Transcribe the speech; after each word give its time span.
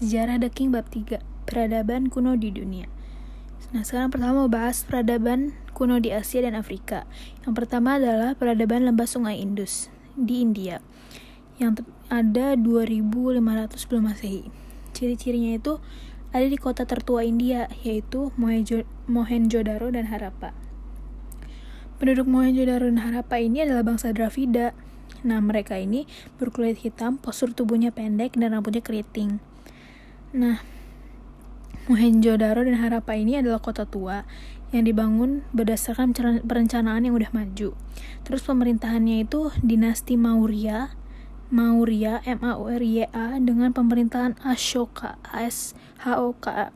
Sejarah 0.00 0.40
The 0.40 0.48
King 0.48 0.72
bab 0.72 0.88
3 0.88 1.20
Peradaban 1.44 2.08
kuno 2.08 2.32
di 2.32 2.48
dunia. 2.48 2.88
Nah 3.76 3.84
sekarang 3.84 4.08
pertama 4.08 4.32
mau 4.40 4.48
bahas 4.48 4.80
peradaban 4.80 5.52
kuno 5.76 6.00
di 6.00 6.08
Asia 6.08 6.40
dan 6.40 6.56
Afrika. 6.56 7.04
Yang 7.44 7.52
pertama 7.60 8.00
adalah 8.00 8.32
peradaban 8.32 8.88
lembah 8.88 9.04
sungai 9.04 9.44
Indus 9.44 9.92
di 10.16 10.40
India 10.40 10.80
Yang 11.60 11.84
ada 12.08 12.56
2500 12.56 13.76
sebelum 13.76 14.08
masehi. 14.08 14.48
Ciri-cirinya 14.96 15.60
itu 15.60 15.76
ada 16.32 16.48
di 16.48 16.56
kota 16.56 16.88
tertua 16.88 17.20
India 17.20 17.68
yaitu 17.84 18.32
Mohenjo-Daro 19.04 19.92
dan 19.92 20.08
Harappa. 20.08 20.56
Penduduk 22.00 22.24
Mohenjo-Daro 22.24 22.88
dan 22.88 23.04
Harappa 23.04 23.36
ini 23.36 23.68
adalah 23.68 23.84
bangsa 23.84 24.16
Dravida. 24.16 24.72
Nah, 25.28 25.44
mereka 25.44 25.76
ini 25.76 26.08
berkulit 26.40 26.80
hitam, 26.80 27.20
postur 27.20 27.52
tubuhnya 27.52 27.92
pendek, 27.92 28.40
dan 28.40 28.56
rambutnya 28.56 28.80
keriting. 28.80 29.49
Nah, 30.30 30.62
Mohenjo-Daro 31.90 32.62
dan 32.62 32.78
Harappa 32.78 33.18
ini 33.18 33.42
adalah 33.42 33.58
kota 33.58 33.82
tua 33.82 34.22
yang 34.70 34.86
dibangun 34.86 35.42
berdasarkan 35.50 36.14
perencanaan 36.46 37.02
yang 37.02 37.18
udah 37.18 37.34
maju. 37.34 37.74
Terus 38.22 38.42
pemerintahannya 38.46 39.26
itu 39.26 39.50
dinasti 39.58 40.14
Maurya, 40.14 40.94
Maurya 41.50 42.22
M 42.22 42.46
A 42.46 42.54
U 42.54 42.70
R 42.70 42.78
Y 42.78 43.10
A 43.10 43.42
dengan 43.42 43.74
pemerintahan 43.74 44.38
Ashoka 44.46 45.18
A 45.26 45.42
S 45.42 45.74
H 46.06 46.14
O 46.22 46.30
K 46.38 46.46
A. 46.46 46.68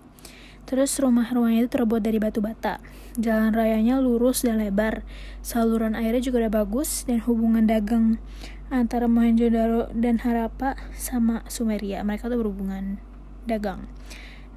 Terus 0.67 0.99
rumah-rumahnya 0.99 1.63
itu 1.63 1.71
terbuat 1.79 2.03
dari 2.03 2.19
batu 2.19 2.43
bata. 2.43 2.83
Jalan 3.15 3.55
rayanya 3.55 4.03
lurus 4.03 4.43
dan 4.43 4.59
lebar. 4.59 5.07
Saluran 5.47 5.95
airnya 5.95 6.19
juga 6.19 6.43
udah 6.43 6.67
bagus 6.67 7.07
dan 7.07 7.23
hubungan 7.23 7.71
dagang 7.71 8.19
antara 8.67 9.07
Mohenjo-daro 9.07 9.95
dan 9.95 10.19
Harappa 10.27 10.75
sama 10.99 11.47
Sumeria. 11.47 12.03
Mereka 12.03 12.27
tuh 12.27 12.43
berhubungan 12.43 12.99
dagang. 13.47 13.87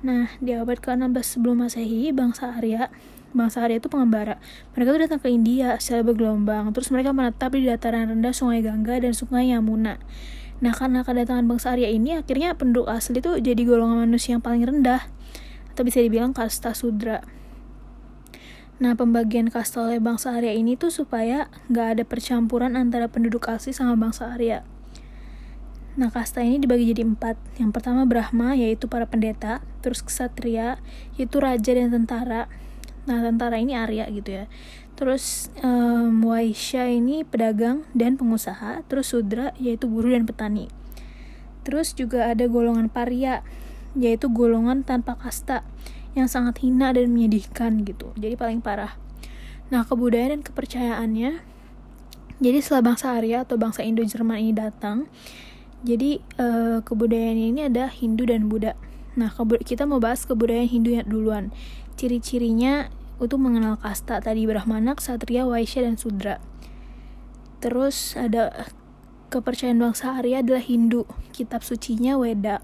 Nah, 0.05 0.30
di 0.38 0.54
abad 0.54 0.77
ke-16 0.77 1.26
sebelum 1.26 1.66
Masehi, 1.66 2.14
bangsa 2.14 2.53
Arya 2.53 2.94
bangsa 3.36 3.66
Arya 3.66 3.78
itu 3.78 3.92
pengembara. 3.92 4.39
Mereka 4.73 4.89
tuh 4.95 5.02
datang 5.03 5.20
ke 5.20 5.28
India 5.28 5.75
secara 5.78 6.06
bergelombang. 6.06 6.72
Terus 6.72 6.89
mereka 6.94 7.12
menetap 7.12 7.53
di 7.53 7.67
dataran 7.67 8.09
rendah 8.09 8.31
Sungai 8.31 8.64
Gangga 8.64 8.97
dan 8.97 9.12
Sungai 9.12 9.52
Yamuna. 9.52 10.00
Nah, 10.58 10.73
karena 10.73 11.06
kedatangan 11.06 11.45
bangsa 11.45 11.78
Arya 11.78 11.94
ini, 11.94 12.17
akhirnya 12.17 12.58
penduduk 12.58 12.89
asli 12.89 13.22
itu 13.22 13.38
jadi 13.38 13.62
golongan 13.62 14.09
manusia 14.09 14.38
yang 14.38 14.44
paling 14.44 14.66
rendah. 14.66 15.06
Atau 15.73 15.86
bisa 15.86 16.02
dibilang 16.02 16.34
kasta 16.34 16.73
sudra. 16.73 17.22
Nah, 18.78 18.94
pembagian 18.97 19.50
kasta 19.53 19.86
oleh 19.86 20.02
bangsa 20.02 20.34
Arya 20.34 20.53
ini 20.53 20.78
tuh 20.78 20.90
supaya 20.90 21.50
nggak 21.69 21.88
ada 21.97 22.03
percampuran 22.06 22.73
antara 22.73 23.09
penduduk 23.09 23.50
asli 23.50 23.73
sama 23.73 23.94
bangsa 23.94 24.34
Arya. 24.34 24.66
Nah, 25.98 26.14
kasta 26.14 26.45
ini 26.45 26.62
dibagi 26.62 26.94
jadi 26.94 27.03
empat. 27.03 27.36
Yang 27.58 27.72
pertama 27.73 28.06
Brahma, 28.06 28.53
yaitu 28.53 28.86
para 28.86 29.09
pendeta. 29.09 29.66
Terus 29.81 30.06
Ksatria, 30.06 30.78
yaitu 31.17 31.42
raja 31.42 31.73
dan 31.73 31.90
tentara. 31.90 32.45
Nah, 33.09 33.26
tentara 33.26 33.58
ini 33.58 33.73
Arya 33.73 34.06
gitu 34.14 34.30
ya. 34.30 34.45
Terus 34.94 35.50
um, 35.66 36.22
Waisya 36.22 36.94
ini 36.94 37.25
pedagang 37.25 37.84
dan 37.98 38.16
pengusaha. 38.16 38.86
Terus 38.86 39.09
Sudra, 39.09 39.58
yaitu 39.58 39.90
guru 39.90 40.14
dan 40.14 40.30
petani. 40.30 40.70
Terus 41.66 41.98
juga 41.98 42.30
ada 42.30 42.45
golongan 42.45 42.88
Parya, 42.94 43.42
yaitu 43.98 44.30
golongan 44.30 44.86
tanpa 44.86 45.18
kasta 45.18 45.66
yang 46.18 46.25
sangat 46.25 46.66
hina 46.66 46.90
dan 46.98 47.14
menyedihkan 47.14 47.86
gitu 47.86 48.09
jadi 48.18 48.34
paling 48.34 48.66
parah 48.66 48.98
nah 49.70 49.86
kebudayaan 49.86 50.40
dan 50.40 50.42
kepercayaannya 50.42 51.31
jadi 52.42 52.58
setelah 52.62 52.94
bangsa 52.94 53.14
Arya 53.14 53.45
atau 53.45 53.58
bangsa 53.62 53.86
Indo-Jerman 53.86 54.42
ini 54.42 54.53
datang 54.53 55.06
jadi 55.86 56.22
uh, 56.42 56.80
kebudayaan 56.81 57.38
ini 57.38 57.70
ada 57.70 57.89
Hindu 57.92 58.25
dan 58.25 58.50
Buddha. 58.50 58.73
Nah 59.17 59.33
kita 59.61 59.86
mau 59.86 60.02
bahas 60.02 60.25
kebudayaan 60.25 60.69
Hindu 60.69 60.97
duluan. 61.06 61.53
Ciri-cirinya 61.97 62.89
untuk 63.17 63.42
mengenal 63.42 63.81
kasta 63.81 64.22
tadi 64.22 64.45
Brahmana, 64.45 64.94
Ksatria, 64.94 65.50
Waisya, 65.50 65.85
dan 65.85 65.97
Sudra. 65.97 66.38
Terus 67.57 68.13
ada 68.13 68.69
kepercayaan 69.34 69.81
bangsa 69.81 70.13
Arya 70.18 70.46
adalah 70.46 70.62
Hindu. 70.62 71.09
Kitab 71.34 71.66
sucinya 71.66 72.16
Weda. 72.22 72.62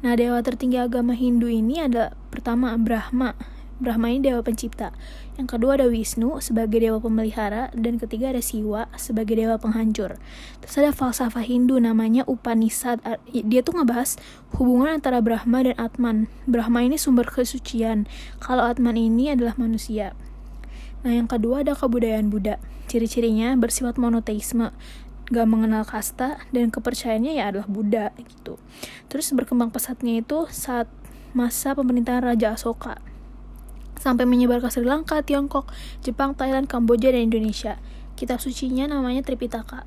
Nah, 0.00 0.16
dewa 0.16 0.40
tertinggi 0.40 0.80
agama 0.80 1.12
Hindu 1.12 1.52
ini 1.52 1.84
adalah 1.84 2.16
pertama 2.32 2.72
Brahma. 2.80 3.36
Brahma 3.80 4.08
ini 4.08 4.24
dewa 4.24 4.40
pencipta. 4.40 4.96
Yang 5.40 5.56
kedua 5.56 5.80
ada 5.80 5.88
Wisnu 5.88 6.36
sebagai 6.44 6.84
dewa 6.84 7.00
pemelihara 7.00 7.72
dan 7.72 7.96
ketiga 7.96 8.28
ada 8.28 8.44
Siwa 8.44 8.92
sebagai 9.00 9.40
dewa 9.40 9.56
penghancur. 9.56 10.20
Terus 10.60 10.74
ada 10.76 10.92
falsafah 10.92 11.40
Hindu 11.40 11.80
namanya 11.80 12.28
Upanishad. 12.28 13.00
Dia 13.32 13.64
tuh 13.64 13.80
ngebahas 13.80 14.20
hubungan 14.60 15.00
antara 15.00 15.24
Brahma 15.24 15.64
dan 15.64 15.80
Atman. 15.80 16.28
Brahma 16.44 16.84
ini 16.84 17.00
sumber 17.00 17.24
kesucian, 17.24 18.04
kalau 18.36 18.68
Atman 18.68 19.00
ini 19.00 19.32
adalah 19.32 19.56
manusia. 19.56 20.12
Nah, 21.08 21.16
yang 21.16 21.24
kedua 21.24 21.64
ada 21.64 21.72
kebudayaan 21.72 22.28
Buddha. 22.28 22.60
Ciri-cirinya 22.92 23.56
bersifat 23.56 23.96
monoteisme 23.96 24.76
gak 25.32 25.48
mengenal 25.48 25.88
kasta 25.88 26.36
dan 26.52 26.68
kepercayaannya 26.68 27.40
ya 27.40 27.48
adalah 27.48 27.64
Buddha 27.64 28.12
gitu. 28.20 28.60
Terus 29.08 29.32
berkembang 29.32 29.72
pesatnya 29.72 30.20
itu 30.20 30.44
saat 30.52 30.84
masa 31.32 31.72
pemerintahan 31.72 32.28
Raja 32.28 32.60
Asoka 32.60 33.00
sampai 34.00 34.24
menyebar 34.24 34.64
ke 34.64 34.72
Sri 34.72 34.82
Lanka, 34.82 35.20
Tiongkok, 35.20 35.68
Jepang, 36.00 36.32
Thailand, 36.32 36.66
Kamboja, 36.66 37.12
dan 37.12 37.28
Indonesia. 37.28 37.76
Kitab 38.16 38.40
sucinya 38.40 38.88
namanya 38.88 39.20
Tripitaka. 39.20 39.84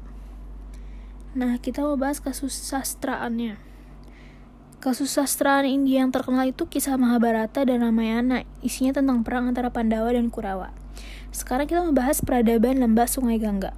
Nah, 1.34 1.58
kita 1.58 1.82
mau 1.82 1.98
bahas 1.98 2.22
kasus 2.22 2.54
sastraannya. 2.54 3.58
Kasus 4.78 5.18
sastraan 5.18 5.66
India 5.66 6.06
yang 6.06 6.14
terkenal 6.14 6.46
itu 6.46 6.70
kisah 6.70 6.96
Mahabharata 7.02 7.66
dan 7.66 7.82
Ramayana, 7.82 8.46
isinya 8.62 9.02
tentang 9.02 9.26
perang 9.26 9.50
antara 9.50 9.74
Pandawa 9.74 10.14
dan 10.14 10.30
Kurawa. 10.30 10.70
Sekarang 11.34 11.66
kita 11.66 11.82
membahas 11.82 12.22
peradaban 12.22 12.78
lembah 12.78 13.10
Sungai 13.10 13.42
Gangga 13.42 13.74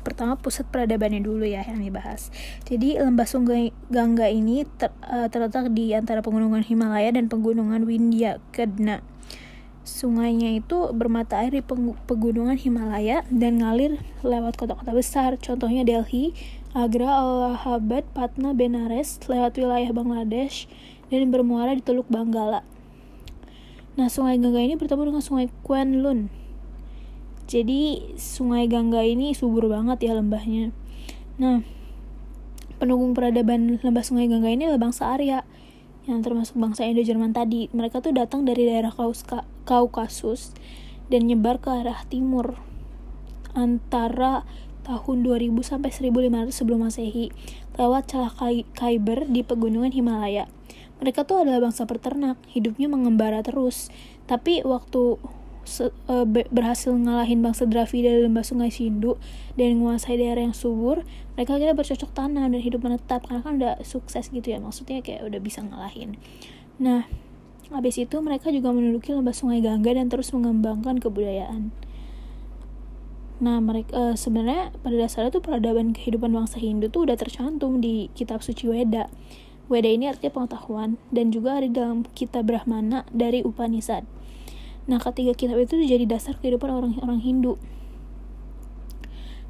pertama 0.00 0.34
pusat 0.36 0.66
peradabannya 0.68 1.20
dulu 1.20 1.44
ya 1.44 1.62
yang 1.64 1.80
dibahas. 1.80 2.32
Jadi 2.66 2.96
lembah 2.96 3.28
Sungai 3.28 3.70
Gangga 3.92 4.26
ini 4.32 4.64
ter, 4.64 4.90
uh, 5.04 5.28
terletak 5.28 5.70
di 5.76 5.92
antara 5.92 6.24
pegunungan 6.24 6.64
Himalaya 6.64 7.12
dan 7.12 7.28
pegunungan 7.28 7.84
Windya 7.84 8.40
Kedna. 8.50 9.04
Sungainya 9.82 10.54
itu 10.56 10.92
bermata 10.92 11.40
air 11.40 11.56
di 11.56 11.62
pegunungan 12.06 12.56
Himalaya 12.56 13.24
dan 13.32 13.64
ngalir 13.64 13.98
lewat 14.20 14.60
kota-kota 14.60 14.92
besar, 14.92 15.40
contohnya 15.40 15.82
Delhi, 15.82 16.36
Agra, 16.76 17.20
Allahabad, 17.20 18.06
Patna, 18.12 18.52
Benares, 18.52 19.18
lewat 19.26 19.56
wilayah 19.56 19.90
Bangladesh, 19.90 20.68
dan 21.08 21.32
bermuara 21.32 21.74
di 21.74 21.82
Teluk 21.82 22.06
Banggala. 22.06 22.62
Nah, 23.98 24.06
Sungai 24.06 24.38
Gangga 24.38 24.62
ini 24.62 24.78
bertemu 24.78 25.10
dengan 25.10 25.24
Sungai 25.24 25.50
Kwanlun 25.66 26.40
jadi 27.50 28.14
sungai 28.14 28.70
Gangga 28.70 29.02
ini 29.02 29.34
subur 29.34 29.66
banget 29.66 30.06
ya 30.06 30.14
lembahnya. 30.14 30.70
Nah, 31.42 31.66
pendukung 32.78 33.10
peradaban 33.10 33.82
lembah 33.82 34.06
sungai 34.06 34.30
Gangga 34.30 34.54
ini 34.54 34.70
adalah 34.70 34.86
bangsa 34.86 35.10
Arya 35.10 35.42
yang 36.10 36.26
termasuk 36.26 36.58
bangsa 36.58 36.84
Indo-Jerman 36.84 37.30
tadi. 37.30 37.70
Mereka 37.70 38.02
tuh 38.02 38.10
datang 38.10 38.42
dari 38.42 38.66
daerah 38.66 38.90
Kaukasus 39.64 40.52
dan 41.06 41.30
nyebar 41.30 41.62
ke 41.62 41.70
arah 41.70 42.02
timur 42.10 42.58
antara 43.54 44.42
tahun 44.86 45.22
2000 45.22 45.54
sampai 45.62 45.90
1500 45.94 46.50
sebelum 46.50 46.86
Masehi 46.86 47.30
lewat 47.78 48.10
celah 48.10 48.34
Khyber 48.74 49.26
di 49.30 49.46
pegunungan 49.46 49.94
Himalaya. 49.94 50.50
Mereka 51.00 51.24
tuh 51.24 51.46
adalah 51.46 51.64
bangsa 51.64 51.88
peternak, 51.88 52.36
hidupnya 52.52 52.90
mengembara 52.90 53.40
terus. 53.40 53.88
Tapi 54.28 54.60
waktu 54.66 55.16
uh, 55.64 56.26
berhasil 56.26 56.92
ngalahin 56.92 57.44
bangsa 57.44 57.66
Dravida 57.68 58.12
di 58.12 58.24
lembah 58.26 58.44
sungai 58.44 58.72
Sindu 58.72 59.16
dan 59.54 59.80
menguasai 59.80 60.16
daerah 60.16 60.44
yang 60.44 60.56
subur 60.56 61.04
mereka 61.36 61.56
akhirnya 61.56 61.76
bercocok 61.76 62.10
tanam 62.12 62.52
dan 62.52 62.60
hidup 62.60 62.80
menetap 62.84 63.24
karena 63.28 63.40
kan 63.40 63.52
udah 63.60 63.74
sukses 63.84 64.28
gitu 64.28 64.44
ya 64.44 64.58
maksudnya 64.58 65.00
kayak 65.00 65.24
udah 65.24 65.40
bisa 65.40 65.64
ngalahin 65.64 66.16
nah 66.80 67.08
habis 67.70 68.00
itu 68.02 68.18
mereka 68.18 68.50
juga 68.50 68.74
menduduki 68.74 69.14
lembah 69.14 69.36
sungai 69.36 69.62
Gangga 69.62 69.94
dan 69.94 70.10
terus 70.10 70.34
mengembangkan 70.34 70.98
kebudayaan 70.98 71.70
Nah, 73.40 73.56
mereka 73.56 73.96
uh, 73.96 74.14
sebenarnya 74.20 74.68
pada 74.84 75.00
dasarnya 75.00 75.32
tuh 75.32 75.40
peradaban 75.40 75.96
kehidupan 75.96 76.28
bangsa 76.28 76.60
Hindu 76.60 76.92
tuh 76.92 77.08
udah 77.08 77.16
tercantum 77.16 77.80
di 77.80 78.12
kitab 78.12 78.44
suci 78.44 78.68
Weda. 78.68 79.08
Weda 79.72 79.88
ini 79.88 80.12
artinya 80.12 80.44
pengetahuan 80.44 81.00
dan 81.08 81.32
juga 81.32 81.56
ada 81.56 81.68
dalam 81.72 82.04
kitab 82.12 82.52
Brahmana 82.52 83.08
dari 83.08 83.40
Upanishad. 83.40 84.04
Nah, 84.90 84.98
ketiga 84.98 85.38
kitab 85.38 85.62
itu 85.62 85.78
jadi 85.86 86.02
dasar 86.02 86.34
kehidupan 86.42 86.66
orang-orang 86.66 87.22
Hindu. 87.22 87.62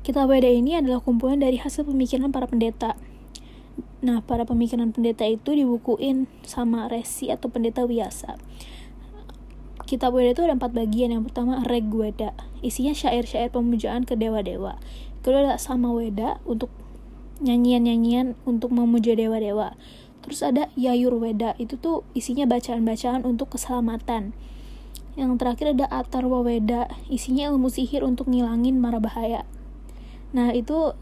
Kitab 0.04 0.28
Weda 0.28 0.52
ini 0.52 0.76
adalah 0.76 1.00
kumpulan 1.00 1.40
dari 1.40 1.56
hasil 1.56 1.88
pemikiran 1.88 2.28
para 2.28 2.44
pendeta. 2.44 3.00
Nah, 4.04 4.20
para 4.20 4.44
pemikiran 4.44 4.92
pendeta 4.92 5.24
itu 5.24 5.56
dibukuin 5.56 6.28
sama 6.44 6.92
resi 6.92 7.32
atau 7.32 7.48
pendeta 7.48 7.88
biasa. 7.88 8.36
Kitab 9.88 10.12
Weda 10.12 10.36
itu 10.36 10.44
ada 10.44 10.60
empat 10.60 10.76
bagian. 10.76 11.08
Yang 11.08 11.32
pertama 11.32 11.64
Reg 11.64 11.88
Weda, 11.88 12.36
isinya 12.60 12.92
syair-syair 12.92 13.48
pemujaan 13.48 14.04
ke 14.04 14.20
dewa-dewa. 14.20 14.76
Kedua 15.24 15.40
ada 15.40 15.56
Sama 15.56 15.88
Weda 15.88 16.36
untuk 16.44 16.68
nyanyian-nyanyian 17.40 18.36
untuk 18.44 18.76
memuja 18.76 19.16
dewa-dewa. 19.16 19.72
Terus 20.20 20.44
ada 20.44 20.68
Yayurveda, 20.76 21.56
itu 21.56 21.80
tuh 21.80 22.04
isinya 22.12 22.44
bacaan-bacaan 22.44 23.24
untuk 23.24 23.56
keselamatan. 23.56 24.36
Yang 25.18 25.42
terakhir 25.42 25.66
ada 25.74 25.86
Atharva 25.90 26.42
Weda, 26.42 26.86
isinya 27.10 27.50
ilmu 27.50 27.70
sihir 27.70 28.06
untuk 28.06 28.30
ngilangin 28.30 28.78
mara 28.78 29.02
bahaya. 29.02 29.42
Nah, 30.30 30.54
itu 30.54 30.94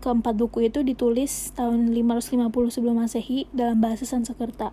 keempat 0.00 0.38
buku 0.38 0.70
itu 0.70 0.80
ditulis 0.86 1.52
tahun 1.52 1.92
550 1.92 2.48
sebelum 2.72 3.02
Masehi 3.02 3.44
dalam 3.52 3.82
bahasa 3.82 4.08
Sanskerta. 4.08 4.72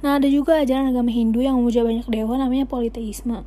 Nah, 0.00 0.16
ada 0.16 0.26
juga 0.32 0.56
ajaran 0.58 0.90
agama 0.90 1.12
Hindu 1.12 1.44
yang 1.44 1.60
memuja 1.60 1.84
banyak 1.84 2.08
dewa 2.08 2.40
namanya 2.40 2.64
politeisme. 2.64 3.44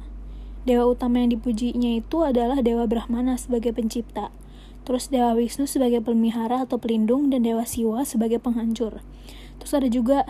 Dewa 0.64 0.88
utama 0.88 1.20
yang 1.20 1.36
dipujinya 1.36 1.92
itu 2.00 2.24
adalah 2.24 2.64
Dewa 2.64 2.88
Brahmana 2.88 3.36
sebagai 3.36 3.76
pencipta. 3.76 4.32
Terus 4.88 5.12
Dewa 5.12 5.36
Wisnu 5.36 5.68
sebagai 5.68 6.00
pelihara 6.00 6.64
atau 6.64 6.80
pelindung 6.80 7.28
dan 7.28 7.44
Dewa 7.44 7.68
Siwa 7.68 8.08
sebagai 8.08 8.40
penghancur. 8.40 9.04
Terus 9.60 9.74
ada 9.76 9.92
juga 9.92 10.24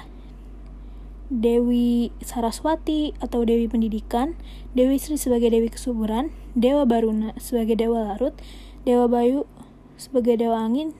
Dewi 1.31 2.11
Saraswati 2.19 3.15
atau 3.23 3.43
Dewi 3.47 3.71
Pendidikan, 3.71 4.35
Dewi 4.75 4.99
Sri 4.99 5.15
sebagai 5.15 5.51
Dewi 5.51 5.71
Kesuburan, 5.71 6.33
Dewa 6.57 6.83
Baruna 6.83 7.31
sebagai 7.39 7.79
Dewa 7.79 8.03
Larut, 8.03 8.35
Dewa 8.83 9.07
Bayu 9.07 9.47
sebagai 9.95 10.35
Dewa 10.35 10.59
Angin, 10.59 10.91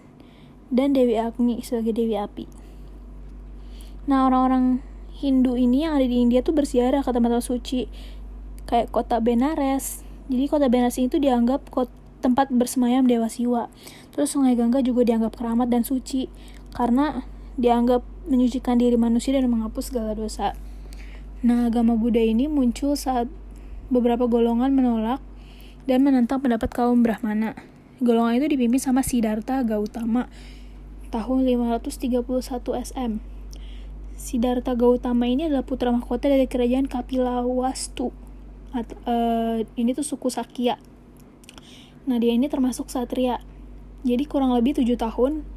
dan 0.71 0.95
Dewi 0.95 1.19
Agni 1.19 1.59
sebagai 1.63 1.91
Dewi 1.91 2.15
Api. 2.15 2.47
Nah, 4.07 4.27
orang-orang 4.27 4.83
Hindu 5.15 5.55
ini 5.55 5.87
yang 5.87 5.95
ada 5.95 6.07
di 6.07 6.19
India 6.19 6.43
tuh 6.43 6.51
bersiarah 6.51 7.03
ke 7.03 7.11
tempat 7.11 7.39
suci 7.39 7.87
kayak 8.67 8.91
kota 8.91 9.23
Benares. 9.23 10.03
Jadi 10.27 10.43
kota 10.51 10.67
Benares 10.67 10.99
itu 10.99 11.19
dianggap 11.19 11.67
kota 11.71 12.03
tempat 12.23 12.47
bersemayam 12.55 13.03
Dewa 13.03 13.27
Siwa. 13.27 13.67
Terus 14.15 14.31
Sungai 14.31 14.55
Gangga 14.55 14.79
juga 14.79 15.03
dianggap 15.03 15.35
keramat 15.35 15.67
dan 15.67 15.83
suci 15.83 16.31
karena 16.71 17.27
dianggap 17.59 18.07
menyucikan 18.27 18.79
diri 18.79 18.95
manusia 18.95 19.35
dan 19.35 19.51
menghapus 19.51 19.91
segala 19.91 20.15
dosa. 20.15 20.55
Nah, 21.43 21.67
agama 21.67 21.99
Buddha 21.99 22.23
ini 22.23 22.47
muncul 22.47 22.95
saat 22.95 23.27
beberapa 23.91 24.25
golongan 24.31 24.71
menolak 24.71 25.19
dan 25.83 26.07
menentang 26.07 26.39
pendapat 26.39 26.71
kaum 26.71 27.03
Brahmana. 27.03 27.53
Golongan 27.99 28.39
itu 28.39 28.47
dipimpin 28.55 28.79
sama 28.79 29.03
Siddhartha 29.03 29.63
Gautama 29.67 30.31
tahun 31.11 31.43
531 31.43 32.23
SM. 32.79 33.11
Siddhartha 34.15 34.73
Gautama 34.73 35.27
ini 35.27 35.51
adalah 35.51 35.67
putra 35.67 35.91
mahkota 35.91 36.31
dari 36.31 36.47
kerajaan 36.47 36.87
Kapilawastu. 36.87 38.15
At, 38.73 38.89
uh, 39.05 39.61
ini 39.75 39.91
tuh 39.91 40.07
suku 40.07 40.31
Sakya. 40.31 40.79
Nah, 42.03 42.17
dia 42.19 42.35
ini 42.35 42.51
termasuk 42.51 42.91
satria. 42.91 43.39
Jadi 44.03 44.27
kurang 44.27 44.51
lebih 44.51 44.75
tujuh 44.75 44.99
tahun 44.99 45.47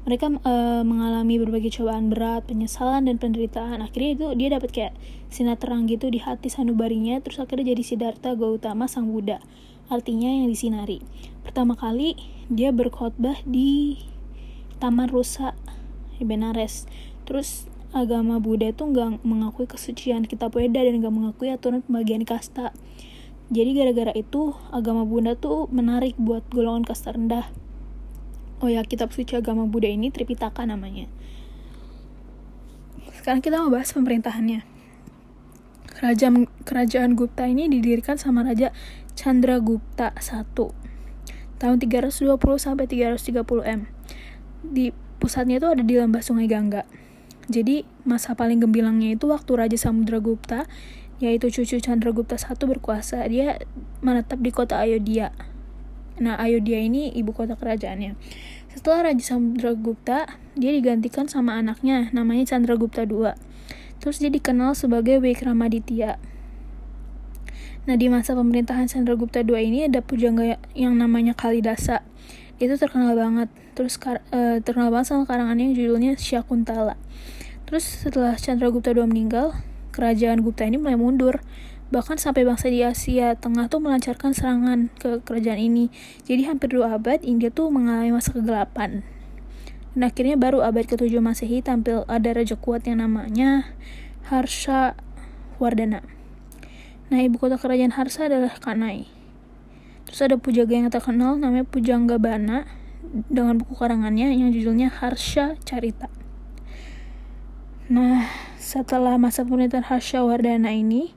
mereka 0.00 0.32
uh, 0.32 0.80
mengalami 0.80 1.36
berbagai 1.36 1.76
cobaan 1.76 2.08
berat, 2.08 2.48
penyesalan 2.48 3.04
dan 3.04 3.20
penderitaan. 3.20 3.84
Akhirnya 3.84 4.10
itu 4.16 4.26
dia 4.32 4.48
dapat 4.48 4.70
kayak 4.72 4.92
sinar 5.28 5.60
terang 5.60 5.84
gitu 5.84 6.08
di 6.08 6.16
hati 6.16 6.48
sanubarinya, 6.48 7.20
terus 7.20 7.36
akhirnya 7.36 7.76
jadi 7.76 7.82
Siddhartha 7.84 8.32
Gautama 8.32 8.88
sang 8.88 9.12
Buddha. 9.12 9.44
Artinya 9.92 10.30
yang 10.30 10.48
disinari. 10.48 11.04
Pertama 11.44 11.76
kali 11.76 12.16
dia 12.48 12.72
berkhotbah 12.72 13.44
di 13.44 14.00
Taman 14.80 15.12
Rusa 15.12 15.52
di 16.16 16.24
Benares. 16.24 16.88
Terus 17.28 17.68
agama 17.92 18.40
Buddha 18.40 18.72
itu 18.72 18.88
nggak 18.88 19.20
mengakui 19.20 19.68
kesucian 19.68 20.24
kitab 20.24 20.56
Weda 20.56 20.80
dan 20.80 21.02
nggak 21.04 21.12
mengakui 21.12 21.52
aturan 21.52 21.84
pembagian 21.84 22.24
kasta. 22.24 22.72
Jadi 23.50 23.74
gara-gara 23.76 24.14
itu 24.16 24.56
agama 24.72 25.04
Buddha 25.04 25.36
tuh 25.36 25.68
menarik 25.68 26.16
buat 26.16 26.46
golongan 26.48 26.86
kasta 26.86 27.12
rendah 27.12 27.50
oh 28.60 28.68
ya 28.68 28.84
kitab 28.84 29.10
suci 29.10 29.36
agama 29.36 29.64
Buddha 29.64 29.88
ini 29.88 30.12
Tripitaka 30.12 30.62
namanya. 30.68 31.08
Sekarang 33.16 33.40
kita 33.44 33.60
mau 33.60 33.72
bahas 33.72 33.92
pemerintahannya. 33.92 34.64
Kerajaan 35.90 36.48
kerajaan 36.64 37.12
Gupta 37.12 37.44
ini 37.44 37.68
didirikan 37.68 38.16
sama 38.16 38.40
Raja 38.40 38.72
Chandra 39.12 39.60
Gupta 39.60 40.16
I 40.16 40.44
tahun 41.60 41.76
320 41.76 42.40
sampai 42.56 42.88
330 42.88 43.44
M. 43.68 43.80
Di 44.64 44.96
pusatnya 45.20 45.60
itu 45.60 45.68
ada 45.68 45.84
di 45.84 45.94
lembah 46.00 46.24
Sungai 46.24 46.48
Gangga. 46.48 46.88
Jadi 47.52 47.84
masa 48.08 48.32
paling 48.32 48.64
gembilangnya 48.64 49.18
itu 49.18 49.28
waktu 49.28 49.52
Raja 49.52 49.76
Samudra 49.76 50.22
Gupta 50.22 50.64
yaitu 51.20 51.52
cucu 51.52 51.76
Chandra 51.84 52.16
Gupta 52.16 52.40
I 52.40 52.56
berkuasa 52.64 53.20
dia 53.28 53.60
menetap 54.00 54.40
di 54.40 54.48
kota 54.48 54.80
Ayodhya 54.80 55.36
Nah, 56.20 56.36
Ayodhya 56.36 56.76
ini 56.84 57.08
ibu 57.16 57.32
kota 57.32 57.56
kerajaannya. 57.56 58.12
Setelah 58.70 59.10
Raja 59.10 59.40
Gupta, 59.74 60.28
dia 60.52 60.70
digantikan 60.70 61.26
sama 61.26 61.56
anaknya, 61.56 62.12
namanya 62.12 62.60
Gupta 62.76 63.08
II. 63.08 63.32
Terus 63.98 64.16
dia 64.20 64.28
dikenal 64.28 64.76
sebagai 64.76 65.16
Wikramaditya. 65.18 66.20
Nah, 67.88 67.96
di 67.96 68.12
masa 68.12 68.36
pemerintahan 68.36 68.86
Gupta 69.16 69.40
II 69.40 69.56
ini 69.56 69.88
ada 69.88 70.04
pujangga 70.04 70.60
yang 70.76 71.00
namanya 71.00 71.32
Kalidasa. 71.32 72.04
Itu 72.60 72.76
terkenal 72.76 73.16
banget. 73.16 73.48
Terus 73.72 73.96
uh, 73.96 74.60
terkenal 74.60 74.92
banget 74.92 75.16
sama 75.16 75.24
karangannya 75.24 75.72
yang 75.72 75.74
judulnya 75.74 76.12
Syakuntala. 76.20 77.00
Terus 77.64 77.88
setelah 77.88 78.36
Gupta 78.68 78.92
II 78.92 79.08
meninggal, 79.08 79.56
kerajaan 79.96 80.44
Gupta 80.44 80.68
ini 80.68 80.76
mulai 80.76 81.00
mundur 81.00 81.40
Bahkan 81.90 82.22
sampai 82.22 82.46
bangsa 82.46 82.70
di 82.70 82.86
Asia 82.86 83.34
Tengah 83.34 83.66
tuh 83.66 83.82
melancarkan 83.82 84.30
serangan 84.30 84.94
ke 84.94 85.18
kerajaan 85.26 85.58
ini. 85.58 85.90
Jadi 86.22 86.46
hampir 86.46 86.70
dua 86.70 86.94
abad 86.94 87.18
India 87.26 87.50
tuh 87.50 87.70
mengalami 87.74 88.14
masa 88.14 88.30
kegelapan. 88.30 89.02
Dan 89.90 90.06
akhirnya 90.06 90.38
baru 90.38 90.62
abad 90.62 90.86
ke-7 90.86 91.18
Masehi 91.18 91.66
tampil 91.66 92.06
ada 92.06 92.30
raja 92.30 92.54
kuat 92.54 92.86
yang 92.86 93.02
namanya 93.02 93.74
Harsha 94.30 94.94
Wardana. 95.58 96.06
Nah, 97.10 97.18
ibu 97.18 97.42
kota 97.42 97.58
kerajaan 97.58 97.90
Harsha 97.98 98.30
adalah 98.30 98.54
Kanai. 98.54 99.10
Terus 100.06 100.20
ada 100.22 100.38
pujaga 100.38 100.78
yang 100.78 100.86
terkenal 100.94 101.34
namanya 101.42 101.66
Pujangga 101.66 102.22
Bana 102.22 102.70
dengan 103.26 103.58
buku 103.58 103.74
karangannya 103.74 104.30
yang 104.30 104.54
judulnya 104.54 104.94
Harsha 104.94 105.58
Carita. 105.66 106.06
Nah, 107.90 108.30
setelah 108.54 109.18
masa 109.18 109.42
pemerintahan 109.42 109.90
Harsha 109.90 110.22
Wardana 110.22 110.70
ini, 110.70 111.10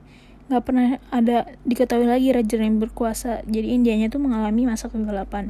nggak 0.44 0.62
pernah 0.62 1.00
ada 1.08 1.48
diketahui 1.64 2.04
lagi 2.04 2.28
raja 2.32 2.60
yang 2.60 2.76
berkuasa. 2.76 3.40
Jadi 3.48 3.72
Indianya 3.72 4.12
tuh 4.12 4.20
mengalami 4.20 4.68
masa 4.68 4.92
kegelapan. 4.92 5.48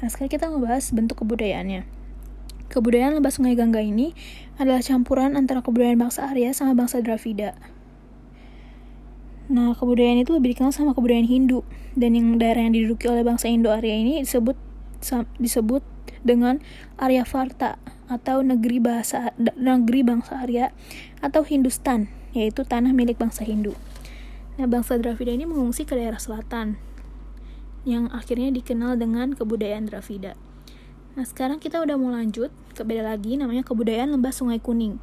Nah 0.00 0.08
sekarang 0.12 0.32
kita 0.32 0.52
ngebahas 0.52 0.84
bentuk 0.92 1.24
kebudayaannya. 1.24 1.88
Kebudayaan 2.68 3.20
lembah 3.20 3.32
sungai 3.32 3.54
Gangga 3.56 3.80
ini 3.80 4.12
adalah 4.60 4.84
campuran 4.84 5.36
antara 5.38 5.64
kebudayaan 5.64 6.00
bangsa 6.00 6.28
Arya 6.28 6.52
sama 6.52 6.76
bangsa 6.76 7.00
Dravida. 7.00 7.56
Nah 9.48 9.76
kebudayaan 9.76 10.24
itu 10.24 10.32
lebih 10.36 10.56
dikenal 10.56 10.72
sama 10.72 10.92
kebudayaan 10.92 11.28
Hindu. 11.28 11.64
Dan 11.94 12.18
yang 12.18 12.36
daerah 12.36 12.66
yang 12.66 12.74
diduduki 12.74 13.06
oleh 13.06 13.22
bangsa 13.22 13.46
Indo-Arya 13.48 13.94
ini 13.94 14.14
disebut 14.24 14.58
disebut 15.38 15.84
dengan 16.24 16.58
Arya 16.96 17.22
Varta 17.28 17.76
atau 18.08 18.40
negeri 18.40 18.80
bahasa 18.80 19.32
negeri 19.56 20.00
bangsa 20.04 20.40
Arya 20.44 20.72
atau 21.20 21.44
Hindustan 21.44 22.12
yaitu 22.34 22.66
tanah 22.66 22.90
milik 22.90 23.16
bangsa 23.16 23.46
Hindu. 23.46 23.72
Nah, 24.54 24.70
bangsa 24.70 24.94
Dravida 25.02 25.34
ini 25.34 25.50
mengungsi 25.50 25.82
ke 25.82 25.98
daerah 25.98 26.22
selatan, 26.22 26.78
yang 27.82 28.06
akhirnya 28.14 28.54
dikenal 28.54 28.94
dengan 28.94 29.34
kebudayaan 29.34 29.90
Dravida. 29.90 30.38
Nah, 31.18 31.26
sekarang 31.26 31.58
kita 31.58 31.82
udah 31.82 31.98
mau 31.98 32.14
lanjut 32.14 32.54
ke 32.74 32.82
beda 32.86 33.02
lagi, 33.02 33.34
namanya 33.34 33.66
kebudayaan 33.66 34.14
lembah 34.14 34.30
Sungai 34.30 34.62
Kuning. 34.62 35.02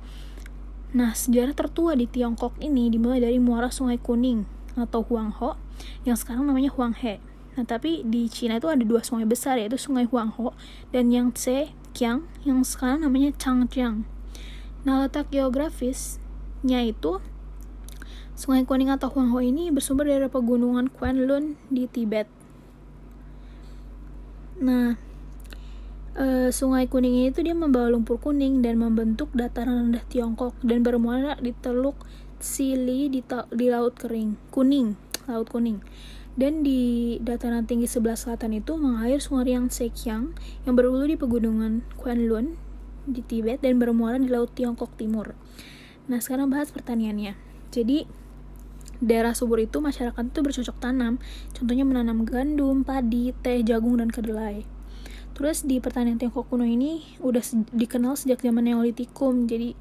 Nah, 0.91 1.15
sejarah 1.15 1.55
tertua 1.55 1.96
di 1.96 2.08
Tiongkok 2.08 2.55
ini 2.60 2.91
dimulai 2.91 3.24
dari 3.24 3.39
muara 3.39 3.72
Sungai 3.72 4.00
Kuning 4.00 4.43
atau 4.75 5.03
Huangho, 5.03 5.60
yang 6.03 6.15
sekarang 6.15 6.48
namanya 6.48 6.72
Huanghe. 6.72 7.20
Nah, 7.60 7.67
tapi 7.67 8.08
di 8.08 8.31
Cina 8.31 8.55
itu 8.60 8.72
ada 8.72 8.79
dua 8.79 9.03
sungai 9.03 9.27
besar, 9.27 9.60
yaitu 9.60 9.75
Sungai 9.75 10.08
Huangho 10.08 10.55
dan 10.96 11.12
Yangtze 11.12 11.75
Kiang, 11.91 12.24
yang 12.48 12.63
sekarang 12.63 13.03
namanya 13.03 13.36
Changjiang. 13.36 14.08
Nah, 14.88 15.03
letak 15.03 15.27
geografisnya 15.27 16.79
itu 16.88 17.20
Sungai 18.33 18.63
Kuning 18.63 18.89
atau 18.89 19.11
Huangho 19.11 19.43
ini 19.43 19.69
bersumber 19.69 20.07
dari 20.07 20.27
pegunungan 20.31 20.88
Kwanlun 20.88 21.59
di 21.67 21.85
Tibet. 21.85 22.25
Nah, 24.61 24.95
e, 26.15 26.50
Sungai 26.53 26.88
Kuning 26.88 27.25
ini 27.25 27.29
tuh 27.35 27.43
dia 27.43 27.57
membawa 27.57 27.91
lumpur 27.91 28.21
kuning 28.21 28.63
dan 28.63 28.79
membentuk 28.79 29.33
dataran 29.35 29.89
rendah 29.89 30.05
Tiongkok 30.07 30.55
dan 30.63 30.85
bermuara 30.85 31.35
di 31.41 31.51
Teluk 31.51 31.97
Sili 32.41 33.09
di, 33.09 33.21
di 33.53 33.65
Laut 33.69 33.97
Kering, 34.00 34.38
Kuning, 34.50 34.95
Laut 35.29 35.50
Kuning. 35.50 35.83
Dan 36.31 36.63
di 36.63 37.19
dataran 37.19 37.67
tinggi 37.67 37.91
sebelah 37.91 38.15
selatan 38.15 38.55
itu 38.55 38.79
mengalir 38.79 39.19
Sungai 39.19 39.51
Yang 39.51 39.83
Sekiang 39.83 40.31
yang 40.63 40.73
berhulu 40.79 41.03
di 41.03 41.19
pegunungan 41.19 41.83
Kwanlun 42.00 42.55
di 43.03 43.19
Tibet 43.19 43.59
dan 43.59 43.81
bermuara 43.81 44.15
di 44.15 44.31
Laut 44.31 44.55
Tiongkok 44.55 44.95
Timur. 44.95 45.35
Nah, 46.07 46.23
sekarang 46.23 46.47
bahas 46.47 46.71
pertaniannya. 46.71 47.35
Jadi, 47.71 48.07
daerah 49.01 49.34
subur 49.34 49.58
itu 49.60 49.81
masyarakat 49.81 50.22
itu 50.22 50.39
bercocok 50.39 50.77
tanam, 50.77 51.17
contohnya 51.58 51.84
menanam 51.84 52.24
gandum, 52.24 52.86
padi, 52.86 53.34
teh, 53.41 53.65
jagung, 53.65 53.98
dan 53.98 54.13
kedelai. 54.13 54.63
Terus 55.34 55.65
di 55.65 55.81
pertanian 55.81 56.22
Tiongkok 56.22 56.53
kuno 56.53 56.63
ini 56.63 57.17
udah 57.17 57.41
dikenal 57.74 58.13
sejak 58.13 58.46
zaman 58.46 58.62
Neolitikum. 58.62 59.50
Jadi 59.50 59.74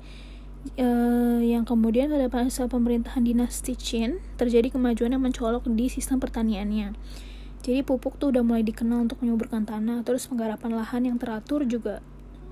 uh, 0.80 1.42
yang 1.44 1.68
kemudian 1.68 2.08
pada 2.08 2.32
masa 2.32 2.64
pemerintahan 2.64 3.20
dinasti 3.20 3.76
Qin 3.76 4.24
terjadi 4.40 4.72
kemajuan 4.72 5.12
yang 5.12 5.20
mencolok 5.20 5.68
di 5.68 5.92
sistem 5.92 6.16
pertaniannya. 6.16 6.96
Jadi 7.60 7.84
pupuk 7.84 8.16
tuh 8.16 8.32
udah 8.32 8.40
mulai 8.40 8.64
dikenal 8.64 9.04
untuk 9.04 9.20
menyuburkan 9.20 9.68
tanah, 9.68 10.00
terus 10.00 10.24
penggarapan 10.24 10.80
lahan 10.80 11.02
yang 11.12 11.16
teratur 11.20 11.68
juga 11.68 12.00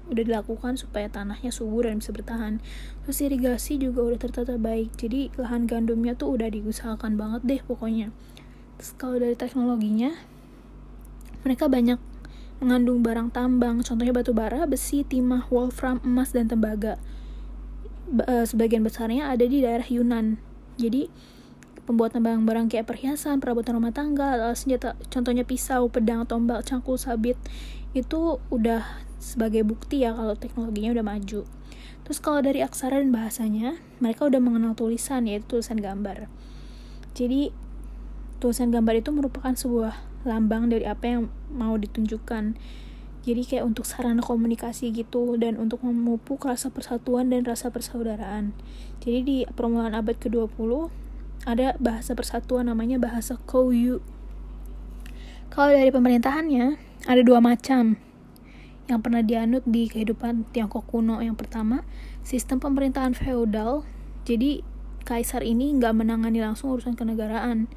udah 0.08 0.24
dilakukan 0.24 0.80
supaya 0.80 1.06
tanahnya 1.12 1.52
subur 1.52 1.84
dan 1.84 2.00
bisa 2.00 2.10
bertahan. 2.10 2.60
Terus 3.04 3.18
irigasi 3.24 3.76
juga 3.80 4.04
udah 4.04 4.18
tertata 4.18 4.56
baik. 4.56 4.96
Jadi 4.96 5.32
lahan 5.36 5.68
gandumnya 5.68 6.16
tuh 6.16 6.34
udah 6.34 6.48
diusahakan 6.48 7.14
banget 7.20 7.40
deh 7.44 7.60
pokoknya. 7.64 8.10
Terus 8.80 8.90
kalau 8.96 9.16
dari 9.20 9.36
teknologinya, 9.36 10.16
mereka 11.42 11.68
banyak 11.68 12.00
mengandung 12.58 13.06
barang 13.06 13.30
tambang, 13.30 13.86
contohnya 13.86 14.10
batu 14.10 14.34
bara, 14.34 14.66
besi, 14.66 15.06
timah, 15.06 15.46
wolfram, 15.46 16.02
emas, 16.02 16.34
dan 16.34 16.50
tembaga. 16.50 16.98
Eh, 18.08 18.44
sebagian 18.48 18.82
besarnya 18.82 19.30
ada 19.30 19.46
di 19.46 19.62
daerah 19.62 19.86
Yunan. 19.86 20.42
Jadi 20.74 21.06
pembuatan 21.86 22.20
barang-barang 22.20 22.68
kayak 22.68 22.84
perhiasan, 22.84 23.40
perabotan 23.40 23.78
rumah 23.78 23.94
tangga, 23.94 24.52
senjata, 24.52 24.98
contohnya 25.08 25.46
pisau, 25.46 25.88
pedang, 25.88 26.28
tombak, 26.28 26.66
cangkul, 26.66 27.00
sabit, 27.00 27.38
itu 27.96 28.36
udah 28.52 28.84
sebagai 29.18 29.66
bukti 29.66 30.06
ya 30.06 30.14
kalau 30.14 30.34
teknologinya 30.38 30.98
udah 30.98 31.06
maju. 31.06 31.40
Terus 32.08 32.18
kalau 32.24 32.40
dari 32.40 32.64
aksara 32.64 33.04
dan 33.04 33.12
bahasanya, 33.12 33.76
mereka 34.00 34.24
udah 34.24 34.40
mengenal 34.40 34.72
tulisan, 34.72 35.28
yaitu 35.28 35.60
tulisan 35.60 35.76
gambar. 35.76 36.24
Jadi, 37.12 37.52
tulisan 38.40 38.72
gambar 38.72 39.04
itu 39.04 39.12
merupakan 39.12 39.52
sebuah 39.52 40.24
lambang 40.24 40.72
dari 40.72 40.88
apa 40.88 41.04
yang 41.04 41.22
mau 41.52 41.76
ditunjukkan. 41.76 42.56
Jadi 43.28 43.42
kayak 43.44 43.68
untuk 43.68 43.84
sarana 43.84 44.24
komunikasi 44.24 44.88
gitu 44.88 45.36
dan 45.36 45.60
untuk 45.60 45.84
memupuk 45.84 46.48
rasa 46.48 46.72
persatuan 46.72 47.28
dan 47.28 47.44
rasa 47.44 47.68
persaudaraan. 47.68 48.56
Jadi 49.04 49.18
di 49.20 49.38
permulaan 49.44 49.92
abad 49.92 50.16
ke-20 50.16 50.88
ada 51.44 51.76
bahasa 51.76 52.16
persatuan 52.16 52.72
namanya 52.72 52.96
bahasa 52.96 53.36
Kouyu. 53.36 54.00
Kalau 55.52 55.76
dari 55.76 55.92
pemerintahannya 55.92 56.80
ada 57.04 57.20
dua 57.20 57.44
macam 57.44 58.00
yang 58.88 59.04
pernah 59.04 59.20
dianut 59.20 59.62
di 59.68 59.86
kehidupan 59.86 60.48
Tiongkok 60.50 60.88
kuno. 60.88 61.20
Yang 61.20 61.44
pertama, 61.44 61.84
sistem 62.24 62.58
pemerintahan 62.58 63.12
feodal. 63.12 63.84
Jadi 64.24 64.64
kaisar 65.04 65.44
ini 65.44 65.72
nggak 65.76 65.92
menangani 65.92 66.40
langsung 66.40 66.72
urusan 66.72 66.96
kenegaraan. 66.96 67.68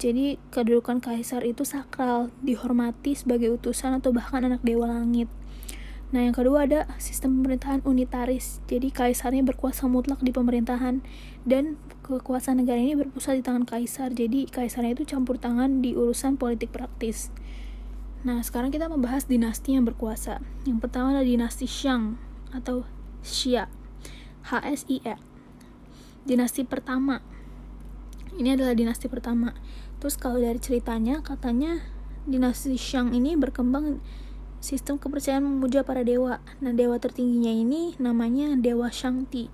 Jadi 0.00 0.40
kedudukan 0.50 0.98
kaisar 0.98 1.46
itu 1.46 1.62
sakral, 1.62 2.34
dihormati 2.42 3.14
sebagai 3.14 3.54
utusan 3.54 4.02
atau 4.02 4.10
bahkan 4.10 4.42
anak 4.42 4.64
dewa 4.66 4.90
langit. 4.90 5.30
Nah, 6.12 6.28
yang 6.28 6.36
kedua 6.36 6.68
ada 6.68 6.84
sistem 7.00 7.40
pemerintahan 7.40 7.80
unitaris. 7.88 8.60
Jadi 8.68 8.92
kaisarnya 8.92 9.40
berkuasa 9.48 9.88
mutlak 9.88 10.20
di 10.20 10.28
pemerintahan 10.28 11.00
dan 11.48 11.80
kekuasaan 12.04 12.60
negara 12.60 12.76
ini 12.76 12.92
berpusat 12.92 13.40
di 13.40 13.42
tangan 13.46 13.64
kaisar. 13.64 14.12
Jadi 14.12 14.44
kaisarnya 14.44 14.92
itu 14.92 15.08
campur 15.08 15.40
tangan 15.40 15.80
di 15.80 15.96
urusan 15.96 16.36
politik 16.36 16.68
praktis. 16.68 17.32
Nah, 18.22 18.38
sekarang 18.38 18.70
kita 18.70 18.86
membahas 18.86 19.26
dinasti 19.26 19.74
yang 19.74 19.82
berkuasa. 19.82 20.38
Yang 20.62 20.78
pertama 20.86 21.10
adalah 21.10 21.26
dinasti 21.26 21.66
Shang 21.66 22.22
atau 22.54 22.86
Xia. 23.18 23.66
HSIE. 24.46 25.18
Dinasti 26.22 26.62
pertama. 26.62 27.18
Ini 28.38 28.54
adalah 28.54 28.78
dinasti 28.78 29.10
pertama. 29.10 29.58
Terus 29.98 30.14
kalau 30.14 30.38
dari 30.38 30.62
ceritanya 30.62 31.18
katanya 31.18 31.82
dinasti 32.22 32.78
Shang 32.78 33.10
ini 33.10 33.34
berkembang 33.34 33.98
sistem 34.62 35.02
kepercayaan 35.02 35.42
memuja 35.42 35.82
para 35.82 36.06
dewa. 36.06 36.38
Nah, 36.62 36.70
dewa 36.70 37.02
tertingginya 37.02 37.50
ini 37.50 37.98
namanya 37.98 38.54
Dewa 38.54 38.86
Shangti. 38.86 39.50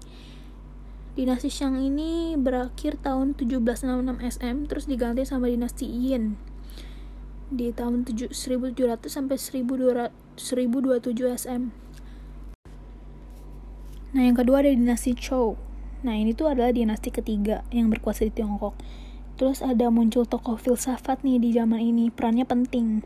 Dinasti 1.17 1.49
Shang 1.49 1.81
ini 1.81 2.37
berakhir 2.37 3.01
tahun 3.01 3.33
1766 3.33 4.29
SM 4.29 4.57
terus 4.69 4.85
diganti 4.85 5.25
sama 5.25 5.49
dinasti 5.49 5.89
Yin 5.89 6.48
di 7.49 7.73
tahun 7.73 8.05
1700 8.05 8.73
sampai 9.09 9.37
1200, 9.37 10.13
1027 10.37 11.37
SM. 11.37 11.63
Nah, 14.09 14.23
yang 14.25 14.37
kedua 14.37 14.65
ada 14.65 14.73
dinasti 14.73 15.13
Chou. 15.13 15.61
Nah, 16.05 16.17
ini 16.17 16.33
tuh 16.33 16.49
adalah 16.49 16.73
dinasti 16.73 17.13
ketiga 17.13 17.65
yang 17.73 17.93
berkuasa 17.93 18.25
di 18.25 18.33
Tiongkok. 18.33 18.77
Terus 19.39 19.61
ada 19.63 19.93
muncul 19.93 20.25
tokoh 20.25 20.59
filsafat 20.59 21.23
nih 21.23 21.39
di 21.39 21.51
zaman 21.55 21.79
ini, 21.79 22.11
perannya 22.11 22.49
penting. 22.49 23.05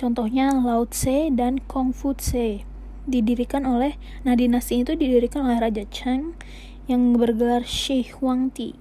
Contohnya 0.00 0.56
Lao 0.56 0.88
Tse 0.88 1.28
dan 1.32 1.60
Kong 1.64 1.92
Fu 1.92 2.16
Tse 2.16 2.64
didirikan 3.08 3.64
oleh 3.64 3.96
nah 4.22 4.36
dinasti 4.36 4.84
itu 4.84 4.94
didirikan 4.94 5.48
oleh 5.48 5.58
Raja 5.58 5.84
Cheng 5.88 6.36
yang 6.86 7.16
bergelar 7.16 7.66
Shi 7.66 8.06
Huangti 8.06 8.76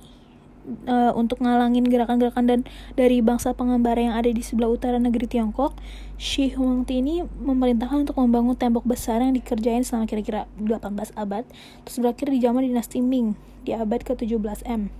uh, 0.88 1.12
untuk 1.18 1.42
ngalangin 1.42 1.86
gerakan-gerakan 1.86 2.46
dan 2.46 2.60
dari 2.94 3.20
bangsa 3.20 3.54
pengembara 3.54 4.00
yang 4.00 4.16
ada 4.16 4.30
di 4.30 4.42
sebelah 4.42 4.70
utara 4.70 4.98
negeri 5.02 5.26
Tiongkok, 5.26 5.76
Shi 6.20 6.52
Huangti 6.54 7.00
ini 7.00 7.24
memerintahkan 7.24 8.10
untuk 8.10 8.18
membangun 8.20 8.56
tembok 8.58 8.86
besar 8.86 9.24
yang 9.24 9.34
dikerjain 9.34 9.82
selama 9.88 10.06
kira-kira 10.06 10.46
18 10.60 11.16
abad, 11.16 11.44
terus 11.88 11.98
berakhir 12.00 12.28
di 12.30 12.40
zaman 12.44 12.68
dinasti 12.68 13.00
Ming 13.00 13.40
di 13.64 13.72
abad 13.72 14.04
ke-17 14.04 14.68
M. 14.68 14.92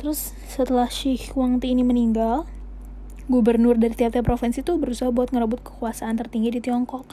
Terus 0.00 0.32
setelah 0.48 0.88
Shi 0.88 1.14
Huangti 1.32 1.70
ini 1.70 1.84
meninggal, 1.84 2.48
gubernur 3.32 3.80
dari 3.80 3.96
tiap-tiap 3.96 4.28
provinsi 4.28 4.60
itu 4.60 4.76
berusaha 4.76 5.08
buat 5.08 5.32
ngerebut 5.32 5.64
kekuasaan 5.64 6.20
tertinggi 6.20 6.52
di 6.52 6.60
Tiongkok. 6.60 7.08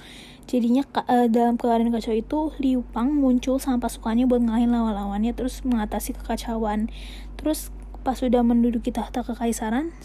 Jadinya 0.51 0.83
uh, 1.07 1.31
dalam 1.31 1.55
keadaan 1.55 1.95
kacau 1.95 2.11
itu 2.11 2.51
Liu 2.59 2.83
Pang 2.91 3.15
muncul 3.15 3.63
sama 3.63 3.88
pasukannya 3.88 4.27
buat 4.27 4.43
ngalahin 4.43 4.75
lawan-lawannya 4.75 5.31
terus 5.31 5.63
mengatasi 5.63 6.19
kekacauan. 6.19 6.91
Terus 7.39 7.71
pas 8.03 8.19
sudah 8.19 8.43
menduduki 8.43 8.91
tahta 8.91 9.23
kekaisaran, 9.23 9.95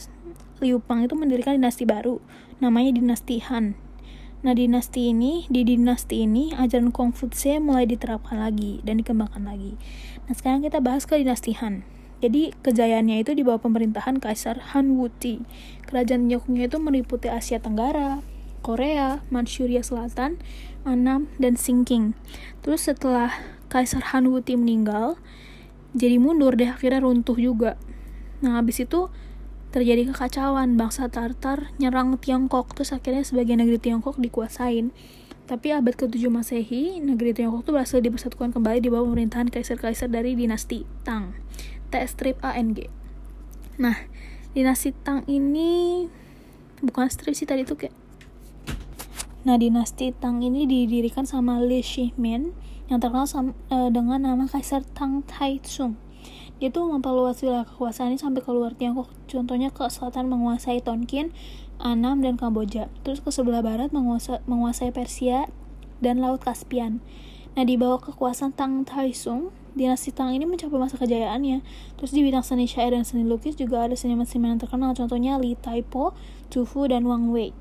Liu 0.63 0.79
Pang 0.79 1.03
itu 1.03 1.19
mendirikan 1.19 1.59
dinasti 1.59 1.83
baru 1.83 2.23
namanya 2.63 2.95
dinasti 2.95 3.43
Han. 3.51 3.75
Nah, 4.45 4.53
dinasti 4.53 5.09
ini, 5.09 5.49
di 5.49 5.65
dinasti 5.65 6.29
ini 6.29 6.53
ajaran 6.53 6.93
Konfutse 6.93 7.57
mulai 7.65 7.89
diterapkan 7.89 8.37
lagi 8.37 8.85
dan 8.85 9.01
dikembangkan 9.01 9.41
lagi. 9.41 9.81
Nah, 10.29 10.37
sekarang 10.37 10.61
kita 10.61 10.85
bahas 10.85 11.09
ke 11.09 11.17
dinasti 11.17 11.57
Han. 11.65 11.94
Jadi 12.23 12.55
kejayaannya 12.63 13.23
itu 13.23 13.35
di 13.35 13.43
bawah 13.43 13.63
pemerintahan 13.63 14.23
Kaisar 14.23 14.75
Han 14.77 14.95
Wuti. 14.99 15.43
Kerajaan 15.89 16.31
Tiongkoknya 16.31 16.71
itu 16.71 16.79
meliputi 16.79 17.27
Asia 17.29 17.59
Tenggara, 17.59 18.23
Korea, 18.65 19.21
Manchuria 19.29 19.85
Selatan, 19.85 20.41
Annam, 20.89 21.29
dan 21.37 21.59
Sinking. 21.59 22.17
Terus 22.65 22.89
setelah 22.89 23.35
Kaisar 23.69 24.15
Han 24.15 24.33
Wuti 24.33 24.57
meninggal, 24.57 25.21
jadi 25.95 26.17
mundur 26.17 26.57
deh 26.59 26.73
akhirnya 26.73 27.05
runtuh 27.05 27.37
juga. 27.37 27.77
Nah 28.41 28.59
habis 28.59 28.83
itu 28.83 29.13
terjadi 29.75 30.11
kekacauan 30.15 30.79
bangsa 30.79 31.11
Tartar 31.11 31.75
nyerang 31.83 32.15
Tiongkok 32.23 32.79
terus 32.79 32.95
akhirnya 32.95 33.27
sebagian 33.27 33.59
negeri 33.59 33.83
Tiongkok 33.83 34.23
dikuasain. 34.23 34.95
Tapi 35.45 35.77
abad 35.77 35.93
ke-7 35.93 36.33
Masehi, 36.33 37.05
negeri 37.05 37.37
Tiongkok 37.37 37.69
itu 37.69 37.71
berhasil 37.77 37.99
dipersatukan 38.01 38.57
kembali 38.57 38.81
di 38.81 38.89
bawah 38.89 39.13
pemerintahan 39.13 39.53
kaisar-kaisar 39.53 40.09
dari 40.09 40.33
dinasti 40.33 40.89
Tang. 41.05 41.37
Strip 42.03 42.43
ANG. 42.43 42.91
Nah, 43.79 43.95
dinasti 44.55 44.91
Tang 44.91 45.23
ini 45.31 46.07
bukan 46.83 47.07
strip 47.07 47.39
sih 47.39 47.47
tadi 47.47 47.63
tuh 47.63 47.79
kayak 47.79 47.95
Nah, 49.45 49.61
dinasti 49.61 50.09
Tang 50.17 50.41
ini 50.41 50.65
didirikan 50.65 51.29
sama 51.29 51.61
Li 51.61 51.85
Shimin 51.85 52.57
yang 52.89 52.97
terkenal 52.97 53.29
sama, 53.29 53.53
uh, 53.69 53.93
dengan 53.93 54.25
nama 54.25 54.49
Kaisar 54.49 54.81
Tang 54.97 55.21
Taizong. 55.29 56.01
Dia 56.57 56.73
tuh 56.73 56.89
memperluas 56.89 57.45
wilayah 57.45 57.69
kekuasaannya 57.69 58.17
sampai 58.17 58.41
ke 58.41 58.49
luar 58.49 58.73
Tiongkok. 58.73 59.13
Contohnya 59.29 59.69
ke 59.69 59.85
selatan 59.93 60.33
menguasai 60.33 60.81
Tonkin, 60.81 61.29
Annam, 61.77 62.25
dan 62.25 62.41
Kamboja. 62.41 62.89
Terus 63.05 63.21
ke 63.21 63.29
sebelah 63.29 63.61
barat 63.61 63.93
menguasai, 63.93 64.41
menguasai 64.49 64.89
Persia 64.97 65.45
dan 66.01 66.25
Laut 66.25 66.41
Kaspian. 66.41 67.05
Nah, 67.53 67.69
di 67.69 67.77
bawah 67.77 68.01
kekuasaan 68.01 68.57
Tang 68.57 68.89
Taizong, 68.89 69.53
dinasti 69.75 70.15
Tang 70.15 70.31
ini 70.31 70.47
mencapai 70.47 70.79
masa 70.79 70.97
kejayaannya. 70.97 71.61
Terus 71.99 72.11
di 72.15 72.23
bidang 72.23 72.47
seni 72.47 72.71
syair 72.71 72.95
dan 72.95 73.03
seni 73.03 73.27
lukis 73.27 73.59
juga 73.59 73.85
ada 73.85 73.99
seniman-seniman 73.99 74.57
yang 74.57 74.63
terkenal, 74.63 74.91
contohnya 74.95 75.37
Li 75.37 75.59
Taipo, 75.59 76.15
Chu 76.49 76.63
Fu, 76.65 76.87
dan 76.87 77.05
Wang 77.05 77.35
Wei. 77.35 77.53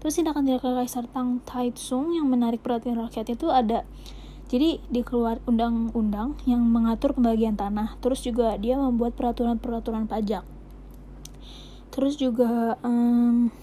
Terus 0.00 0.16
tindakan-tindakan 0.18 0.80
Kaisar 0.80 1.06
Tang 1.12 1.44
Taizong 1.44 2.16
yang 2.16 2.26
menarik 2.26 2.64
perhatian 2.64 2.96
rakyat 2.96 3.36
itu 3.36 3.52
ada 3.52 3.84
jadi 4.50 4.82
dikeluar 4.90 5.38
undang-undang 5.46 6.34
yang 6.42 6.64
mengatur 6.66 7.14
pembagian 7.14 7.54
tanah. 7.54 7.94
Terus 8.02 8.24
juga 8.26 8.58
dia 8.58 8.74
membuat 8.74 9.14
peraturan-peraturan 9.14 10.10
pajak. 10.10 10.42
Terus 11.94 12.18
juga 12.18 12.80
um, 12.82 13.54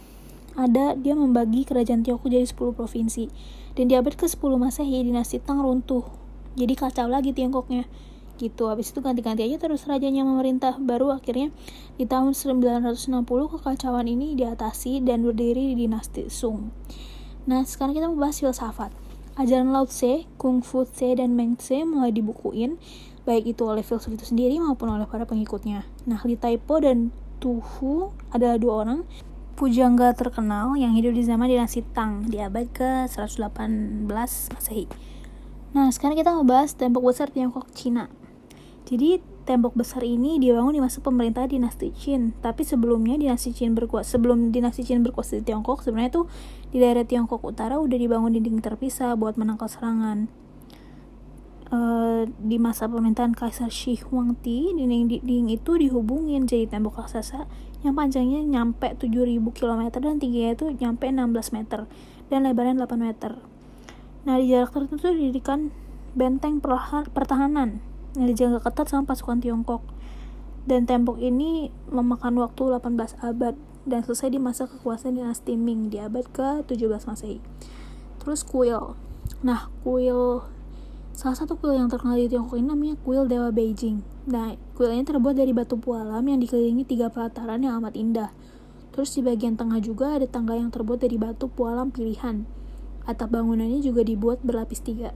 ada 0.56 0.96
dia 0.96 1.12
membagi 1.12 1.68
kerajaan 1.68 2.08
Tiongkok 2.08 2.32
jadi 2.32 2.48
10 2.48 2.56
provinsi. 2.72 3.28
Dan 3.76 3.92
di 3.92 4.00
abad 4.00 4.16
ke-10 4.16 4.52
Masehi 4.56 5.04
dinasti 5.04 5.44
Tang 5.44 5.60
runtuh 5.60 6.27
jadi 6.58 6.74
kacau 6.74 7.08
lagi 7.08 7.32
Tiongkoknya 7.32 7.86
gitu 8.38 8.70
habis 8.70 8.94
itu 8.94 9.02
ganti-ganti 9.02 9.46
aja 9.46 9.58
terus 9.58 9.86
rajanya 9.90 10.22
memerintah 10.22 10.78
baru 10.78 11.10
akhirnya 11.10 11.50
di 11.98 12.06
tahun 12.06 12.38
960 12.38 13.26
kekacauan 13.26 14.06
ini 14.06 14.38
diatasi 14.38 15.02
dan 15.02 15.26
berdiri 15.26 15.74
di 15.74 15.86
dinasti 15.86 16.30
Sung 16.30 16.70
Nah, 17.48 17.64
sekarang 17.64 17.96
kita 17.96 18.12
mau 18.12 18.28
bahas 18.28 18.44
filsafat. 18.44 18.92
Ajaran 19.40 19.72
Lao 19.72 19.88
Tse, 19.88 20.28
Kung 20.36 20.60
Fu 20.60 20.84
Tse, 20.84 21.16
dan 21.16 21.32
Meng 21.32 21.56
Tse 21.56 21.88
mulai 21.88 22.12
dibukuin, 22.12 22.76
baik 23.24 23.56
itu 23.56 23.64
oleh 23.64 23.88
filsuf 23.88 24.12
itu 24.12 24.28
sendiri 24.28 24.60
maupun 24.60 24.92
oleh 24.92 25.08
para 25.08 25.24
pengikutnya. 25.24 25.88
Nah, 26.12 26.20
Li 26.28 26.36
Taipo 26.36 26.76
dan 26.84 27.16
Tu 27.40 27.56
Hu 27.56 28.12
adalah 28.36 28.60
dua 28.60 28.84
orang 28.84 29.08
pujangga 29.56 30.12
terkenal 30.12 30.76
yang 30.76 30.92
hidup 30.92 31.16
di 31.16 31.24
zaman 31.24 31.48
dinasti 31.48 31.88
Tang 31.96 32.28
di 32.28 32.44
abad 32.44 32.68
ke-118 32.68 34.12
Masehi. 34.52 34.86
Nah, 35.76 35.92
sekarang 35.92 36.16
kita 36.16 36.32
mau 36.32 36.48
bahas 36.48 36.72
tembok 36.76 37.12
besar 37.12 37.28
Tiongkok 37.32 37.68
Cina. 37.76 38.08
Jadi, 38.88 39.20
tembok 39.48 39.80
besar 39.80 40.04
ini 40.04 40.40
dibangun 40.40 40.76
di 40.76 40.84
masa 40.84 41.00
pemerintah 41.00 41.48
dinasti 41.48 41.96
Qin. 41.96 42.36
Tapi 42.44 42.68
sebelumnya 42.68 43.16
dinasti 43.16 43.56
Qin 43.56 43.76
berkuasa 43.76 44.20
sebelum 44.20 44.52
dinasti 44.52 44.84
Qin 44.84 45.08
berkuasa 45.08 45.40
di 45.40 45.44
Tiongkok, 45.48 45.88
sebenarnya 45.88 46.12
itu 46.12 46.24
di 46.76 46.78
daerah 46.84 47.08
Tiongkok 47.08 47.40
Utara 47.48 47.80
udah 47.80 47.96
dibangun 47.96 48.36
dinding 48.36 48.60
terpisah 48.60 49.16
buat 49.16 49.40
menangkal 49.40 49.72
serangan. 49.72 50.28
Uh, 51.68 52.24
di 52.40 52.64
masa 52.64 52.88
pemerintahan 52.88 53.36
Kaisar 53.36 53.68
Shi 53.68 54.00
Huangti, 54.00 54.72
dinding-dinding 54.72 55.52
itu 55.52 55.72
dihubungin 55.76 56.48
jadi 56.48 56.64
tembok 56.64 57.04
raksasa 57.04 57.44
yang 57.84 57.92
panjangnya 57.92 58.40
nyampe 58.40 58.96
7000 58.96 59.44
km 59.52 59.84
dan 60.00 60.16
tingginya 60.16 60.56
itu 60.56 60.72
nyampe 60.80 61.12
16 61.12 61.28
meter 61.52 61.84
dan 62.32 62.48
lebarnya 62.48 62.88
8 62.88 62.96
meter. 62.96 63.57
Nah, 64.28 64.44
di 64.44 64.52
jarak 64.52 64.76
tertentu 64.76 65.08
didirikan 65.16 65.72
benteng 66.12 66.60
pertahanan 67.16 67.80
yang 68.20 68.28
dijaga 68.28 68.60
ketat 68.60 68.92
sama 68.92 69.08
pasukan 69.08 69.40
Tiongkok. 69.40 69.80
Dan 70.68 70.84
tembok 70.84 71.16
ini 71.24 71.72
memakan 71.88 72.36
waktu 72.44 72.76
18 72.76 73.24
abad 73.24 73.56
dan 73.88 74.04
selesai 74.04 74.36
di 74.36 74.40
masa 74.44 74.68
kekuasaan 74.68 75.16
dinasti 75.16 75.56
Ming 75.56 75.88
di 75.88 76.04
abad 76.04 76.28
ke-17 76.28 77.08
Masehi. 77.08 77.40
Terus 78.20 78.44
kuil. 78.44 79.00
Nah, 79.48 79.72
kuil 79.88 80.44
salah 81.16 81.40
satu 81.40 81.56
kuil 81.56 81.80
yang 81.80 81.88
terkenal 81.88 82.20
di 82.20 82.28
Tiongkok 82.28 82.60
ini 82.60 82.68
namanya 82.68 83.00
kuil 83.08 83.32
Dewa 83.32 83.48
Beijing. 83.48 84.04
Nah, 84.28 84.60
kuil 84.76 84.92
ini 84.92 85.08
terbuat 85.08 85.40
dari 85.40 85.56
batu 85.56 85.80
pualam 85.80 86.28
yang 86.28 86.44
dikelilingi 86.44 86.84
tiga 86.84 87.08
pelataran 87.08 87.64
yang 87.64 87.80
amat 87.80 87.96
indah. 87.96 88.36
Terus 88.92 89.16
di 89.16 89.24
bagian 89.24 89.56
tengah 89.56 89.80
juga 89.80 90.20
ada 90.20 90.28
tangga 90.28 90.60
yang 90.60 90.68
terbuat 90.68 91.00
dari 91.00 91.16
batu 91.16 91.48
pualam 91.48 91.96
pilihan. 91.96 92.44
Atap 93.08 93.32
bangunannya 93.32 93.80
juga 93.80 94.04
dibuat 94.04 94.44
berlapis 94.44 94.84
tiga. 94.84 95.16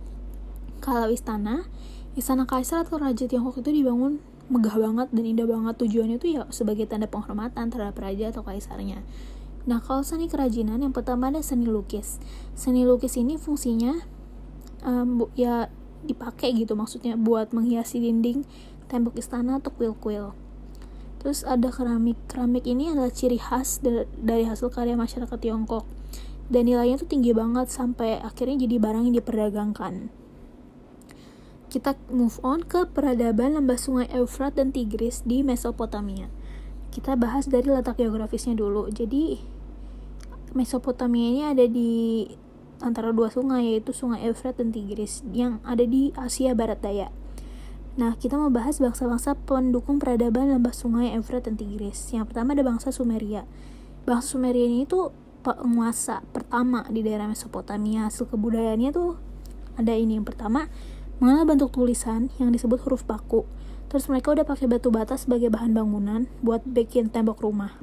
Kalau 0.80 1.12
istana, 1.12 1.68
istana 2.16 2.48
kaisar 2.48 2.88
atau 2.88 2.98
raja 2.98 3.28
Tiongkok 3.28 3.60
itu 3.60 3.84
dibangun 3.84 4.24
megah 4.52 4.76
banget 4.76 5.08
dan 5.12 5.24
indah 5.24 5.48
banget 5.48 5.76
tujuannya 5.80 6.20
itu 6.20 6.40
ya 6.40 6.44
sebagai 6.52 6.84
tanda 6.88 7.08
penghormatan 7.08 7.72
terhadap 7.72 7.96
raja 8.00 8.32
atau 8.32 8.44
kaisarnya. 8.44 9.04
Nah 9.64 9.80
kalau 9.80 10.02
seni 10.02 10.28
kerajinan 10.28 10.84
yang 10.84 10.92
pertama 10.92 11.32
ada 11.32 11.40
seni 11.40 11.68
lukis. 11.68 12.20
Seni 12.58 12.84
lukis 12.84 13.16
ini 13.16 13.40
fungsinya 13.40 13.96
um, 14.84 15.30
ya 15.38 15.72
dipakai 16.04 16.52
gitu 16.58 16.74
maksudnya 16.74 17.14
buat 17.16 17.54
menghiasi 17.54 18.02
dinding, 18.02 18.44
tembok 18.92 19.16
istana 19.16 19.62
atau 19.62 19.72
kuil-kuil. 19.72 20.34
Terus 21.22 21.46
ada 21.46 21.70
keramik. 21.70 22.18
Keramik 22.26 22.66
ini 22.66 22.90
adalah 22.90 23.14
ciri 23.14 23.38
khas 23.38 23.80
dari 24.18 24.44
hasil 24.44 24.74
karya 24.74 24.98
masyarakat 24.98 25.38
Tiongkok 25.38 26.01
dan 26.52 26.68
nilainya 26.68 27.00
tuh 27.00 27.08
tinggi 27.08 27.32
banget 27.32 27.72
sampai 27.72 28.20
akhirnya 28.20 28.68
jadi 28.68 28.76
barang 28.78 29.08
yang 29.08 29.16
diperdagangkan. 29.16 30.12
Kita 31.72 31.96
move 32.12 32.36
on 32.44 32.68
ke 32.68 32.84
peradaban 32.92 33.56
lembah 33.56 33.80
sungai 33.80 34.12
Eufrat 34.12 34.60
dan 34.60 34.76
Tigris 34.76 35.24
di 35.24 35.40
Mesopotamia. 35.48 36.28
Kita 36.92 37.16
bahas 37.16 37.48
dari 37.48 37.72
letak 37.72 37.96
geografisnya 38.04 38.52
dulu. 38.60 38.92
Jadi 38.92 39.40
Mesopotamia 40.52 41.32
ini 41.32 41.42
ada 41.48 41.64
di 41.64 42.28
antara 42.84 43.16
dua 43.16 43.32
sungai 43.32 43.72
yaitu 43.72 43.96
sungai 43.96 44.28
Eufrat 44.28 44.60
dan 44.60 44.76
Tigris 44.76 45.24
yang 45.32 45.64
ada 45.64 45.88
di 45.88 46.12
Asia 46.20 46.52
Barat 46.52 46.84
Daya. 46.84 47.08
Nah, 47.96 48.20
kita 48.20 48.36
mau 48.36 48.52
bahas 48.52 48.84
bangsa-bangsa 48.84 49.40
pendukung 49.48 50.04
peradaban 50.04 50.52
lembah 50.52 50.76
sungai 50.76 51.16
Eufrat 51.16 51.48
dan 51.48 51.56
Tigris. 51.56 52.12
Yang 52.12 52.36
pertama 52.36 52.52
ada 52.52 52.68
bangsa 52.68 52.92
Sumeria. 52.92 53.48
Bangsa 54.04 54.36
Sumeria 54.36 54.68
ini 54.68 54.84
tuh 54.84 55.16
penguasa 55.42 56.22
pertama 56.30 56.86
di 56.88 57.02
daerah 57.02 57.26
Mesopotamia. 57.26 58.08
Hasil 58.08 58.30
kebudayaannya 58.30 58.90
tuh 58.94 59.18
ada 59.76 59.94
ini. 59.98 60.22
Yang 60.22 60.34
pertama 60.34 60.70
mengenal 61.18 61.50
bentuk 61.50 61.74
tulisan 61.74 62.30
yang 62.38 62.54
disebut 62.54 62.82
huruf 62.86 63.04
baku. 63.04 63.50
Terus 63.90 64.08
mereka 64.08 64.32
udah 64.32 64.46
pakai 64.48 64.72
batu 64.72 64.88
bata 64.94 65.20
sebagai 65.20 65.52
bahan 65.52 65.76
bangunan 65.76 66.30
buat 66.40 66.64
bikin 66.64 67.12
tembok 67.12 67.44
rumah. 67.44 67.76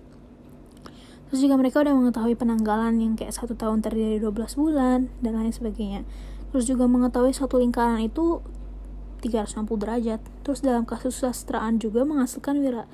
Terus 1.28 1.44
juga 1.44 1.60
mereka 1.60 1.84
udah 1.84 1.92
mengetahui 1.92 2.40
penanggalan 2.40 2.96
yang 2.96 3.12
kayak 3.12 3.36
satu 3.36 3.52
tahun 3.52 3.84
terdiri 3.84 4.16
dari 4.16 4.24
12 4.24 4.56
bulan 4.56 5.12
dan 5.20 5.36
lain 5.36 5.52
sebagainya. 5.52 6.08
Terus 6.48 6.64
juga 6.64 6.88
mengetahui 6.88 7.36
satu 7.36 7.60
lingkaran 7.60 8.00
itu 8.00 8.40
360 9.20 9.68
derajat. 9.76 10.20
Terus 10.40 10.64
dalam 10.64 10.88
kasus 10.88 11.20
sastraan 11.20 11.76
juga 11.76 12.08
menghasilkan 12.08 12.64
wira 12.64 12.88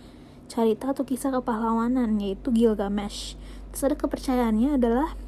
cerita 0.50 0.90
atau 0.92 1.06
kisah 1.06 1.30
kepahlawanan 1.30 2.18
yaitu 2.20 2.50
Gilgamesh 2.50 3.38
Ada 3.82 3.98
kepercayaannya 3.98 4.78
adalah 4.78 5.18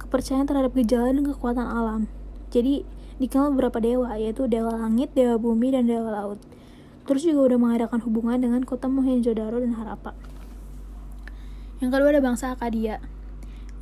kepercayaan 0.00 0.48
terhadap 0.48 0.72
gejala 0.72 1.12
dan 1.12 1.24
kekuatan 1.24 1.68
alam. 1.68 2.08
Jadi 2.48 2.84
dikenal 3.20 3.52
beberapa 3.52 3.80
dewa, 3.80 4.12
yaitu 4.16 4.48
dewa 4.48 4.76
langit, 4.76 5.12
dewa 5.12 5.36
bumi, 5.36 5.72
dan 5.72 5.88
dewa 5.88 6.12
laut. 6.12 6.40
Terus 7.04 7.26
juga 7.26 7.52
udah 7.52 7.58
mengadakan 7.58 8.00
hubungan 8.04 8.38
dengan 8.38 8.62
kota 8.64 8.86
Mohenjo-daro 8.88 9.60
dan 9.60 9.76
Harappa. 9.76 10.16
Yang 11.82 11.90
kedua 11.98 12.08
ada 12.14 12.22
bangsa 12.22 12.54
Akadia. 12.54 13.02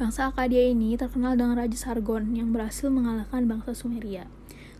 Bangsa 0.00 0.32
Akadia 0.32 0.72
ini 0.72 0.96
terkenal 0.96 1.36
dengan 1.36 1.60
Raja 1.60 1.76
Sargon 1.76 2.32
yang 2.32 2.48
berhasil 2.54 2.88
mengalahkan 2.88 3.44
bangsa 3.44 3.76
Sumeria. 3.76 4.24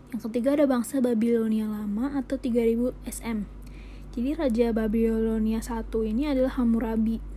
Yang 0.09 0.27
ketiga 0.27 0.57
ada 0.57 0.65
bangsa 0.65 0.99
Babilonia 0.99 1.69
lama 1.69 2.17
atau 2.17 2.35
3000 2.35 2.97
SM. 3.05 3.45
Jadi 4.11 4.29
Raja 4.35 4.67
Babilonia 4.75 5.61
satu 5.61 6.03
ini 6.03 6.27
adalah 6.27 6.57
Hammurabi 6.57 7.30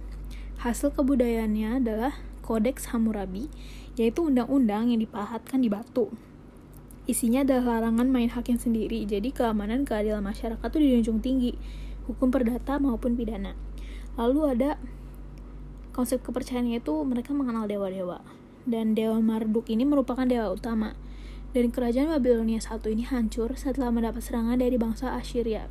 Hasil 0.60 0.94
kebudayaannya 0.94 1.82
adalah 1.82 2.20
Kodeks 2.44 2.92
Hammurabi, 2.92 3.48
yaitu 3.96 4.26
undang-undang 4.28 4.92
yang 4.92 5.00
dipahatkan 5.00 5.64
di 5.64 5.72
batu. 5.72 6.12
Isinya 7.04 7.44
adalah 7.44 7.80
larangan 7.80 8.08
main 8.08 8.32
hakim 8.32 8.56
sendiri, 8.56 9.04
jadi 9.04 9.28
keamanan 9.32 9.84
keadilan 9.84 10.24
masyarakat 10.24 10.64
itu 10.64 10.78
dijunjung 10.80 11.20
tinggi, 11.20 11.52
hukum 12.08 12.32
perdata 12.32 12.80
maupun 12.80 13.16
pidana. 13.16 13.56
Lalu 14.16 14.56
ada 14.56 14.80
konsep 15.94 16.22
kepercayaannya 16.22 16.82
itu 16.82 16.94
mereka 17.06 17.30
mengenal 17.34 17.68
dewa-dewa. 17.70 18.20
Dan 18.64 18.96
Dewa 18.96 19.20
Marduk 19.20 19.68
ini 19.68 19.84
merupakan 19.84 20.24
dewa 20.24 20.48
utama. 20.48 20.96
Dan 21.52 21.70
kerajaan 21.70 22.10
Babilonia 22.10 22.58
satu 22.58 22.90
ini 22.90 23.04
hancur 23.06 23.54
setelah 23.54 23.92
mendapat 23.92 24.24
serangan 24.24 24.58
dari 24.58 24.74
bangsa 24.74 25.14
Assyria. 25.14 25.68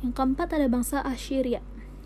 Yang 0.00 0.12
keempat 0.14 0.56
ada 0.56 0.70
bangsa 0.70 1.02
Assyria. 1.02 1.60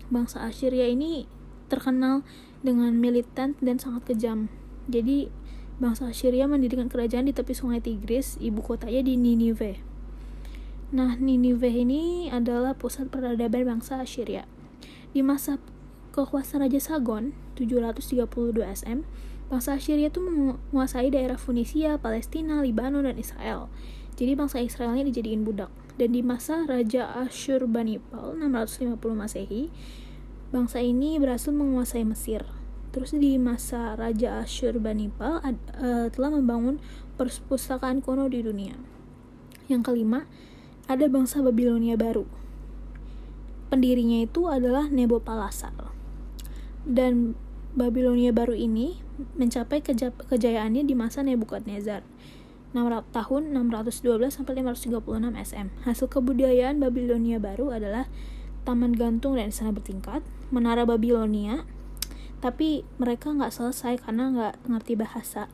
Bangsa 0.09 0.43
Assyria 0.43 0.89
ini 0.89 1.29
terkenal 1.67 2.23
dengan 2.65 2.95
militan 2.97 3.53
dan 3.61 3.77
sangat 3.77 4.11
kejam. 4.11 4.51
Jadi, 4.87 5.29
bangsa 5.77 6.09
Assyria 6.09 6.49
mendirikan 6.49 6.89
kerajaan 6.89 7.29
di 7.29 7.33
tepi 7.35 7.53
sungai 7.53 7.83
Tigris, 7.83 8.39
ibu 8.41 8.63
kotanya 8.63 9.05
di 9.05 9.13
Ninive. 9.19 9.79
Nah, 10.95 11.19
Ninive 11.19 11.67
ini 11.67 12.31
adalah 12.31 12.73
pusat 12.73 13.11
peradaban 13.11 13.67
bangsa 13.67 13.99
Assyria. 13.99 14.47
Di 15.11 15.19
masa 15.19 15.59
kekuasaan 16.15 16.65
Raja 16.65 16.79
Sagon, 16.79 17.35
732 17.59 18.63
SM, 18.63 19.03
bangsa 19.51 19.75
Assyria 19.75 20.07
itu 20.09 20.23
menguasai 20.23 21.11
daerah 21.11 21.35
Funisia, 21.35 21.99
Palestina, 21.99 22.63
Libanon, 22.63 23.05
dan 23.05 23.19
Israel. 23.19 23.69
Jadi 24.17 24.33
bangsa 24.33 24.57
Israelnya 24.63 25.05
dijadiin 25.05 25.45
budak. 25.45 25.69
Dan 25.97 26.13
di 26.13 26.21
masa 26.21 26.65
Raja 26.65 27.09
Ashurbanipal 27.25 28.37
650 28.37 28.97
Masehi, 29.17 29.73
Bangsa 30.47 30.79
ini 30.79 31.19
berhasil 31.19 31.51
menguasai 31.51 32.07
Mesir. 32.07 32.47
Terus 32.95 33.11
di 33.11 33.35
masa 33.35 33.99
Raja 33.99 34.39
Ashurbanipal 34.41 35.43
uh, 35.43 36.07
telah 36.07 36.31
membangun 36.31 36.79
perpustakaan 37.19 37.99
kuno 37.99 38.31
di 38.31 38.39
dunia. 38.41 38.79
Yang 39.67 39.91
kelima, 39.91 40.23
ada 40.87 41.11
bangsa 41.11 41.43
Babilonia 41.43 41.99
baru. 41.99 42.23
Pendirinya 43.67 44.23
itu 44.23 44.47
adalah 44.47 44.87
Nebopalasar. 44.87 45.75
Dan 46.87 47.35
Babilonia 47.75 48.31
baru 48.31 48.55
ini 48.55 49.03
mencapai 49.35 49.83
keja 49.83 50.15
kejayaannya 50.15 50.87
di 50.87 50.95
masa 50.95 51.19
Nebukadnezar. 51.27 52.07
600 52.71 53.03
tahun 53.11 53.43
612 53.51 54.31
sampai 54.31 54.63
536 54.63 54.95
SM. 55.35 55.67
Hasil 55.83 56.07
kebudayaan 56.07 56.79
Babilonia 56.79 57.43
baru 57.43 57.75
adalah 57.75 58.07
taman 58.67 58.91
gantung 58.91 59.39
dan 59.39 59.47
istana 59.47 59.71
bertingkat, 59.71 60.19
menara 60.51 60.83
Babilonia 60.83 61.63
tapi 62.37 62.85
mereka 63.01 63.33
nggak 63.33 63.49
selesai 63.49 63.97
karena 64.03 64.29
nggak 64.29 64.53
ngerti 64.69 64.93
bahasa 64.93 65.49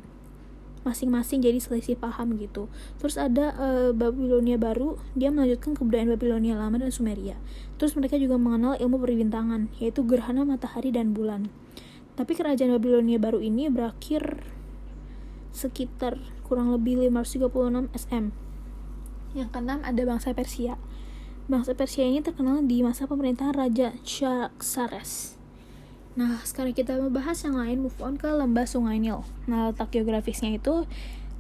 masing-masing 0.84 1.39
jadi 1.39 1.56
selisih 1.63 1.95
paham 1.95 2.36
gitu 2.36 2.67
terus 2.99 3.15
ada 3.15 3.56
uh, 3.56 3.95
Babilonia 3.95 4.60
baru 4.60 4.99
dia 5.15 5.32
melanjutkan 5.32 5.80
kebudayaan 5.80 6.12
Babilonia 6.12 6.60
lama 6.60 6.76
dan 6.76 6.91
Sumeria 6.91 7.39
terus 7.80 7.95
mereka 7.95 8.19
juga 8.19 8.36
mengenal 8.36 8.76
ilmu 8.76 8.99
perbintangan 8.99 9.71
yaitu 9.80 10.04
gerhana 10.04 10.43
matahari 10.43 10.91
dan 10.91 11.15
bulan 11.15 11.47
tapi 12.19 12.36
kerajaan 12.36 12.76
Babilonia 12.76 13.15
baru 13.15 13.39
ini 13.39 13.71
berakhir 13.71 14.43
sekitar 15.54 16.17
kurang 16.45 16.73
lebih 16.73 17.10
536 17.10 17.89
sm. 17.97 18.34
Yang 19.34 19.49
keenam 19.49 19.80
ada 19.82 20.02
bangsa 20.06 20.34
Persia. 20.38 20.78
Bangsa 21.43 21.75
Persia 21.75 22.08
ini 22.08 22.23
terkenal 22.23 22.63
di 22.63 22.79
masa 22.88 23.03
pemerintahan 23.03 23.51
Raja 23.51 23.91
Xerxes. 24.08 25.36
Nah, 26.15 26.39
sekarang 26.39 26.71
kita 26.71 26.95
membahas 26.95 27.36
yang 27.43 27.60
lain, 27.60 27.84
move 27.84 27.99
on 27.99 28.15
ke 28.15 28.32
lembah 28.32 28.63
Sungai 28.63 28.95
Nil. 28.95 29.27
Nah, 29.43 29.67
letak 29.67 29.91
geografisnya 29.91 30.56
itu, 30.56 30.88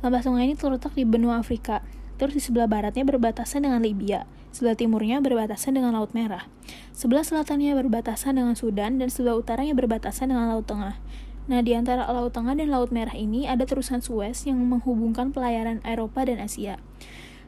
lembah 0.03 0.19
sungai 0.19 0.51
ini 0.51 0.59
terletak 0.59 0.91
di 0.91 1.07
benua 1.07 1.39
Afrika. 1.39 1.79
Terus 2.19 2.35
di 2.35 2.43
sebelah 2.43 2.67
baratnya 2.67 3.07
berbatasan 3.07 3.63
dengan 3.63 3.79
Libya, 3.79 4.27
sebelah 4.51 4.75
timurnya 4.75 5.23
berbatasan 5.23 5.79
dengan 5.79 5.95
Laut 5.95 6.11
Merah, 6.11 6.51
sebelah 6.91 7.23
selatannya 7.23 7.71
berbatasan 7.71 8.35
dengan 8.35 8.59
Sudan, 8.59 8.99
dan 8.99 9.07
sebelah 9.07 9.39
utaranya 9.39 9.71
berbatasan 9.71 10.35
dengan 10.35 10.51
Laut 10.51 10.67
Tengah. 10.67 10.99
Nah, 11.47 11.59
di 11.63 11.79
antara 11.79 12.11
Laut 12.11 12.35
Tengah 12.35 12.59
dan 12.59 12.67
Laut 12.75 12.91
Merah 12.91 13.15
ini 13.15 13.47
ada 13.47 13.63
terusan 13.63 14.03
Suez 14.03 14.43
yang 14.43 14.59
menghubungkan 14.67 15.31
pelayaran 15.31 15.79
Eropa 15.87 16.27
dan 16.27 16.43
Asia. 16.43 16.75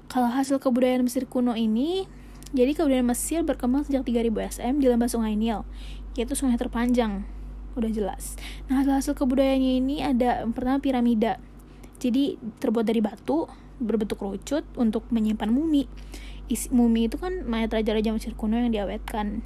Kalau 0.08 0.32
hasil 0.32 0.64
kebudayaan 0.64 1.04
Mesir 1.04 1.28
kuno 1.28 1.52
ini, 1.52 2.08
jadi 2.56 2.72
kebudayaan 2.72 3.04
Mesir 3.04 3.44
berkembang 3.44 3.84
sejak 3.84 4.08
3000 4.08 4.32
SM 4.32 4.74
di 4.80 4.88
lembah 4.88 5.12
Sungai 5.12 5.36
Nil, 5.36 5.68
yaitu 6.16 6.40
sungai 6.40 6.56
terpanjang. 6.56 7.28
Udah 7.76 7.92
jelas. 7.92 8.40
Nah 8.72 8.80
hasil, 8.80 8.96
hasil 8.96 9.14
kebudayaannya 9.20 9.84
ini 9.84 10.00
ada 10.00 10.48
yang 10.48 10.56
pertama 10.56 10.80
piramida. 10.80 11.44
Jadi 12.00 12.40
terbuat 12.64 12.88
dari 12.88 13.04
batu 13.04 13.52
berbentuk 13.84 14.24
kerucut 14.24 14.64
untuk 14.80 15.04
menyimpan 15.12 15.52
mumi. 15.52 15.92
Isi 16.48 16.72
mumi 16.72 17.12
itu 17.12 17.20
kan 17.20 17.44
mayat 17.44 17.76
raja-raja 17.76 18.16
Mesir 18.16 18.32
kuno 18.40 18.56
yang 18.56 18.72
diawetkan. 18.72 19.44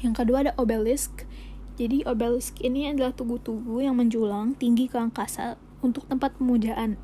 Yang 0.00 0.14
kedua 0.24 0.48
ada 0.48 0.52
obelisk. 0.56 1.28
Jadi 1.76 2.08
obelisk 2.08 2.56
ini 2.64 2.88
adalah 2.88 3.12
tugu-tugu 3.12 3.84
yang 3.84 4.00
menjulang 4.00 4.56
tinggi 4.56 4.88
ke 4.88 4.96
angkasa 4.96 5.60
untuk 5.84 6.08
tempat 6.08 6.40
pemujaan. 6.40 6.96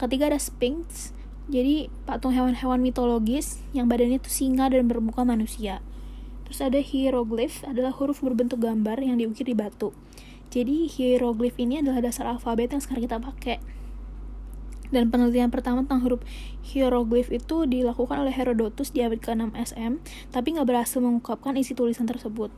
Ketiga 0.00 0.32
ada 0.32 0.40
sphinx 0.40 1.12
jadi 1.50 1.90
patung 2.06 2.30
hewan-hewan 2.34 2.78
mitologis 2.78 3.62
yang 3.74 3.90
badannya 3.90 4.22
itu 4.22 4.30
singa 4.30 4.70
dan 4.70 4.86
bermuka 4.86 5.26
manusia 5.26 5.82
Terus 6.52 6.68
ada 6.68 6.84
hieroglyph 6.84 7.64
adalah 7.64 7.96
huruf 7.96 8.20
berbentuk 8.20 8.60
gambar 8.60 9.00
yang 9.00 9.16
diukir 9.16 9.48
di 9.48 9.56
batu. 9.56 9.96
Jadi 10.52 10.84
hieroglyph 10.84 11.56
ini 11.56 11.80
adalah 11.80 12.04
dasar 12.04 12.28
alfabet 12.28 12.76
yang 12.76 12.84
sekarang 12.84 13.08
kita 13.08 13.16
pakai. 13.16 13.56
Dan 14.92 15.08
penelitian 15.08 15.48
pertama 15.48 15.80
tentang 15.80 16.04
huruf 16.04 16.20
hieroglyph 16.60 17.32
itu 17.32 17.64
dilakukan 17.64 18.20
oleh 18.20 18.36
Herodotus 18.36 18.92
di 18.92 19.00
abad 19.00 19.16
ke-6 19.16 19.48
SM, 19.56 19.92
tapi 20.28 20.52
nggak 20.52 20.68
berhasil 20.68 21.00
mengungkapkan 21.00 21.56
isi 21.56 21.72
tulisan 21.72 22.04
tersebut. 22.04 22.52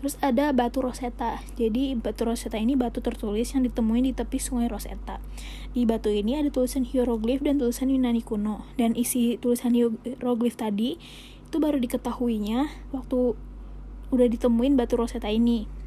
Terus 0.00 0.18
ada 0.18 0.50
batu 0.50 0.82
Rosetta. 0.82 1.38
Jadi 1.54 1.94
batu 1.94 2.26
Rosetta 2.26 2.58
ini 2.58 2.74
batu 2.74 2.98
tertulis 2.98 3.54
yang 3.54 3.62
ditemuin 3.62 4.10
di 4.10 4.12
tepi 4.14 4.42
sungai 4.42 4.66
Rosetta. 4.66 5.22
Di 5.70 5.86
batu 5.86 6.10
ini 6.10 6.34
ada 6.38 6.50
tulisan 6.50 6.82
hieroglif 6.82 7.44
dan 7.44 7.62
tulisan 7.62 7.86
Yunani 7.92 8.20
kuno. 8.20 8.66
Dan 8.74 8.98
isi 8.98 9.38
tulisan 9.38 9.72
hieroglif 9.72 10.58
tadi 10.58 10.98
itu 11.46 11.56
baru 11.60 11.78
diketahuinya 11.78 12.90
waktu 12.96 13.38
udah 14.12 14.26
ditemuin 14.28 14.74
batu 14.74 14.98
Rosetta 14.98 15.30
ini. 15.30 15.82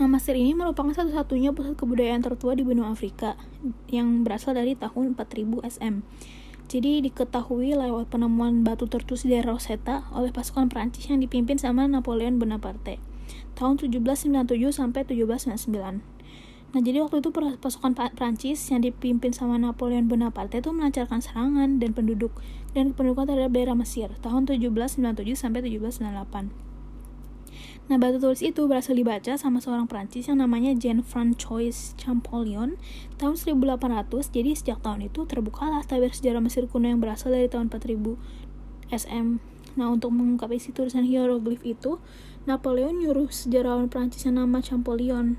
Nah, 0.00 0.08
Mesir 0.08 0.34
ini 0.34 0.56
merupakan 0.56 0.90
satu-satunya 0.90 1.52
pusat 1.52 1.76
kebudayaan 1.76 2.24
tertua 2.24 2.56
di 2.56 2.64
benua 2.64 2.90
Afrika 2.90 3.36
yang 3.92 4.24
berasal 4.24 4.56
dari 4.56 4.72
tahun 4.74 5.14
4000 5.14 5.62
SM. 5.62 5.94
Jadi 6.70 7.02
diketahui 7.02 7.74
lewat 7.74 8.12
penemuan 8.12 8.62
batu 8.62 8.86
tertulis 8.86 9.26
di 9.26 9.38
Rosetta 9.42 10.06
oleh 10.14 10.30
pasukan 10.30 10.70
Prancis 10.70 11.10
yang 11.10 11.20
dipimpin 11.20 11.58
sama 11.58 11.84
Napoleon 11.90 12.38
Bonaparte 12.38 13.02
tahun 13.54 13.78
1797 13.78 14.72
sampai 14.72 15.02
1799. 15.06 16.22
Nah, 16.72 16.80
jadi 16.80 17.04
waktu 17.04 17.20
itu 17.20 17.28
pasukan 17.60 17.92
Prancis 18.16 18.64
yang 18.72 18.80
dipimpin 18.80 19.36
sama 19.36 19.60
Napoleon 19.60 20.08
Bonaparte 20.08 20.64
itu 20.64 20.72
melancarkan 20.72 21.20
serangan 21.20 21.76
dan 21.76 21.92
penduduk 21.92 22.32
dan 22.72 22.96
pendudukan 22.96 23.28
terhadap 23.28 23.52
daerah 23.52 23.76
Mesir 23.76 24.08
tahun 24.24 24.48
1797 24.48 25.36
sampai 25.36 25.60
1798. 25.68 26.71
Nah, 27.92 28.00
batu 28.00 28.16
tulis 28.16 28.40
itu 28.40 28.64
berhasil 28.64 28.96
dibaca 28.96 29.36
sama 29.36 29.60
seorang 29.60 29.84
Prancis 29.84 30.24
yang 30.24 30.40
namanya 30.40 30.72
Jean 30.72 31.04
François 31.04 31.92
Champollion 32.00 32.80
tahun 33.20 33.36
1800. 33.36 34.32
Jadi 34.32 34.56
sejak 34.56 34.80
tahun 34.80 35.12
itu 35.12 35.28
terbukalah 35.28 35.84
tabir 35.84 36.08
sejarah 36.08 36.40
Mesir 36.40 36.64
kuno 36.72 36.88
yang 36.88 37.04
berasal 37.04 37.36
dari 37.36 37.52
tahun 37.52 37.68
4000 37.68 38.16
SM. 38.88 39.44
Nah, 39.76 39.92
untuk 39.92 40.08
mengungkap 40.16 40.48
isi 40.56 40.72
tulisan 40.72 41.04
hieroglif 41.04 41.60
itu, 41.68 42.00
Napoleon 42.48 42.96
nyuruh 42.96 43.28
sejarawan 43.28 43.92
Prancis 43.92 44.24
yang 44.24 44.40
nama 44.40 44.64
Champollion 44.64 45.36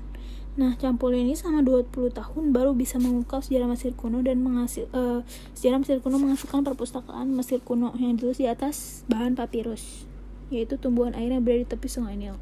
Nah, 0.54 0.78
Campur 0.78 1.10
ini 1.10 1.34
sama 1.34 1.66
20 1.66 2.14
tahun 2.14 2.54
baru 2.54 2.78
bisa 2.78 3.02
mengungkap 3.02 3.42
sejarah 3.42 3.66
Mesir 3.66 3.90
kuno 3.98 4.22
dan 4.22 4.38
menghasil 4.38 4.86
uh, 4.94 5.26
sejarah 5.50 5.82
Mesir 5.82 5.98
kuno 5.98 6.22
menghasilkan 6.22 6.62
perpustakaan 6.62 7.26
Mesir 7.34 7.58
kuno 7.58 7.90
yang 7.98 8.14
ditulis 8.14 8.38
di 8.38 8.46
atas 8.46 9.02
bahan 9.10 9.34
papirus, 9.34 10.06
yaitu 10.48 10.80
tumbuhan 10.80 11.16
air 11.16 11.32
yang 11.32 11.44
berada 11.44 11.64
di 11.64 11.68
tepi 11.68 11.88
sungai 11.88 12.16
Nil. 12.16 12.36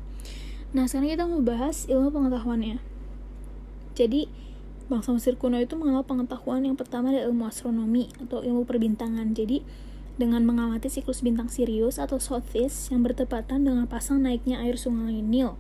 Nah, 0.73 0.89
sekarang 0.89 1.13
kita 1.13 1.25
mau 1.29 1.45
bahas 1.45 1.85
ilmu 1.91 2.09
pengetahuannya. 2.09 2.81
Jadi, 3.93 4.31
bangsa 4.89 5.13
Mesir 5.13 5.37
kuno 5.37 5.61
itu 5.61 5.77
mengenal 5.77 6.03
pengetahuan 6.03 6.65
yang 6.65 6.81
pertama 6.81 7.13
adalah 7.13 7.29
ilmu 7.29 7.45
astronomi 7.45 8.09
atau 8.19 8.41
ilmu 8.41 8.65
perbintangan. 8.65 9.37
Jadi, 9.37 9.61
dengan 10.17 10.45
mengamati 10.45 10.89
siklus 10.89 11.25
bintang 11.25 11.49
Sirius 11.49 12.01
atau 12.01 12.21
Sothis 12.21 12.89
yang 12.93 13.05
bertepatan 13.05 13.65
dengan 13.65 13.85
pasang 13.89 14.21
naiknya 14.21 14.61
air 14.61 14.77
sungai 14.77 15.25
Nil 15.25 15.57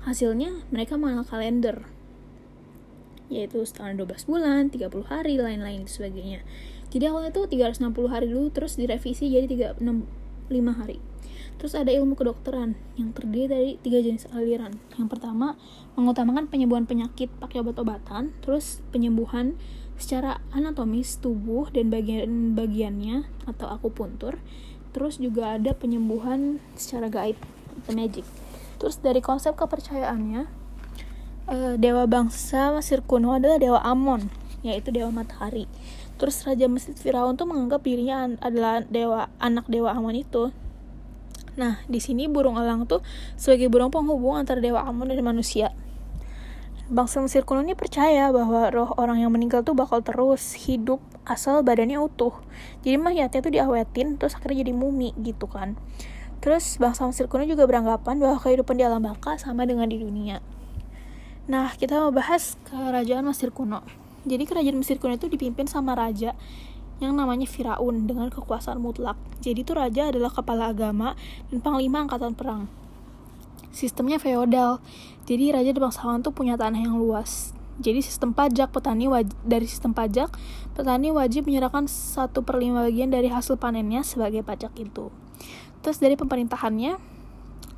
Hasilnya, 0.00 0.64
mereka 0.72 0.96
mengenal 0.96 1.28
kalender, 1.28 1.84
yaitu 3.28 3.60
setahun 3.68 4.00
12 4.00 4.24
bulan, 4.24 4.72
30 4.72 5.04
hari, 5.04 5.36
lain-lain 5.36 5.84
sebagainya. 5.84 6.40
Jadi 6.88 7.04
awalnya 7.04 7.36
itu 7.36 7.44
360 7.44 8.08
hari 8.08 8.32
dulu, 8.32 8.48
terus 8.48 8.80
direvisi 8.80 9.28
jadi 9.28 9.44
365 9.76 10.72
hari. 10.72 11.04
Terus 11.60 11.76
ada 11.76 11.92
ilmu 11.92 12.16
kedokteran 12.16 12.72
yang 12.96 13.12
terdiri 13.12 13.46
dari 13.52 13.70
tiga 13.84 14.00
jenis 14.00 14.24
aliran. 14.32 14.80
Yang 14.96 15.08
pertama, 15.12 15.60
mengutamakan 15.92 16.48
penyembuhan 16.48 16.88
penyakit 16.88 17.28
pakai 17.36 17.60
obat-obatan, 17.60 18.32
terus 18.40 18.80
penyembuhan 18.88 19.60
secara 20.00 20.40
anatomis 20.56 21.20
tubuh 21.20 21.68
dan 21.68 21.92
bagian-bagiannya 21.92 23.28
atau 23.44 23.68
akupuntur. 23.68 24.40
Terus 24.96 25.20
juga 25.20 25.60
ada 25.60 25.76
penyembuhan 25.76 26.64
secara 26.80 27.12
gaib 27.12 27.36
atau 27.84 27.92
magic. 27.92 28.24
Terus 28.80 28.96
dari 28.96 29.20
konsep 29.20 29.52
kepercayaannya, 29.52 30.48
uh, 31.44 31.74
dewa 31.76 32.08
bangsa 32.08 32.72
Mesir 32.72 33.04
kuno 33.04 33.36
adalah 33.36 33.60
dewa 33.60 33.84
Amon, 33.84 34.32
yaitu 34.64 34.88
dewa 34.88 35.12
matahari. 35.12 35.68
Terus 36.16 36.40
Raja 36.48 36.64
Mesir 36.72 36.96
Firaun 36.96 37.36
tuh 37.36 37.44
menganggap 37.44 37.84
dirinya 37.84 38.32
adalah 38.40 38.80
dewa 38.88 39.28
anak 39.36 39.68
dewa 39.68 39.92
Amon 39.92 40.16
itu. 40.16 40.48
Nah, 41.58 41.82
di 41.90 41.98
sini 41.98 42.30
burung 42.30 42.58
elang 42.58 42.86
tuh 42.86 43.02
sebagai 43.34 43.66
burung 43.66 43.90
penghubung 43.90 44.38
antara 44.38 44.62
dewa 44.62 44.86
Amon 44.86 45.10
dan 45.10 45.22
manusia. 45.24 45.74
Bangsa 46.90 47.22
Mesir 47.22 47.46
kuno 47.46 47.62
ini 47.62 47.78
percaya 47.78 48.34
bahwa 48.34 48.66
roh 48.74 48.90
orang 48.98 49.22
yang 49.22 49.30
meninggal 49.30 49.62
tuh 49.62 49.78
bakal 49.78 50.02
terus 50.02 50.58
hidup 50.58 50.98
asal 51.22 51.62
badannya 51.62 52.02
utuh. 52.02 52.34
Jadi 52.82 52.98
mayatnya 52.98 53.38
tuh 53.38 53.54
diawetin 53.54 54.18
terus 54.18 54.34
akhirnya 54.34 54.66
jadi 54.66 54.74
mumi 54.74 55.14
gitu 55.22 55.46
kan. 55.46 55.78
Terus 56.42 56.82
bangsa 56.82 57.06
Mesir 57.06 57.30
kuno 57.30 57.46
juga 57.46 57.62
beranggapan 57.70 58.18
bahwa 58.18 58.42
kehidupan 58.42 58.74
di 58.74 58.82
alam 58.82 59.06
baka 59.06 59.38
sama 59.38 59.70
dengan 59.70 59.86
di 59.86 60.02
dunia. 60.02 60.42
Nah, 61.46 61.70
kita 61.78 61.98
mau 62.02 62.10
bahas 62.10 62.58
kerajaan 62.66 63.22
Mesir 63.22 63.54
kuno. 63.54 63.86
Jadi 64.26 64.42
kerajaan 64.50 64.74
Mesir 64.74 64.98
kuno 64.98 65.14
itu 65.14 65.30
dipimpin 65.30 65.70
sama 65.70 65.94
raja 65.94 66.34
yang 67.00 67.16
namanya 67.16 67.48
Firaun 67.48 68.04
dengan 68.04 68.28
kekuasaan 68.28 68.78
mutlak. 68.78 69.16
Jadi 69.40 69.64
itu 69.64 69.72
raja 69.72 70.12
adalah 70.12 70.28
kepala 70.28 70.70
agama 70.70 71.16
dan 71.48 71.58
panglima 71.64 72.04
angkatan 72.04 72.36
perang. 72.36 72.68
Sistemnya 73.72 74.20
feodal. 74.20 74.84
Jadi 75.24 75.50
raja 75.50 75.72
dan 75.72 75.80
bangsawan 75.80 76.20
tuh 76.20 76.36
punya 76.36 76.60
tanah 76.60 76.84
yang 76.84 77.00
luas. 77.00 77.56
Jadi 77.80 78.04
sistem 78.04 78.36
pajak 78.36 78.76
petani 78.76 79.08
wajib, 79.08 79.32
dari 79.40 79.64
sistem 79.64 79.96
pajak 79.96 80.28
petani 80.76 81.08
wajib 81.08 81.48
menyerahkan 81.48 81.88
satu 81.88 82.44
per 82.44 82.60
lima 82.60 82.84
bagian 82.84 83.08
dari 83.08 83.32
hasil 83.32 83.56
panennya 83.56 84.04
sebagai 84.04 84.44
pajak 84.44 84.76
itu. 84.76 85.08
Terus 85.80 85.96
dari 85.96 86.12
pemerintahannya, 86.12 87.00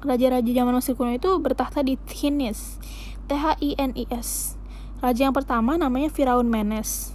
raja-raja 0.02 0.50
zaman 0.50 0.74
Mesir 0.74 0.98
kuno 0.98 1.14
itu 1.14 1.30
bertahta 1.38 1.86
di 1.86 1.94
Thinis, 2.02 2.82
T-H-I-N-I-S. 3.30 4.58
Raja 4.98 5.22
yang 5.22 5.34
pertama 5.34 5.78
namanya 5.78 6.10
Firaun 6.10 6.50
Menes. 6.50 7.11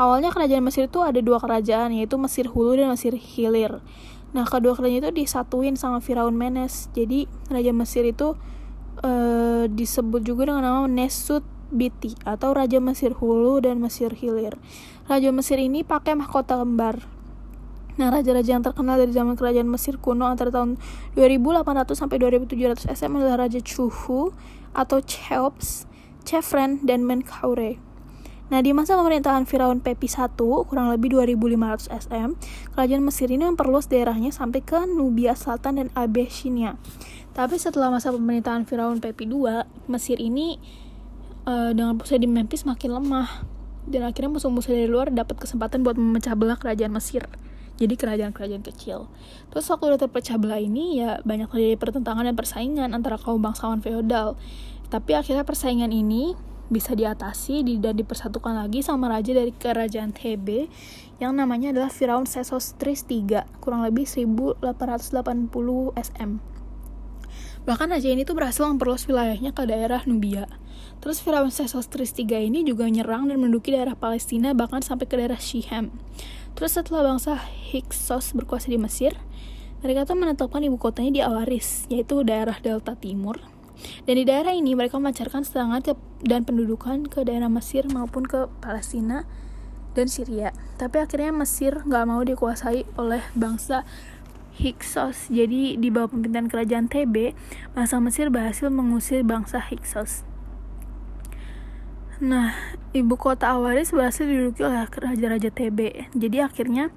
Awalnya 0.00 0.32
kerajaan 0.32 0.64
Mesir 0.64 0.88
itu 0.88 1.04
ada 1.04 1.20
dua 1.20 1.36
kerajaan, 1.36 1.92
yaitu 1.92 2.16
Mesir 2.16 2.48
Hulu 2.48 2.80
dan 2.80 2.88
Mesir 2.88 3.12
Hilir. 3.12 3.84
Nah, 4.32 4.48
kedua 4.48 4.72
kerajaan 4.72 5.04
itu 5.04 5.12
disatuin 5.12 5.76
sama 5.76 6.00
Firaun 6.00 6.32
Menes. 6.32 6.88
Jadi, 6.96 7.28
Raja 7.52 7.76
Mesir 7.76 8.08
itu 8.08 8.32
uh, 9.04 9.68
disebut 9.68 10.24
juga 10.24 10.48
dengan 10.48 10.64
nama 10.64 10.80
Nesut 10.88 11.44
Biti 11.68 12.16
atau 12.24 12.56
Raja 12.56 12.80
Mesir 12.80 13.12
Hulu 13.12 13.60
dan 13.60 13.76
Mesir 13.76 14.16
Hilir. 14.16 14.56
Raja 15.04 15.36
Mesir 15.36 15.60
ini 15.60 15.84
pakai 15.84 16.16
mahkota 16.16 16.56
lembar. 16.56 17.04
Nah, 18.00 18.08
raja-raja 18.08 18.56
yang 18.56 18.64
terkenal 18.64 18.96
dari 18.96 19.12
zaman 19.12 19.36
kerajaan 19.36 19.68
Mesir 19.68 20.00
kuno 20.00 20.24
antara 20.24 20.48
tahun 20.48 20.80
2800 21.12 21.92
sampai 21.92 22.16
2700 22.16 22.88
SM 22.88 23.12
adalah 23.20 23.44
Raja 23.44 23.60
Chuhu 23.60 24.32
atau 24.72 25.04
Cheops, 25.04 25.84
Chefren, 26.24 26.80
dan 26.88 27.04
Menkaure. 27.04 27.89
Nah, 28.50 28.58
di 28.66 28.74
masa 28.74 28.98
pemerintahan 28.98 29.46
Firaun 29.46 29.78
Pepi 29.78 30.10
I, 30.10 30.26
kurang 30.66 30.90
lebih 30.90 31.14
2500 31.14 31.86
SM, 31.86 32.34
kerajaan 32.74 33.02
Mesir 33.06 33.30
ini 33.30 33.46
memperluas 33.46 33.86
daerahnya 33.86 34.34
sampai 34.34 34.58
ke 34.58 34.90
Nubia 34.90 35.38
Selatan 35.38 35.78
dan 35.78 35.88
Abyssinia. 35.94 36.74
Tapi 37.30 37.62
setelah 37.62 37.94
masa 37.94 38.10
pemerintahan 38.10 38.66
Firaun 38.66 38.98
Pepi 38.98 39.30
II, 39.30 39.46
Mesir 39.86 40.18
ini 40.18 40.58
uh, 41.46 41.70
dengan 41.70 41.94
pusat 41.94 42.18
di 42.18 42.26
Memphis 42.26 42.66
makin 42.66 42.98
lemah. 42.98 43.46
Dan 43.86 44.02
akhirnya 44.02 44.34
musuh-musuh 44.34 44.74
dari 44.74 44.90
luar 44.90 45.14
dapat 45.14 45.38
kesempatan 45.38 45.86
buat 45.86 45.94
memecah 45.94 46.34
belah 46.34 46.58
kerajaan 46.58 46.90
Mesir. 46.90 47.30
Jadi 47.78 47.94
kerajaan-kerajaan 47.96 48.66
kecil. 48.66 49.06
Terus 49.54 49.64
waktu 49.70 49.94
udah 49.94 50.00
terpecah 50.02 50.36
belah 50.42 50.58
ini, 50.58 50.98
ya 50.98 51.22
banyak 51.22 51.48
terjadi 51.54 51.78
pertentangan 51.78 52.26
dan 52.26 52.34
persaingan 52.34 52.98
antara 52.98 53.14
kaum 53.14 53.38
bangsawan 53.38 53.78
feodal. 53.78 54.34
Tapi 54.90 55.14
akhirnya 55.14 55.46
persaingan 55.46 55.94
ini 55.94 56.34
bisa 56.70 56.94
diatasi 56.94 57.66
dan 57.82 57.98
dipersatukan 57.98 58.54
lagi 58.54 58.80
sama 58.80 59.10
raja 59.10 59.34
dari 59.34 59.50
kerajaan 59.50 60.14
Thebe 60.14 60.70
yang 61.20 61.36
namanya 61.36 61.74
adalah 61.76 61.92
Firaun 61.92 62.24
Sesostris 62.24 63.04
III, 63.04 63.44
kurang 63.60 63.84
lebih 63.84 64.08
1880 64.08 64.62
SM. 65.98 66.30
Bahkan 67.60 67.92
raja 67.92 68.08
ini 68.08 68.24
tuh 68.24 68.32
berhasil 68.32 68.64
memperluas 68.64 69.04
wilayahnya 69.04 69.52
ke 69.52 69.68
daerah 69.68 70.00
Nubia. 70.08 70.48
Terus 71.04 71.20
Firaun 71.20 71.52
Sesostris 71.52 72.16
III 72.16 72.48
ini 72.48 72.64
juga 72.64 72.88
nyerang 72.88 73.28
dan 73.28 73.36
menduduki 73.36 73.76
daerah 73.76 73.92
Palestina 73.92 74.56
bahkan 74.56 74.80
sampai 74.80 75.04
ke 75.04 75.20
daerah 75.20 75.36
Shechem. 75.36 75.92
Terus 76.56 76.72
setelah 76.72 77.04
bangsa 77.04 77.36
Hyksos 77.36 78.32
berkuasa 78.32 78.72
di 78.72 78.80
Mesir, 78.80 79.12
mereka 79.84 80.08
tuh 80.08 80.16
menetapkan 80.16 80.60
ibu 80.64 80.76
kotanya 80.80 81.12
di 81.12 81.20
Awaris, 81.24 81.88
yaitu 81.92 82.20
daerah 82.24 82.56
Delta 82.60 82.96
Timur, 82.96 83.40
dan 84.04 84.14
di 84.16 84.24
daerah 84.24 84.52
ini 84.52 84.76
mereka 84.76 85.00
memancarkan 85.00 85.44
serangan 85.44 85.80
dan 86.24 86.44
pendudukan 86.44 87.06
ke 87.08 87.24
daerah 87.24 87.48
Mesir 87.48 87.88
maupun 87.88 88.24
ke 88.26 88.48
Palestina 88.60 89.24
dan 89.94 90.06
Syria. 90.06 90.54
Tapi 90.78 91.02
akhirnya 91.02 91.34
Mesir 91.34 91.82
nggak 91.82 92.04
mau 92.06 92.22
dikuasai 92.22 92.86
oleh 92.96 93.22
bangsa 93.34 93.82
Hyksos. 94.60 95.32
Jadi 95.32 95.80
di 95.80 95.88
bawah 95.88 96.12
pemerintahan 96.12 96.48
kerajaan 96.52 96.86
TB, 96.92 97.32
bangsa 97.72 97.96
Mesir 98.02 98.28
berhasil 98.28 98.68
mengusir 98.68 99.24
bangsa 99.24 99.56
Hyksos. 99.62 100.28
Nah, 102.20 102.52
ibu 102.92 103.16
kota 103.16 103.56
Awaris 103.56 103.96
berhasil 103.96 104.28
diduduki 104.28 104.60
oleh 104.60 104.84
raja-raja 104.84 105.48
TB. 105.48 106.12
Jadi 106.12 106.36
akhirnya 106.44 106.92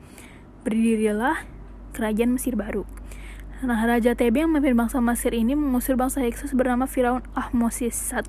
berdirilah 0.67 1.48
kerajaan 1.96 2.36
Mesir 2.36 2.60
baru. 2.60 2.84
Nah, 3.63 3.80
Raja 3.80 4.12
TB 4.12 4.43
yang 4.43 4.52
memimpin 4.52 4.76
bangsa 4.76 4.99
Mesir 4.99 5.32
ini 5.32 5.56
mengusir 5.56 5.95
bangsa 5.95 6.19
Hyksos 6.19 6.52
bernama 6.52 6.84
Firaun 6.84 7.23
Ahmosis 7.32 7.95
I. 8.12 8.19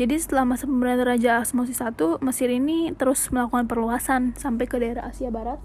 Jadi 0.00 0.16
setelah 0.16 0.48
masa 0.48 0.64
pemerintahan 0.64 1.12
Raja 1.12 1.30
Ahmosis 1.44 1.84
I, 1.84 1.92
Mesir 2.24 2.48
ini 2.48 2.88
terus 2.96 3.28
melakukan 3.28 3.68
perluasan 3.68 4.32
sampai 4.40 4.64
ke 4.64 4.80
daerah 4.80 5.12
Asia 5.12 5.28
Barat 5.28 5.60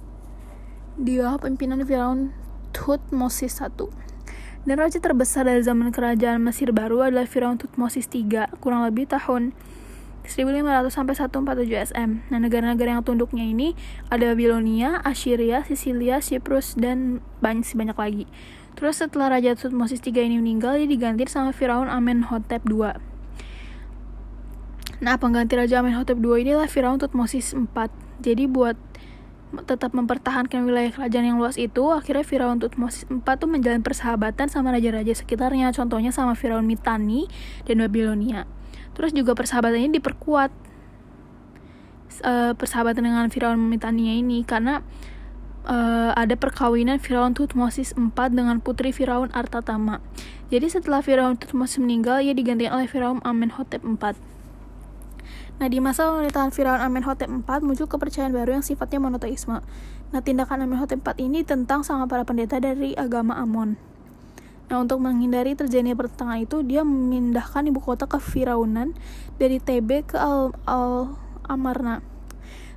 di 1.00 1.16
bawah 1.24 1.40
pimpinan 1.40 1.80
Firaun 1.88 2.36
Thutmosis 2.76 3.64
I. 3.64 3.72
Dan 4.68 4.76
raja 4.76 5.00
terbesar 5.00 5.48
dari 5.48 5.64
zaman 5.64 5.96
kerajaan 5.96 6.44
Mesir 6.44 6.76
baru 6.76 7.08
adalah 7.08 7.32
Firaun 7.32 7.56
Thutmosis 7.56 8.12
III, 8.12 8.60
kurang 8.60 8.84
lebih 8.84 9.08
tahun 9.08 9.56
1500 10.28 10.90
sampai 10.92 11.14
147 11.16 11.96
SM. 11.96 12.10
Nah, 12.34 12.40
negara-negara 12.42 12.98
yang 12.98 13.06
tunduknya 13.06 13.46
ini 13.46 13.78
ada 14.12 14.34
Babilonia, 14.34 15.00
Assyria, 15.06 15.64
Sisilia, 15.64 16.20
Cyprus, 16.20 16.76
dan 16.76 17.24
banyak 17.40 17.64
banyak 17.78 17.98
lagi. 17.98 18.26
Terus 18.76 19.00
setelah 19.00 19.32
Raja 19.32 19.56
Tutmosis 19.56 20.04
III 20.04 20.28
ini 20.28 20.38
meninggal, 20.44 20.76
dia 20.76 20.88
diganti 20.88 21.24
sama 21.32 21.56
Firaun 21.56 21.88
Amenhotep 21.88 22.68
II. 22.68 22.92
Nah, 25.00 25.16
pengganti 25.16 25.56
Raja 25.56 25.80
Amenhotep 25.80 26.20
II 26.20 26.36
inilah 26.44 26.68
Firaun 26.68 27.00
Tutmosis 27.00 27.56
IV. 27.56 27.78
Jadi 28.20 28.48
buat 28.52 28.76
tetap 29.64 29.96
mempertahankan 29.96 30.68
wilayah 30.68 30.92
kerajaan 30.92 31.36
yang 31.36 31.40
luas 31.40 31.56
itu, 31.56 31.88
akhirnya 31.88 32.28
Firaun 32.28 32.60
Tutmosis 32.60 33.08
IV 33.08 33.24
tuh 33.24 33.48
menjalin 33.48 33.80
persahabatan 33.80 34.52
sama 34.52 34.76
raja-raja 34.76 35.16
sekitarnya, 35.16 35.72
contohnya 35.72 36.12
sama 36.12 36.36
Firaun 36.36 36.68
Mitanni 36.68 37.32
dan 37.64 37.80
Babilonia. 37.80 38.44
Terus 38.96 39.16
juga 39.16 39.36
persahabatan 39.36 39.88
ini 39.88 40.04
diperkuat 40.04 40.52
uh, 42.24 42.52
persahabatan 42.56 43.04
dengan 43.04 43.28
Firaun 43.32 43.60
Mitanni 43.60 44.20
ini 44.20 44.44
karena 44.44 44.84
uh, 45.66 46.14
ada 46.14 46.38
perkawinan 46.38 47.02
Firaun 47.02 47.34
Tutmosis 47.34 47.98
IV 47.98 48.18
dengan 48.32 48.62
putri 48.62 48.94
Firaun 48.94 49.34
Artatama. 49.34 50.00
Jadi 50.54 50.70
setelah 50.70 51.02
Firaun 51.02 51.36
Tutmosis 51.36 51.82
meninggal, 51.82 52.22
ia 52.22 52.38
digantikan 52.38 52.78
oleh 52.78 52.88
Firaun 52.88 53.20
Amenhotep 53.26 53.82
IV. 53.82 54.16
Nah, 55.56 55.68
di 55.72 55.80
masa 55.80 56.12
pemerintahan 56.12 56.52
Firaun 56.52 56.82
Amenhotep 56.84 57.32
IV 57.32 57.50
muncul 57.64 57.88
kepercayaan 57.88 58.36
baru 58.36 58.60
yang 58.60 58.66
sifatnya 58.66 59.00
monoteisme. 59.02 59.64
Nah, 60.14 60.22
tindakan 60.22 60.68
Amenhotep 60.68 61.02
IV 61.02 61.18
ini 61.18 61.42
tentang 61.42 61.82
sama 61.82 62.06
para 62.06 62.28
pendeta 62.28 62.62
dari 62.62 62.94
agama 62.94 63.40
Amon. 63.40 63.80
Nah, 64.66 64.82
untuk 64.82 64.98
menghindari 64.98 65.54
terjadinya 65.54 65.94
pertentangan 65.94 66.42
itu, 66.42 66.66
dia 66.66 66.82
memindahkan 66.82 67.70
ibu 67.70 67.80
kota 67.80 68.10
ke 68.10 68.18
Firaunan 68.18 68.98
dari 69.38 69.62
TB 69.62 70.14
ke 70.14 70.18
Al-Amarna. 70.18 72.02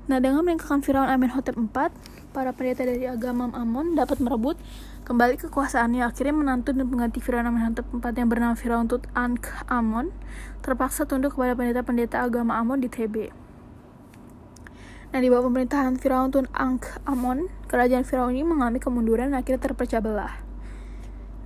Nah, 0.09 0.19
dengan 0.25 0.41
meninggalkan 0.41 0.81
Firaun 0.81 1.09
Amenhotep 1.09 1.57
IV, 1.57 1.93
para 2.39 2.55
pendeta 2.55 2.87
dari 2.87 3.03
agama 3.03 3.51
Amon 3.51 3.99
dapat 3.99 4.23
merebut 4.23 4.55
kembali 5.03 5.43
kekuasaannya. 5.43 6.07
Akhirnya 6.07 6.31
menantu 6.31 6.71
dan 6.71 6.87
pengganti 6.87 7.19
Firaun 7.19 7.51
Amenhotep 7.51 7.91
IV 7.91 8.15
yang 8.15 8.31
bernama 8.31 8.55
Firaun 8.55 8.87
Tut 8.87 9.11
Ankh 9.11 9.51
Amon 9.67 10.15
terpaksa 10.63 11.03
tunduk 11.03 11.35
kepada 11.35 11.59
pendeta-pendeta 11.59 12.23
agama 12.23 12.55
Amon 12.55 12.79
di 12.79 12.87
TB. 12.87 13.35
Nah, 15.11 15.19
di 15.19 15.27
bawah 15.27 15.51
pemerintahan 15.51 15.99
Firaun 15.99 16.31
Tut 16.31 16.47
Ankh 16.55 17.03
Amon, 17.11 17.51
kerajaan 17.67 18.07
Firaun 18.07 18.31
ini 18.31 18.47
mengalami 18.47 18.79
kemunduran 18.79 19.35
dan 19.35 19.43
akhirnya 19.43 19.59
terpecah 19.59 19.99
belah. 19.99 20.39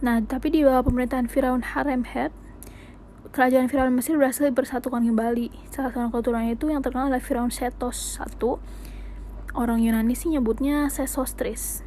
Nah, 0.05 0.21
tapi 0.21 0.53
di 0.53 0.61
bawah 0.61 0.85
pemerintahan 0.85 1.33
Firaun 1.33 1.65
Haremheb, 1.73 2.37
kerajaan 3.33 3.73
Firaun 3.73 3.97
Mesir 3.97 4.21
berhasil 4.21 4.45
bersatukan 4.53 5.09
kembali. 5.09 5.73
Salah 5.73 5.89
satu 5.89 6.21
keturunannya 6.21 6.53
itu 6.53 6.69
yang 6.69 6.85
terkenal 6.85 7.09
adalah 7.09 7.25
Firaun 7.25 7.49
Setos 7.49 8.21
I 8.21 8.29
orang 9.53 9.85
Yunani 9.85 10.17
sih 10.17 10.33
nyebutnya 10.33 10.89
Sesostris. 10.89 11.85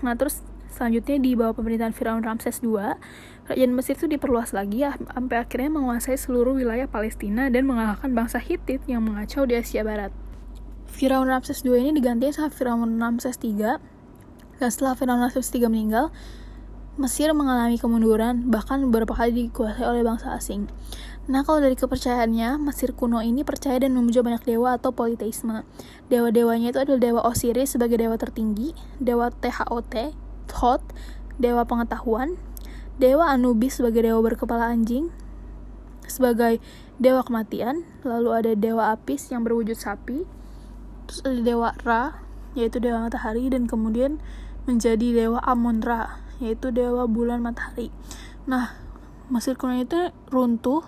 Nah 0.00 0.16
terus 0.18 0.42
selanjutnya 0.72 1.20
di 1.20 1.36
bawah 1.36 1.52
pemerintahan 1.52 1.92
Firaun 1.92 2.24
Ramses 2.24 2.64
II, 2.64 2.96
kerajaan 3.44 3.72
Mesir 3.76 3.94
itu 3.94 4.08
diperluas 4.08 4.56
lagi 4.56 4.82
ya, 4.82 4.96
sampai 4.96 5.44
akhirnya 5.44 5.70
menguasai 5.78 6.16
seluruh 6.16 6.56
wilayah 6.56 6.88
Palestina 6.88 7.52
dan 7.52 7.68
mengalahkan 7.68 8.10
bangsa 8.16 8.40
Hittite 8.40 8.88
yang 8.88 9.04
mengacau 9.04 9.44
di 9.44 9.60
Asia 9.60 9.84
Barat. 9.84 10.10
Firaun 10.88 11.28
Ramses 11.28 11.62
II 11.62 11.76
ini 11.76 11.92
diganti 11.92 12.32
sama 12.32 12.48
Firaun 12.48 12.96
Ramses 12.96 13.36
III, 13.38 13.78
dan 14.58 14.68
setelah 14.72 14.96
Firaun 14.96 15.20
Ramses 15.20 15.52
III 15.52 15.68
meninggal, 15.68 16.08
Mesir 16.92 17.32
mengalami 17.32 17.80
kemunduran, 17.80 18.52
bahkan 18.52 18.84
beberapa 18.84 19.16
kali 19.16 19.48
dikuasai 19.48 19.80
oleh 19.80 20.04
bangsa 20.04 20.36
asing. 20.36 20.68
Nah, 21.22 21.46
kalau 21.46 21.62
dari 21.62 21.78
kepercayaannya, 21.78 22.58
Mesir 22.58 22.98
kuno 22.98 23.22
ini 23.22 23.46
percaya 23.46 23.78
dan 23.78 23.94
memuja 23.94 24.26
banyak 24.26 24.42
dewa 24.42 24.74
atau 24.74 24.90
politeisme. 24.90 25.62
Dewa-dewanya 26.10 26.74
itu 26.74 26.82
adalah 26.82 26.98
dewa 26.98 27.20
Osiris 27.22 27.78
sebagai 27.78 28.02
dewa 28.02 28.18
tertinggi, 28.18 28.74
dewa 28.98 29.30
THOT, 29.30 30.18
Thoth, 30.50 30.82
dewa 31.38 31.62
pengetahuan, 31.62 32.34
dewa 32.98 33.30
Anubis 33.30 33.78
sebagai 33.78 34.02
dewa 34.02 34.18
berkepala 34.18 34.74
anjing, 34.74 35.14
sebagai 36.10 36.58
dewa 36.98 37.22
kematian, 37.22 37.86
lalu 38.02 38.30
ada 38.34 38.52
dewa 38.58 38.90
Apis 38.90 39.30
yang 39.30 39.46
berwujud 39.46 39.78
sapi, 39.78 40.26
terus 41.06 41.22
ada 41.22 41.38
dewa 41.38 41.70
Ra, 41.86 42.18
yaitu 42.58 42.82
dewa 42.82 43.06
matahari, 43.06 43.46
dan 43.46 43.70
kemudian 43.70 44.18
menjadi 44.66 45.14
dewa 45.14 45.38
Amon-Ra, 45.46 46.18
yaitu 46.42 46.74
dewa 46.74 47.06
bulan 47.06 47.46
matahari. 47.46 47.94
Nah, 48.50 48.74
Mesir 49.30 49.54
kuno 49.54 49.78
itu 49.78 50.10
runtuh 50.28 50.82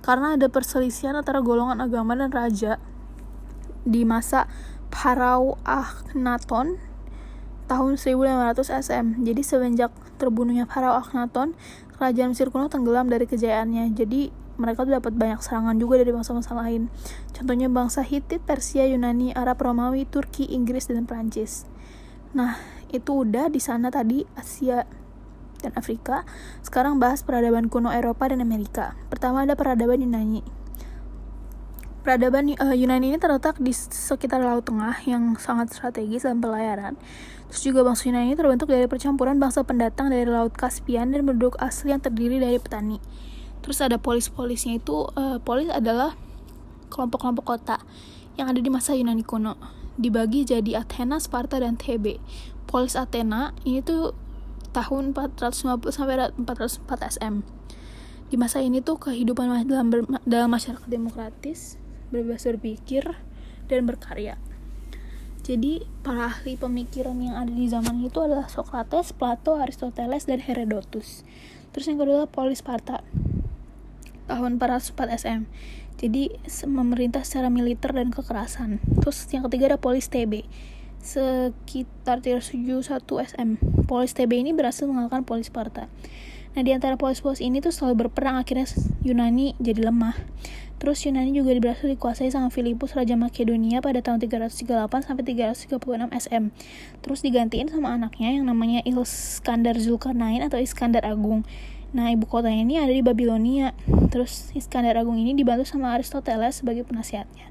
karena 0.00 0.38
ada 0.38 0.46
perselisihan 0.48 1.16
antara 1.18 1.42
golongan 1.42 1.82
agama 1.82 2.14
dan 2.14 2.30
raja 2.30 2.78
di 3.84 4.04
masa 4.04 4.46
Parau 4.88 5.60
Akhenaton 5.64 6.80
tahun 7.68 8.00
1500 8.00 8.84
SM. 8.84 9.06
Jadi 9.22 9.42
semenjak 9.44 9.92
terbunuhnya 10.16 10.64
Parau 10.64 10.96
Akhenaton, 10.96 11.52
kerajaan 11.96 12.32
Mesir 12.32 12.48
kuno 12.48 12.72
tenggelam 12.72 13.12
dari 13.12 13.28
kejayaannya. 13.28 13.92
Jadi 13.92 14.32
mereka 14.58 14.82
tuh 14.82 14.98
dapat 14.98 15.14
banyak 15.14 15.38
serangan 15.38 15.78
juga 15.78 16.02
dari 16.02 16.10
bangsa-bangsa 16.10 16.52
lain. 16.58 16.90
Contohnya 17.30 17.70
bangsa 17.70 18.02
Hittite, 18.02 18.42
Persia, 18.42 18.88
Yunani, 18.90 19.30
Arab, 19.30 19.62
Romawi, 19.62 20.02
Turki, 20.08 20.50
Inggris, 20.50 20.90
dan 20.90 21.06
Prancis. 21.06 21.68
Nah, 22.34 22.58
itu 22.90 23.22
udah 23.22 23.46
di 23.48 23.62
sana 23.62 23.88
tadi 23.88 24.26
Asia 24.34 24.82
dan 25.60 25.74
Afrika. 25.74 26.22
Sekarang 26.62 27.02
bahas 27.02 27.26
peradaban 27.26 27.68
kuno 27.68 27.90
Eropa 27.90 28.30
dan 28.30 28.40
Amerika. 28.40 28.94
Pertama 29.10 29.44
ada 29.44 29.58
peradaban 29.58 30.00
Yunani. 30.00 30.42
Peradaban 32.06 32.48
uh, 32.56 32.72
Yunani 32.72 33.12
ini 33.12 33.18
terletak 33.20 33.60
di 33.60 33.74
sekitar 33.74 34.40
Laut 34.40 34.64
Tengah 34.64 35.04
yang 35.04 35.36
sangat 35.36 35.74
strategis 35.74 36.24
dalam 36.24 36.40
pelayaran. 36.40 36.96
Terus 37.52 37.62
juga 37.68 37.84
bangsa 37.84 38.08
Yunani 38.08 38.32
ini 38.32 38.36
terbentuk 38.38 38.70
dari 38.70 38.88
percampuran 38.88 39.36
bangsa 39.36 39.66
pendatang 39.66 40.08
dari 40.08 40.24
Laut 40.24 40.54
Kaspian 40.56 41.12
dan 41.12 41.28
penduduk 41.28 41.58
asli 41.60 41.92
yang 41.92 42.00
terdiri 42.00 42.40
dari 42.40 42.56
petani. 42.56 43.02
Terus 43.60 43.84
ada 43.84 44.00
polis-polisnya 44.00 44.80
itu, 44.80 45.04
uh, 45.18 45.42
polis 45.42 45.68
adalah 45.68 46.16
kelompok-kelompok 46.88 47.44
kota 47.44 47.76
yang 48.40 48.48
ada 48.48 48.62
di 48.62 48.70
masa 48.72 48.96
Yunani 48.96 49.26
kuno. 49.26 49.58
Dibagi 49.98 50.46
jadi 50.46 50.80
Athena, 50.80 51.18
Sparta, 51.18 51.58
dan 51.58 51.74
Thebe. 51.74 52.22
Polis 52.70 52.94
Athena 52.94 53.52
ini 53.66 53.82
tuh 53.82 54.14
tahun 54.70 55.16
450 55.16 55.90
sampai 55.90 56.32
404 56.36 57.18
SM. 57.18 57.34
Di 58.28 58.36
masa 58.36 58.60
ini 58.60 58.84
tuh 58.84 59.00
kehidupan 59.00 59.64
dalam, 59.64 59.88
dalam 60.28 60.50
masyarakat 60.52 60.84
demokratis, 60.84 61.80
bebas 62.12 62.44
berpikir, 62.44 63.16
dan 63.68 63.88
berkarya. 63.88 64.36
Jadi 65.48 65.80
para 66.04 66.28
ahli 66.28 66.60
pemikiran 66.60 67.16
yang 67.24 67.40
ada 67.40 67.48
di 67.48 67.64
zaman 67.72 68.04
itu 68.04 68.20
adalah 68.20 68.52
Socrates, 68.52 69.16
Plato, 69.16 69.56
Aristoteles, 69.56 70.28
dan 70.28 70.44
Herodotus. 70.44 71.24
Terus 71.72 71.88
yang 71.88 72.04
kedua 72.04 72.28
Polis 72.28 72.60
Sparta 72.60 73.00
tahun 74.28 74.60
404 74.60 75.08
SM. 75.24 75.40
Jadi 75.98 76.36
memerintah 76.68 77.24
secara 77.24 77.48
militer 77.48 77.96
dan 77.96 78.12
kekerasan. 78.12 78.78
Terus 79.00 79.24
yang 79.32 79.48
ketiga 79.48 79.72
ada 79.72 79.78
Polis 79.80 80.12
TB 80.12 80.44
sekitar 81.08 82.20
371 82.20 83.00
SM. 83.24 83.48
Polis 83.88 84.12
TB 84.12 84.44
ini 84.44 84.52
berhasil 84.52 84.84
mengalahkan 84.84 85.24
Polis 85.24 85.48
Sparta. 85.48 85.88
Nah, 86.52 86.62
di 86.66 86.76
antara 86.76 87.00
polis-polis 87.00 87.40
ini 87.40 87.64
tuh 87.64 87.72
selalu 87.72 88.08
berperang 88.08 88.36
akhirnya 88.36 88.68
Yunani 89.00 89.56
jadi 89.56 89.88
lemah. 89.88 90.12
Terus 90.76 91.02
Yunani 91.08 91.32
juga 91.32 91.56
berhasil 91.56 91.88
dikuasai 91.88 92.28
sama 92.30 92.52
Filipus 92.52 92.92
Raja 92.92 93.16
Makedonia 93.16 93.80
pada 93.80 94.04
tahun 94.04 94.20
338 94.20 95.08
sampai 95.08 95.24
336 95.24 95.74
SM. 96.12 96.44
Terus 97.00 97.18
digantiin 97.24 97.72
sama 97.72 97.96
anaknya 97.96 98.38
yang 98.38 98.44
namanya 98.44 98.84
Iskandar 98.84 99.80
Zulkarnain 99.80 100.44
atau 100.44 100.60
Iskandar 100.60 101.08
Agung. 101.08 101.42
Nah, 101.88 102.12
ibu 102.12 102.28
kotanya 102.28 102.62
ini 102.68 102.76
ada 102.76 102.92
di 102.92 103.00
Babilonia. 103.00 103.72
Terus 104.12 104.52
Iskandar 104.52 105.00
Agung 105.00 105.16
ini 105.16 105.32
dibantu 105.32 105.64
sama 105.64 105.96
Aristoteles 105.96 106.60
sebagai 106.60 106.84
penasihatnya. 106.84 107.47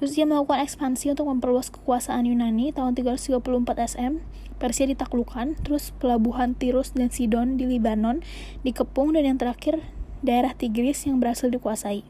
Terus 0.00 0.16
dia 0.16 0.24
melakukan 0.24 0.64
ekspansi 0.64 1.12
untuk 1.12 1.28
memperluas 1.28 1.68
kekuasaan 1.68 2.24
Yunani 2.24 2.72
tahun 2.72 2.96
334 2.96 3.36
SM. 3.84 4.24
Persia 4.56 4.88
ditaklukkan, 4.88 5.60
terus 5.60 5.92
pelabuhan 6.00 6.56
Tirus 6.56 6.96
dan 6.96 7.12
Sidon 7.12 7.60
di 7.60 7.68
Libanon 7.68 8.24
dikepung 8.64 9.12
dan 9.12 9.28
yang 9.28 9.36
terakhir 9.36 9.84
daerah 10.24 10.56
Tigris 10.56 11.04
yang 11.04 11.20
berhasil 11.20 11.52
dikuasai. 11.52 12.00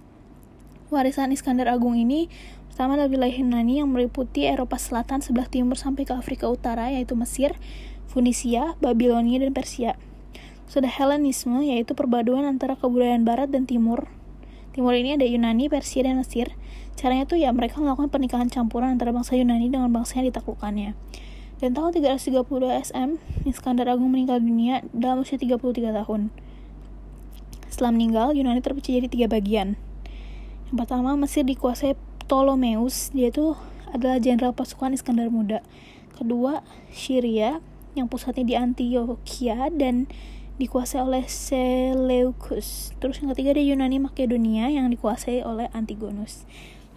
Warisan 0.91 1.35
Iskandar 1.35 1.67
Agung 1.67 1.99
ini 1.99 2.31
pertama 2.71 2.95
adalah 2.95 3.11
wilayah 3.11 3.43
Yunani 3.43 3.83
yang 3.83 3.91
meliputi 3.91 4.47
Eropa 4.47 4.79
Selatan 4.79 5.19
sebelah 5.23 5.51
timur 5.51 5.75
sampai 5.75 6.07
ke 6.07 6.15
Afrika 6.15 6.47
Utara 6.47 6.95
yaitu 6.95 7.19
Mesir, 7.19 7.59
Funisia, 8.07 8.79
Babilonia, 8.79 9.43
dan 9.43 9.51
Persia. 9.51 9.99
Sudah 10.71 10.91
Helenisme 10.91 11.59
yaitu 11.67 11.99
perpaduan 11.99 12.47
antara 12.47 12.79
kebudayaan 12.79 13.27
barat 13.27 13.51
dan 13.51 13.67
timur. 13.67 14.07
Timur 14.71 14.95
ini 14.95 15.19
ada 15.19 15.27
Yunani, 15.27 15.67
Persia, 15.67 16.07
dan 16.07 16.23
Mesir. 16.23 16.55
Caranya 16.99 17.25
tuh 17.27 17.39
ya 17.39 17.51
mereka 17.55 17.79
melakukan 17.79 18.11
pernikahan 18.11 18.49
campuran 18.49 18.95
antara 18.95 19.15
bangsa 19.15 19.37
Yunani 19.37 19.71
dengan 19.71 19.91
bangsa 19.91 20.19
yang 20.23 20.33
ditaklukkannya. 20.33 20.95
Dan 21.61 21.77
tahun 21.77 21.93
332 21.93 22.41
SM, 22.89 23.21
Iskandar 23.45 23.93
Agung 23.93 24.09
meninggal 24.09 24.41
dunia 24.41 24.81
dalam 24.97 25.21
usia 25.21 25.37
33 25.37 25.93
tahun. 25.93 26.33
Setelah 27.69 27.93
meninggal, 27.93 28.33
Yunani 28.33 28.65
terpecah 28.65 28.97
jadi 28.97 29.09
tiga 29.13 29.27
bagian. 29.29 29.77
Yang 30.73 30.77
pertama, 30.77 31.21
Mesir 31.21 31.45
dikuasai 31.45 32.01
Ptolemeus, 32.25 33.13
dia 33.13 33.29
itu 33.29 33.55
adalah 33.93 34.17
jenderal 34.17 34.57
pasukan 34.57 34.97
Iskandar 34.97 35.29
Muda. 35.29 35.61
Kedua, 36.17 36.65
Syria, 36.89 37.61
yang 37.93 38.07
pusatnya 38.09 38.45
di 38.47 38.55
Antioquia 38.57 39.69
dan 39.69 40.07
dikuasai 40.61 41.01
oleh 41.01 41.25
Seleucus. 41.25 42.93
Terus 43.01 43.17
yang 43.25 43.33
ketiga 43.33 43.57
ada 43.57 43.65
Yunani 43.65 43.99
Makedonia 43.99 44.69
yang 44.69 44.93
dikuasai 44.93 45.41
oleh 45.41 45.73
Antigonus. 45.73 46.45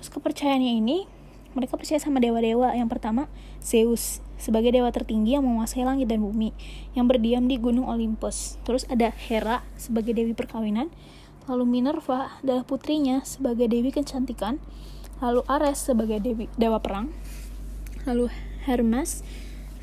Terus 0.04 0.20
kepercayaannya 0.20 0.84
ini 0.84 1.08
mereka 1.56 1.80
percaya 1.80 1.96
sama 1.96 2.20
dewa-dewa. 2.20 2.76
Yang 2.76 2.92
pertama, 2.92 3.32
Zeus 3.64 4.20
sebagai 4.36 4.76
dewa 4.76 4.92
tertinggi 4.92 5.40
yang 5.40 5.48
menguasai 5.48 5.88
langit 5.88 6.12
dan 6.12 6.20
bumi, 6.20 6.52
yang 6.92 7.08
berdiam 7.08 7.48
di 7.48 7.56
Gunung 7.56 7.88
Olympus. 7.88 8.60
Terus 8.68 8.84
ada 8.92 9.16
Hera 9.16 9.64
sebagai 9.80 10.12
dewi 10.12 10.36
perkawinan, 10.36 10.92
lalu 11.48 11.64
Minerva 11.64 12.36
adalah 12.44 12.68
putrinya 12.68 13.24
sebagai 13.24 13.72
dewi 13.72 13.96
kecantikan, 13.96 14.60
lalu 15.24 15.40
Ares 15.48 15.88
sebagai 15.88 16.20
dewi 16.20 16.52
dewa 16.60 16.84
perang, 16.84 17.08
lalu 18.04 18.28
Hermes 18.68 19.24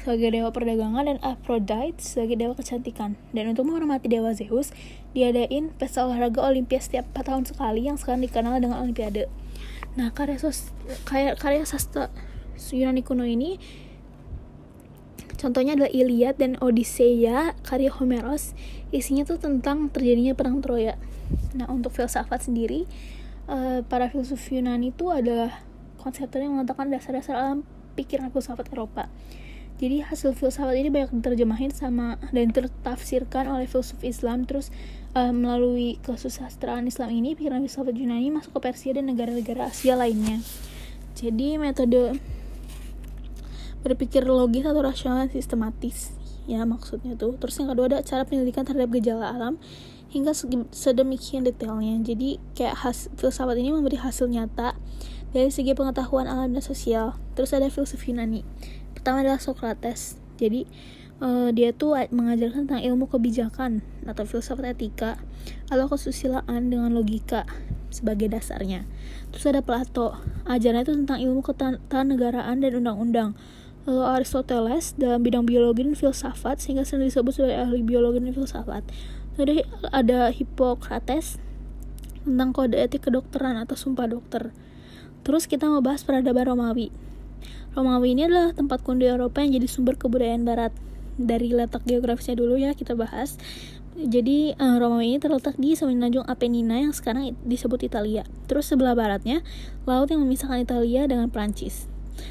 sebagai 0.04 0.36
dewa 0.36 0.52
perdagangan 0.52 1.08
dan 1.08 1.16
Aphrodite 1.24 1.96
sebagai 2.04 2.36
dewa 2.36 2.52
kecantikan. 2.52 3.16
Dan 3.32 3.56
untuk 3.56 3.72
menghormati 3.72 4.12
dewa 4.12 4.36
Zeus, 4.36 4.68
diadain 5.16 5.72
pesta 5.80 6.04
olahraga 6.04 6.44
Olimpias 6.44 6.92
setiap 6.92 7.08
4 7.16 7.24
tahun 7.24 7.44
sekali 7.48 7.88
yang 7.88 7.96
sekarang 7.96 8.20
dikenal 8.20 8.60
dengan 8.60 8.84
Olimpiade. 8.84 9.48
Nah, 10.00 10.16
karya, 10.16 10.40
sos, 10.40 10.72
karya, 11.04 11.36
karya 11.36 11.68
sastra 11.68 12.08
Yunani 12.72 13.04
kuno 13.04 13.28
ini 13.28 13.60
contohnya 15.36 15.76
adalah 15.76 15.92
Iliad 15.92 16.40
dan 16.40 16.56
Odisseia 16.56 17.52
karya 17.60 17.92
Homeros. 17.92 18.56
Isinya 18.96 19.28
tuh 19.28 19.36
tentang 19.36 19.92
terjadinya 19.92 20.32
perang 20.32 20.64
Troya. 20.64 20.96
Nah, 21.52 21.68
untuk 21.68 21.92
filsafat 21.92 22.48
sendiri, 22.48 22.88
uh, 23.44 23.84
para 23.84 24.08
filsuf 24.08 24.40
Yunani 24.48 24.88
itu 24.96 25.12
adalah 25.12 25.60
konseptor 26.00 26.40
yang 26.40 26.56
mengatakan 26.56 26.88
dasar-dasar 26.88 27.36
alam 27.36 27.60
pikiran 27.92 28.32
filsafat 28.32 28.72
Eropa. 28.72 29.12
Jadi 29.76 30.00
hasil 30.00 30.32
filsafat 30.32 30.80
ini 30.80 30.88
banyak 30.88 31.12
diterjemahin 31.12 31.76
sama 31.76 32.16
dan 32.32 32.56
tertafsirkan 32.56 33.52
oleh 33.52 33.68
filsuf 33.68 34.00
Islam 34.00 34.48
terus 34.48 34.72
uh, 35.14 35.32
melalui 35.34 35.98
kesusastraan 36.02 36.86
Islam 36.86 37.10
ini 37.10 37.34
pikiran 37.34 37.62
filsafat 37.64 37.94
Yunani 37.96 38.30
masuk 38.30 38.58
ke 38.58 38.60
Persia 38.70 38.92
dan 38.94 39.10
negara-negara 39.10 39.70
Asia 39.70 39.98
lainnya. 39.98 40.42
Jadi 41.18 41.58
metode 41.58 42.16
berpikir 43.80 44.28
logis 44.28 44.64
atau 44.68 44.84
rasional 44.84 45.26
sistematis 45.32 46.12
ya 46.50 46.62
maksudnya 46.66 47.16
tuh. 47.16 47.36
Terus 47.38 47.54
yang 47.60 47.68
kedua 47.72 47.86
ada 47.90 47.98
cara 48.02 48.22
penyelidikan 48.26 48.66
terhadap 48.66 48.90
gejala 48.94 49.30
alam 49.32 49.54
hingga 50.10 50.34
sedemikian 50.74 51.46
detailnya. 51.46 52.02
Jadi 52.02 52.42
kayak 52.58 52.82
has, 52.82 53.06
filsafat 53.14 53.56
ini 53.58 53.70
memberi 53.70 53.98
hasil 53.98 54.26
nyata 54.26 54.74
dari 55.30 55.50
segi 55.54 55.72
pengetahuan 55.74 56.26
alam 56.26 56.50
dan 56.50 56.62
sosial. 56.62 57.14
Terus 57.38 57.54
ada 57.54 57.70
filsuf 57.70 58.02
Yunani. 58.02 58.42
Pertama 58.94 59.22
adalah 59.22 59.38
Socrates. 59.38 60.18
Jadi 60.36 60.66
uh, 61.20 61.48
dia 61.52 61.70
tuh 61.70 61.94
mengajarkan 62.10 62.66
tentang 62.66 62.82
ilmu 62.82 63.06
kebijakan 63.06 63.84
atau 64.08 64.24
filsafat 64.26 64.74
etika 64.74 65.20
atau 65.68 65.86
kesusilaan 65.86 66.72
dengan 66.72 66.90
logika 66.96 67.46
sebagai 67.92 68.32
dasarnya. 68.32 68.88
Terus 69.30 69.44
ada 69.46 69.60
Plato, 69.62 70.18
ajarannya 70.48 70.84
itu 70.88 70.94
tentang 71.04 71.18
ilmu 71.22 71.40
ketatanegaraan 71.44 72.64
dan 72.64 72.72
undang-undang. 72.80 73.30
Lalu 73.88 74.02
Aristoteles 74.20 74.92
dalam 74.96 75.24
bidang 75.24 75.48
biologi 75.48 75.86
dan 75.86 75.96
filsafat 75.96 76.60
sehingga 76.60 76.84
sering 76.84 77.08
disebut 77.08 77.32
sebagai 77.32 77.58
ahli 77.64 77.80
biologi 77.80 78.20
dan 78.20 78.32
filsafat. 78.36 78.82
Lalu 79.40 79.64
ada 79.88 80.28
Hippocrates 80.28 81.40
tentang 82.20 82.52
kode 82.52 82.76
etik 82.76 83.08
kedokteran 83.08 83.56
atau 83.56 83.74
sumpah 83.74 84.04
dokter. 84.04 84.52
Terus 85.24 85.48
kita 85.48 85.68
mau 85.68 85.80
bahas 85.80 86.04
peradaban 86.04 86.52
Romawi. 86.52 86.92
Romawi 87.72 88.12
ini 88.12 88.28
adalah 88.28 88.52
tempat 88.52 88.84
kuno 88.84 89.00
Eropa 89.06 89.40
yang 89.40 89.56
jadi 89.56 89.68
sumber 89.70 89.96
kebudayaan 89.96 90.44
barat 90.44 90.74
dari 91.20 91.52
letak 91.52 91.84
geografisnya 91.84 92.40
dulu 92.40 92.56
ya 92.56 92.72
kita 92.72 92.96
bahas. 92.96 93.36
Jadi 94.00 94.56
uh, 94.56 94.80
Romawi 94.80 95.12
ini 95.12 95.18
terletak 95.20 95.60
di 95.60 95.76
semenanjung 95.76 96.24
Apenina 96.24 96.80
yang 96.80 96.96
sekarang 96.96 97.36
disebut 97.44 97.84
Italia. 97.84 98.24
Terus 98.48 98.72
sebelah 98.72 98.96
baratnya 98.96 99.44
laut 99.84 100.08
yang 100.08 100.24
memisahkan 100.24 100.62
Italia 100.62 101.04
dengan 101.04 101.28
Prancis. 101.28 101.90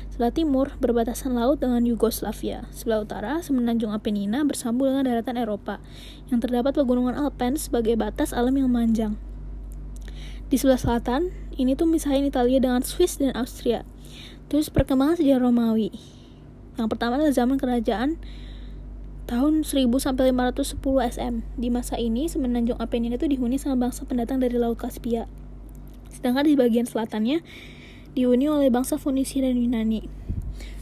Sebelah 0.09 0.33
timur 0.33 0.73
berbatasan 0.81 1.37
laut 1.37 1.61
dengan 1.61 1.85
Yugoslavia. 1.85 2.65
Sebelah 2.73 3.05
utara 3.05 3.33
semenanjung 3.45 3.93
Apenina 3.93 4.41
bersambung 4.43 4.89
dengan 4.89 5.05
daratan 5.05 5.37
Eropa 5.37 5.77
yang 6.33 6.41
terdapat 6.41 6.73
pegunungan 6.73 7.13
Alpen 7.13 7.55
sebagai 7.55 7.93
batas 7.95 8.33
alam 8.33 8.55
yang 8.57 8.71
memanjang. 8.71 9.13
Di 10.49 10.57
sebelah 10.57 10.81
selatan, 10.81 11.29
ini 11.53 11.77
tuh 11.77 11.85
misahin 11.85 12.25
Italia 12.25 12.57
dengan 12.57 12.81
Swiss 12.81 13.21
dan 13.21 13.37
Austria. 13.37 13.85
Terus 14.49 14.73
perkembangan 14.73 15.21
sejarah 15.21 15.45
Romawi. 15.45 15.93
Yang 16.79 16.87
pertama 16.89 17.21
adalah 17.21 17.35
zaman 17.35 17.61
kerajaan 17.61 18.17
tahun 19.29 19.61
1000 19.61 19.93
sampai 20.01 20.33
510 20.33 20.81
SM. 21.05 21.33
Di 21.53 21.69
masa 21.69 22.01
ini, 22.01 22.25
semenanjung 22.25 22.81
Apennin 22.81 23.13
itu 23.13 23.29
dihuni 23.29 23.61
sama 23.61 23.77
bangsa 23.77 24.09
pendatang 24.09 24.41
dari 24.41 24.57
Laut 24.57 24.81
Kaspia. 24.81 25.29
Sedangkan 26.09 26.49
di 26.49 26.57
bagian 26.57 26.89
selatannya 26.89 27.45
dihuni 28.17 28.49
oleh 28.49 28.73
bangsa 28.73 28.97
Funisia 28.97 29.45
dan 29.45 29.61
Yunani. 29.61 30.09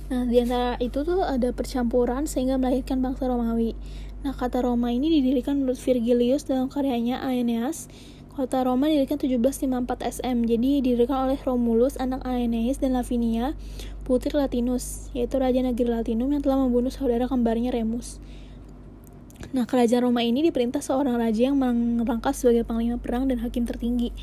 Nah, 0.07 0.23
di 0.23 0.39
antara 0.39 0.79
itu 0.79 1.03
tuh 1.03 1.27
ada 1.27 1.51
percampuran 1.51 2.23
sehingga 2.23 2.55
melahirkan 2.55 3.03
bangsa 3.03 3.27
Romawi. 3.27 3.75
Nah, 4.23 4.31
kata 4.31 4.63
Roma 4.63 4.95
ini 4.95 5.11
didirikan 5.19 5.59
menurut 5.59 5.75
Virgilius 5.83 6.47
dalam 6.47 6.71
karyanya 6.71 7.19
Aeneas. 7.27 7.91
Kota 8.37 8.61
Roma 8.61 8.85
didirikan 8.85 9.17
1754 9.17 10.21
SM, 10.21 10.45
jadi 10.45 10.69
didirikan 10.85 11.25
oleh 11.25 11.41
Romulus, 11.41 11.97
anak 11.97 12.21
Aeneas 12.21 12.77
dan 12.77 12.93
Lavinia, 12.93 13.57
putri 14.05 14.29
Latinus, 14.29 15.09
yaitu 15.17 15.41
raja 15.41 15.57
negeri 15.57 15.89
Latinum 15.89 16.29
yang 16.29 16.45
telah 16.45 16.61
membunuh 16.61 16.93
saudara 16.93 17.25
kembarnya 17.25 17.73
Remus. 17.73 18.21
Nah, 19.57 19.65
kerajaan 19.65 20.05
Roma 20.05 20.21
ini 20.21 20.45
diperintah 20.45 20.85
seorang 20.85 21.17
raja 21.17 21.49
yang 21.49 21.57
merangkap 21.57 22.37
sebagai 22.37 22.61
panglima 22.61 23.01
perang 23.01 23.25
dan 23.25 23.41
hakim 23.41 23.65
tertinggi. 23.65 24.13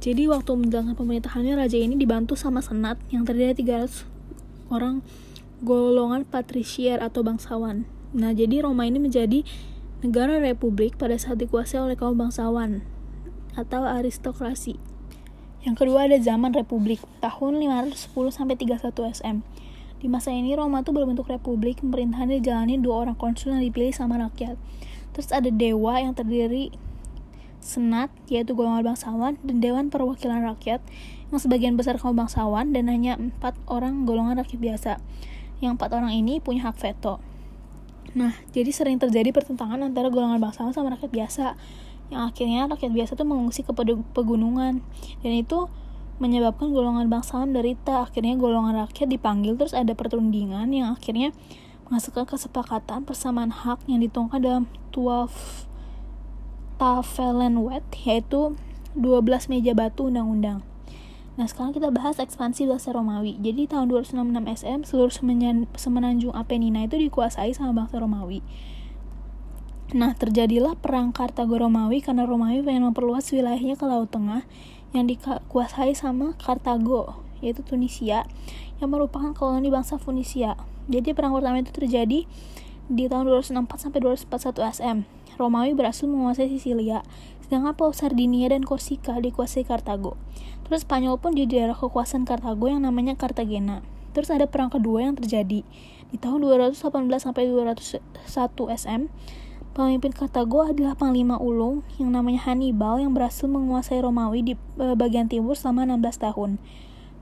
Jadi 0.00 0.24
waktu 0.24 0.56
menjalankan 0.56 0.96
pemerintahannya 0.96 1.52
raja 1.52 1.76
ini 1.76 2.00
dibantu 2.00 2.40
sama 2.40 2.64
senat 2.64 2.96
yang 3.12 3.28
terdiri 3.28 3.52
dari 3.52 3.84
300 3.84 4.72
orang 4.72 5.04
golongan 5.60 6.24
patricier 6.24 6.96
atau 6.96 7.20
bangsawan. 7.20 7.84
Nah, 8.16 8.32
jadi 8.32 8.64
Roma 8.64 8.88
ini 8.88 8.96
menjadi 9.04 9.44
negara 10.00 10.40
republik 10.40 10.96
pada 10.96 11.20
saat 11.20 11.36
dikuasai 11.36 11.76
oleh 11.76 12.00
kaum 12.00 12.16
bangsawan 12.16 12.99
atau 13.58 13.82
aristokrasi. 13.86 14.76
Yang 15.60 15.76
kedua 15.84 16.08
ada 16.08 16.16
zaman 16.16 16.56
republik 16.56 17.04
tahun 17.20 17.60
510 17.60 18.32
sampai 18.32 18.56
31 18.56 18.90
SM. 19.12 19.36
Di 20.00 20.08
masa 20.08 20.32
ini 20.32 20.56
Roma 20.56 20.80
itu 20.80 20.96
berbentuk 20.96 21.28
republik, 21.28 21.84
pemerintahan 21.84 22.32
dijalani 22.32 22.80
dua 22.80 23.04
orang 23.04 23.12
konsul 23.12 23.52
yang 23.52 23.60
dipilih 23.60 23.92
sama 23.92 24.16
rakyat. 24.16 24.56
Terus 25.12 25.28
ada 25.28 25.52
dewa 25.52 26.00
yang 26.00 26.16
terdiri 26.16 26.72
senat 27.60 28.08
yaitu 28.32 28.56
golongan 28.56 28.80
bangsawan 28.80 29.36
dan 29.44 29.60
dewan 29.60 29.92
perwakilan 29.92 30.40
rakyat 30.40 30.80
yang 31.28 31.36
sebagian 31.36 31.76
besar 31.76 32.00
kaum 32.00 32.16
bangsawan 32.16 32.72
dan 32.72 32.88
hanya 32.88 33.20
empat 33.20 33.52
orang 33.68 34.08
golongan 34.08 34.40
rakyat 34.40 34.60
biasa. 34.60 34.92
Yang 35.60 35.76
empat 35.76 35.90
orang 35.92 36.16
ini 36.16 36.40
punya 36.40 36.72
hak 36.72 36.80
veto. 36.80 37.20
Nah, 38.16 38.32
jadi 38.50 38.72
sering 38.72 38.96
terjadi 38.96 39.30
pertentangan 39.30 39.84
antara 39.84 40.08
golongan 40.08 40.40
bangsawan 40.40 40.72
sama 40.72 40.96
rakyat 40.96 41.12
biasa 41.12 41.46
yang 42.10 42.26
akhirnya 42.26 42.66
rakyat 42.66 42.90
biasa 42.90 43.12
tuh 43.14 43.26
mengungsi 43.26 43.62
ke 43.62 43.72
pegunungan 44.14 44.82
dan 45.22 45.32
itu 45.32 45.70
menyebabkan 46.20 46.74
golongan 46.74 47.08
bangsawan 47.08 47.56
derita 47.56 48.04
akhirnya 48.04 48.36
golongan 48.36 48.76
rakyat 48.84 49.08
dipanggil 49.08 49.56
terus 49.56 49.72
ada 49.72 49.96
pertundingan 49.96 50.68
yang 50.74 50.92
akhirnya 50.92 51.32
menghasilkan 51.88 52.28
kesepakatan 52.28 53.08
persamaan 53.08 53.50
hak 53.50 53.80
yang 53.88 54.04
dituangkan 54.04 54.40
dalam 54.42 54.64
12 54.92 55.66
Tafelenwet 56.76 57.86
yaitu 58.04 58.58
12 58.98 59.50
meja 59.50 59.72
batu 59.72 60.12
undang-undang 60.12 60.66
Nah 61.40 61.48
sekarang 61.48 61.72
kita 61.72 61.88
bahas 61.88 62.20
ekspansi 62.20 62.68
bahasa 62.68 62.92
Romawi. 62.92 63.40
Jadi 63.40 63.64
tahun 63.64 63.88
266 63.88 64.60
SM 64.60 64.80
seluruh 64.84 65.14
semenanjung 65.72 66.36
Apenina 66.36 66.84
itu 66.84 67.00
dikuasai 67.00 67.56
sama 67.56 67.72
bangsa 67.72 67.96
Romawi. 67.96 68.44
Nah, 69.90 70.14
terjadilah 70.14 70.78
perang 70.78 71.10
Kartago 71.10 71.58
Romawi 71.58 71.98
karena 71.98 72.22
Romawi 72.22 72.62
pengen 72.62 72.86
memperluas 72.86 73.26
wilayahnya 73.34 73.74
ke 73.74 73.82
Laut 73.90 74.06
Tengah 74.06 74.46
yang 74.94 75.10
dikuasai 75.10 75.98
sama 75.98 76.38
Kartago, 76.38 77.18
yaitu 77.42 77.66
Tunisia, 77.66 78.22
yang 78.78 78.94
merupakan 78.94 79.34
koloni 79.34 79.66
bangsa 79.66 79.98
Funisia. 79.98 80.54
Jadi 80.86 81.10
perang 81.10 81.34
pertama 81.34 81.58
itu 81.58 81.74
terjadi 81.74 82.22
di 82.86 83.04
tahun 83.10 83.26
264 83.26 83.66
sampai 83.82 83.98
241 83.98 84.62
SM. 84.78 84.98
Romawi 85.42 85.74
berhasil 85.74 86.06
menguasai 86.06 86.46
Sisilia, 86.46 87.02
sedangkan 87.42 87.74
Pulau 87.74 87.90
Sardinia 87.90 88.46
dan 88.46 88.62
Korsika 88.62 89.18
dikuasai 89.18 89.66
Kartago. 89.66 90.14
Terus 90.70 90.86
Spanyol 90.86 91.18
pun 91.18 91.34
di 91.34 91.50
daerah 91.50 91.74
kekuasaan 91.74 92.22
Kartago 92.30 92.70
yang 92.70 92.86
namanya 92.86 93.18
Cartagena. 93.18 93.82
Terus 94.14 94.30
ada 94.30 94.46
perang 94.46 94.70
kedua 94.70 95.02
yang 95.02 95.18
terjadi 95.18 95.66
di 96.10 96.16
tahun 96.18 96.46
218 96.46 96.78
sampai 97.18 97.50
201 97.50 98.02
SM 98.74 99.02
Pemimpin 99.70 100.10
Kartago 100.10 100.66
adalah 100.66 100.98
Panglima 100.98 101.38
Ulung 101.38 101.86
yang 101.94 102.10
namanya 102.10 102.42
Hannibal 102.50 102.98
yang 102.98 103.14
berhasil 103.14 103.46
menguasai 103.46 104.02
Romawi 104.02 104.42
di 104.42 104.54
e, 104.58 104.86
bagian 104.98 105.30
timur 105.30 105.54
selama 105.54 105.94
16 105.94 106.26
tahun. 106.26 106.58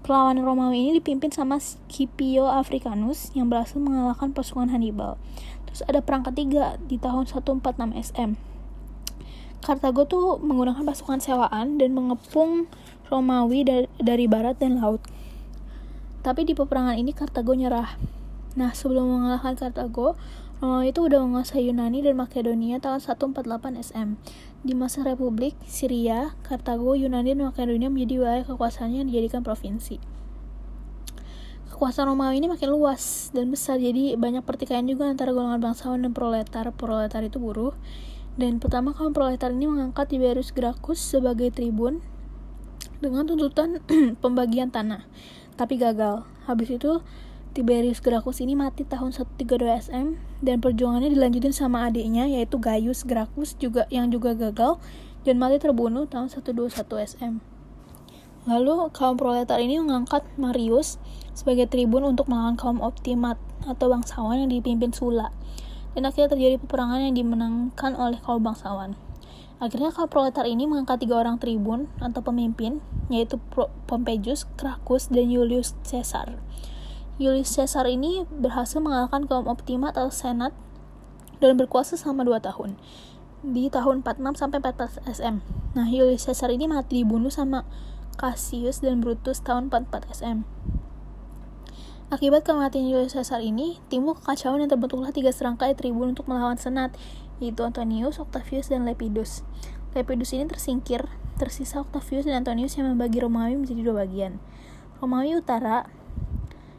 Perlawanan 0.00 0.48
Romawi 0.48 0.88
ini 0.88 0.90
dipimpin 0.96 1.28
sama 1.28 1.60
Scipio 1.60 2.48
Africanus 2.48 3.28
yang 3.36 3.52
berhasil 3.52 3.76
mengalahkan 3.76 4.32
pasukan 4.32 4.72
Hannibal. 4.72 5.20
Terus 5.68 5.84
ada 5.84 6.00
perang 6.00 6.24
ketiga 6.24 6.80
di 6.88 6.96
tahun 6.96 7.28
146 7.28 7.60
SM. 8.16 8.40
Kartago 9.60 10.08
tuh 10.08 10.40
menggunakan 10.40 10.88
pasukan 10.88 11.20
sewaan 11.20 11.76
dan 11.76 11.92
mengepung 11.92 12.64
Romawi 13.12 13.60
dari, 13.68 13.86
dari 14.00 14.24
barat 14.24 14.56
dan 14.56 14.80
laut. 14.80 15.04
Tapi 16.24 16.48
di 16.48 16.56
peperangan 16.56 16.96
ini 16.96 17.12
Kartago 17.12 17.52
nyerah. 17.52 18.00
Nah, 18.56 18.72
sebelum 18.72 19.04
mengalahkan 19.04 19.54
Kartago, 19.60 20.16
Romawi 20.58 20.90
itu 20.90 21.06
udah 21.06 21.22
menguasai 21.22 21.70
Yunani 21.70 22.02
dan 22.02 22.18
Makedonia 22.18 22.82
tahun 22.82 22.98
148 22.98 23.78
SM. 23.78 24.18
Di 24.66 24.74
masa 24.74 25.06
Republik 25.06 25.54
Syria, 25.70 26.34
Kartago, 26.42 26.98
Yunani, 26.98 27.38
dan 27.38 27.46
Makedonia 27.46 27.86
menjadi 27.86 28.26
wilayah 28.26 28.42
kekuasaannya 28.42 29.06
yang 29.06 29.08
dijadikan 29.14 29.46
provinsi. 29.46 30.02
Kekuasaan 31.70 32.10
Romawi 32.10 32.42
ini 32.42 32.50
makin 32.50 32.74
luas 32.74 33.30
dan 33.30 33.54
besar, 33.54 33.78
jadi 33.78 34.18
banyak 34.18 34.42
pertikaian 34.42 34.82
juga 34.82 35.06
antara 35.06 35.30
golongan 35.30 35.62
bangsawan 35.62 36.02
dan 36.02 36.10
proletar. 36.10 36.74
Proletar 36.74 37.22
itu 37.22 37.38
buruh. 37.38 37.78
Dan 38.34 38.58
pertama 38.58 38.90
kaum 38.98 39.14
proletar 39.14 39.54
ini 39.54 39.70
mengangkat 39.70 40.10
Tiberius 40.10 40.50
Gracchus 40.50 40.98
sebagai 40.98 41.54
tribun 41.54 42.02
dengan 42.98 43.30
tuntutan 43.30 43.78
pembagian 44.22 44.74
tanah, 44.74 45.06
tapi 45.54 45.78
gagal. 45.78 46.26
Habis 46.50 46.82
itu 46.82 46.98
Tiberius 47.56 48.04
Gracchus 48.04 48.44
ini 48.44 48.52
mati 48.52 48.84
tahun 48.84 49.16
132 49.16 49.88
SM 49.88 50.06
dan 50.44 50.56
perjuangannya 50.60 51.08
dilanjutin 51.08 51.56
sama 51.56 51.88
adiknya 51.88 52.28
yaitu 52.28 52.60
Gaius 52.60 53.08
Gracchus 53.08 53.56
juga 53.56 53.88
yang 53.88 54.12
juga 54.12 54.36
gagal 54.36 54.76
dan 55.24 55.40
mati 55.40 55.56
terbunuh 55.56 56.04
tahun 56.04 56.28
121 56.28 56.76
SM. 56.84 57.58
Lalu 58.48 58.88
kaum 58.96 59.20
proletar 59.20 59.60
ini 59.60 59.76
mengangkat 59.76 60.24
Marius 60.40 60.96
sebagai 61.36 61.68
tribun 61.68 62.04
untuk 62.04 62.32
melawan 62.32 62.56
kaum 62.56 62.80
optimat 62.80 63.36
atau 63.68 63.92
bangsawan 63.92 64.40
yang 64.40 64.48
dipimpin 64.48 64.88
Sula. 64.92 65.28
Dan 65.92 66.08
akhirnya 66.08 66.32
terjadi 66.32 66.56
peperangan 66.62 67.10
yang 67.10 67.14
dimenangkan 67.16 67.92
oleh 67.98 68.16
kaum 68.24 68.40
bangsawan. 68.40 68.96
Akhirnya 69.58 69.90
kaum 69.90 70.06
proletar 70.06 70.46
ini 70.46 70.64
mengangkat 70.64 71.02
tiga 71.02 71.18
orang 71.18 71.36
tribun 71.42 71.90
atau 71.98 72.22
pemimpin, 72.22 72.78
yaitu 73.10 73.42
Pompeius, 73.90 74.46
Cracus, 74.54 75.10
dan 75.10 75.28
Julius 75.28 75.74
Caesar. 75.82 76.38
Julius 77.18 77.50
Caesar 77.50 77.82
ini 77.90 78.22
berhasil 78.30 78.78
mengalahkan 78.78 79.26
kaum 79.26 79.50
optimat 79.50 79.98
atau 79.98 80.06
senat 80.06 80.54
dan 81.42 81.58
berkuasa 81.58 81.98
selama 81.98 82.22
2 82.22 82.46
tahun 82.46 82.78
di 83.42 83.66
tahun 83.70 84.06
46 84.06 84.38
sampai 84.38 84.58
14 84.62 85.02
SM. 85.02 85.36
Nah, 85.74 85.86
Julius 85.90 86.30
Caesar 86.30 86.50
ini 86.54 86.70
mati 86.70 87.02
dibunuh 87.02 87.30
sama 87.30 87.66
Cassius 88.18 88.82
dan 88.82 89.02
Brutus 89.02 89.42
tahun 89.42 89.70
44 89.70 90.14
SM. 90.14 90.38
Akibat 92.14 92.46
kematian 92.46 92.86
Julius 92.86 93.18
Caesar 93.18 93.42
ini, 93.42 93.82
timbul 93.90 94.14
kekacauan 94.14 94.62
yang 94.62 94.70
terbentuklah 94.70 95.10
tiga 95.10 95.34
serangkai 95.34 95.74
tribun 95.74 96.14
untuk 96.14 96.30
melawan 96.30 96.56
senat, 96.56 96.94
yaitu 97.42 97.66
Antonius, 97.66 98.22
Octavius, 98.22 98.70
dan 98.70 98.86
Lepidus. 98.86 99.42
Lepidus 99.92 100.32
ini 100.34 100.46
tersingkir, 100.46 101.10
tersisa 101.36 101.82
Octavius 101.82 102.24
dan 102.24 102.46
Antonius 102.46 102.78
yang 102.78 102.90
membagi 102.90 103.20
Romawi 103.22 103.58
menjadi 103.58 103.82
dua 103.82 104.06
bagian. 104.06 104.40
Romawi 104.98 105.36
Utara 105.36 105.86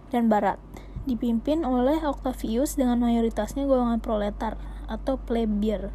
dan 0.09 0.29
Barat, 0.29 0.61
dipimpin 1.09 1.65
oleh 1.65 2.01
Octavius 2.05 2.77
dengan 2.77 3.01
mayoritasnya 3.01 3.65
golongan 3.65 4.01
proletar 4.01 4.57
atau 4.89 5.17
plebeier. 5.17 5.93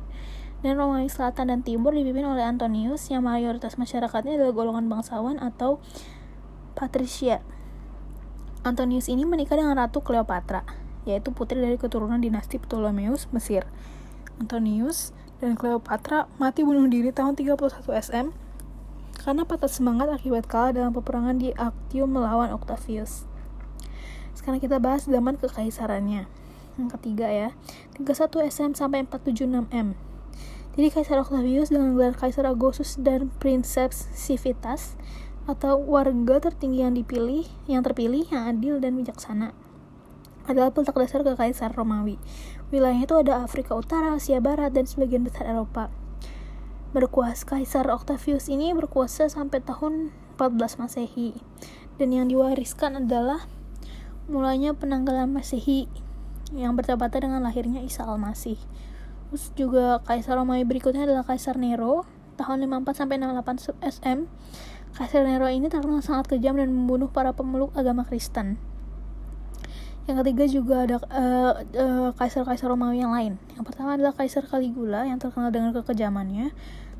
Dan 0.64 0.80
Romawi 0.80 1.12
Selatan 1.12 1.52
dan 1.52 1.60
Timur 1.60 1.92
dipimpin 1.92 2.24
oleh 2.24 2.40
Antonius 2.40 3.12
yang 3.12 3.28
mayoritas 3.28 3.76
masyarakatnya 3.76 4.40
adalah 4.40 4.54
golongan 4.56 4.88
bangsawan 4.88 5.36
atau 5.36 5.76
patricia. 6.72 7.44
Antonius 8.64 9.12
ini 9.12 9.28
menikah 9.28 9.60
dengan 9.60 9.76
Ratu 9.76 10.00
Cleopatra, 10.00 10.64
yaitu 11.04 11.36
putri 11.36 11.60
dari 11.60 11.76
keturunan 11.76 12.16
dinasti 12.16 12.56
Ptolemeus 12.56 13.28
Mesir. 13.28 13.68
Antonius 14.40 15.12
dan 15.44 15.52
Cleopatra 15.52 16.32
mati 16.40 16.64
bunuh 16.64 16.88
diri 16.88 17.12
tahun 17.12 17.36
31 17.36 17.84
SM 17.92 18.26
karena 19.20 19.42
patah 19.46 19.70
semangat 19.70 20.10
akibat 20.10 20.48
kalah 20.48 20.72
dalam 20.74 20.90
peperangan 20.96 21.38
di 21.38 21.52
Actium 21.54 22.16
melawan 22.16 22.50
Octavius. 22.50 23.28
Sekarang 24.34 24.58
kita 24.58 24.82
bahas 24.82 25.06
zaman 25.06 25.40
kekaisarannya. 25.40 26.28
Yang 26.74 26.88
ketiga 26.98 27.30
ya, 27.30 27.48
31 27.96 28.50
SM 28.50 28.70
sampai 28.74 29.06
476 29.06 29.70
M. 29.70 29.94
Jadi 30.74 30.88
Kaisar 30.90 31.22
Octavius 31.22 31.70
dengan 31.70 31.94
gelar 31.94 32.18
Kaisar 32.18 32.50
Augustus 32.50 32.98
dan 32.98 33.30
Princeps 33.38 34.10
Civitas 34.10 34.98
atau 35.46 35.78
warga 35.78 36.50
tertinggi 36.50 36.82
yang 36.82 36.98
dipilih, 36.98 37.46
yang 37.70 37.86
terpilih, 37.86 38.26
yang 38.26 38.50
adil 38.50 38.82
dan 38.82 38.98
bijaksana 38.98 39.54
adalah 40.44 40.70
peltak 40.72 40.96
dasar 40.96 41.24
kekaisar 41.24 41.72
Romawi. 41.72 42.20
Wilayahnya 42.68 43.08
itu 43.08 43.16
ada 43.16 43.40
Afrika 43.40 43.72
Utara, 43.76 44.16
Asia 44.16 44.40
Barat, 44.44 44.76
dan 44.76 44.84
sebagian 44.84 45.24
besar 45.24 45.48
Eropa. 45.48 45.88
Berkuasa 46.92 47.42
Kaisar 47.48 47.88
Octavius 47.90 48.46
ini 48.46 48.70
berkuasa 48.76 49.26
sampai 49.26 49.64
tahun 49.64 50.14
14 50.36 50.78
Masehi. 50.78 51.34
Dan 51.96 52.12
yang 52.14 52.26
diwariskan 52.28 52.98
adalah 53.06 53.48
mulanya 54.24 54.72
penanggalan 54.72 55.28
Masehi 55.28 55.88
yang 56.54 56.78
bertepatan 56.78 57.28
dengan 57.30 57.40
lahirnya 57.44 57.84
Isa 57.84 58.06
Al-Masih. 58.06 58.56
Terus 59.28 59.50
juga 59.58 59.98
Kaisar 60.06 60.38
Romawi 60.38 60.62
berikutnya 60.62 61.04
adalah 61.04 61.26
Kaisar 61.26 61.58
Nero 61.58 62.06
tahun 62.38 62.70
54 62.70 63.00
sampai 63.04 63.16
68 63.18 63.82
SM. 63.82 64.18
Kaisar 64.94 65.26
Nero 65.26 65.50
ini 65.50 65.66
terkenal 65.66 66.00
sangat 66.06 66.30
kejam 66.30 66.54
dan 66.54 66.70
membunuh 66.70 67.10
para 67.10 67.34
pemeluk 67.34 67.74
agama 67.74 68.06
Kristen. 68.06 68.56
Yang 70.04 70.16
ketiga 70.20 70.44
juga 70.46 70.74
ada 70.84 70.96
kaisar-kaisar 72.14 72.68
uh, 72.68 72.70
uh, 72.70 72.74
Romawi 72.76 73.00
yang 73.00 73.10
lain. 73.16 73.40
Yang 73.56 73.64
pertama 73.72 73.96
adalah 73.96 74.12
Kaisar 74.12 74.44
Caligula 74.44 75.08
yang 75.08 75.16
terkenal 75.16 75.48
dengan 75.48 75.72
kekejamannya 75.72 76.52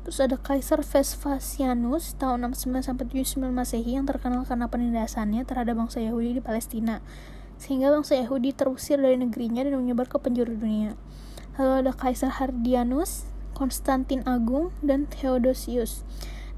Terus 0.05 0.21
ada 0.21 0.37
Kaisar 0.37 0.85
Vespasianus 0.85 2.13
tahun 2.21 2.53
69 2.53 2.85
sampai 2.85 3.09
79 3.09 3.41
Masehi 3.49 3.97
yang 3.97 4.05
terkenal 4.05 4.45
karena 4.45 4.69
penindasannya 4.69 5.41
terhadap 5.49 5.81
bangsa 5.81 5.97
Yahudi 5.97 6.37
di 6.37 6.41
Palestina. 6.45 7.01
Sehingga 7.57 7.89
bangsa 7.89 8.13
Yahudi 8.13 8.53
terusir 8.53 9.01
dari 9.01 9.17
negerinya 9.17 9.65
dan 9.65 9.81
menyebar 9.81 10.05
ke 10.05 10.21
penjuru 10.21 10.53
dunia. 10.53 10.93
Lalu 11.57 11.89
ada 11.89 11.91
Kaisar 11.97 12.37
Hardianus, 12.37 13.25
Konstantin 13.57 14.21
Agung, 14.29 14.69
dan 14.85 15.09
Theodosius. 15.09 16.05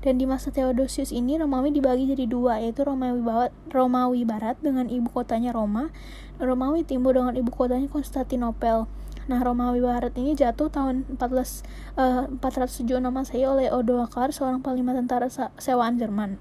Dan 0.04 0.20
di 0.20 0.28
masa 0.28 0.52
Theodosius 0.52 1.16
ini 1.16 1.40
Romawi 1.40 1.72
dibagi 1.72 2.04
jadi 2.04 2.28
dua, 2.28 2.60
yaitu 2.60 2.84
Romawi 2.84 3.24
Barat, 3.24 3.56
Romawi 3.72 4.28
Barat 4.28 4.60
dengan 4.60 4.92
ibu 4.92 5.08
kotanya 5.08 5.56
Roma, 5.56 5.88
dan 6.36 6.52
Romawi 6.52 6.84
Timur 6.84 7.16
dengan 7.16 7.32
ibu 7.32 7.48
kotanya 7.56 7.88
Konstantinopel. 7.88 8.92
Nah, 9.28 9.44
Romawi 9.44 9.84
Barat 9.84 10.16
ini 10.16 10.40
jatuh 10.40 10.72
tahun 10.72 11.04
14 11.20 11.20
uh, 12.00 12.32
476 12.40 12.88
Masehi 13.12 13.44
oleh 13.44 13.68
Odoaker, 13.68 14.32
seorang 14.32 14.64
panglima 14.64 14.96
tentara 14.96 15.28
sewaan 15.60 16.00
Jerman. 16.00 16.40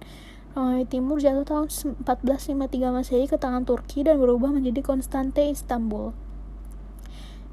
Romawi 0.55 0.87
Timur 0.87 1.19
jatuh 1.19 1.43
tahun 1.43 1.67
1453 2.07 2.95
Masehi 2.95 3.27
ke 3.27 3.37
tangan 3.37 3.67
Turki 3.67 4.07
dan 4.07 4.23
berubah 4.23 4.55
menjadi 4.55 4.87
Konstante 4.87 5.45
Istanbul. 5.51 6.15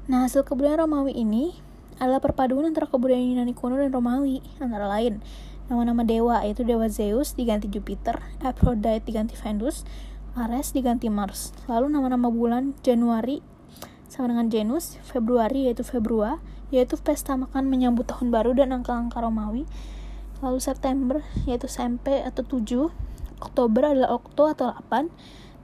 Nah, 0.06 0.30
hasil 0.30 0.46
kebudayaan 0.46 0.86
Romawi 0.86 1.18
ini 1.18 1.58
adalah 1.98 2.22
perpaduan 2.22 2.70
antara 2.70 2.86
kebudayaan 2.86 3.34
Yunani 3.34 3.54
kuno 3.58 3.74
dan 3.74 3.90
Romawi, 3.90 4.38
antara 4.62 4.86
lain 4.86 5.18
Nama-nama 5.64 6.04
dewa 6.04 6.44
yaitu 6.44 6.60
dewa 6.60 6.92
Zeus 6.92 7.32
diganti 7.32 7.72
Jupiter, 7.72 8.20
Aphrodite 8.44 9.00
diganti 9.08 9.32
Venus, 9.32 9.88
Ares 10.36 10.76
diganti 10.76 11.08
Mars. 11.08 11.56
Lalu 11.72 11.88
nama-nama 11.88 12.28
bulan 12.28 12.76
Januari 12.84 13.40
sama 14.14 14.30
dengan 14.30 14.46
Janus, 14.46 15.02
Februari 15.02 15.66
yaitu 15.66 15.82
Februa, 15.82 16.38
yaitu 16.70 16.94
pesta 16.94 17.34
makan 17.34 17.66
menyambut 17.66 18.06
tahun 18.06 18.30
baru 18.30 18.54
dan 18.54 18.70
angka-angka 18.70 19.18
Romawi. 19.18 19.66
Lalu 20.38 20.62
September 20.62 21.18
yaitu 21.50 21.66
SMP 21.66 22.22
atau 22.22 22.46
7, 22.46 22.94
Oktober 23.42 23.90
adalah 23.90 24.14
Okto 24.14 24.46
atau 24.46 24.70
8, 24.70 25.10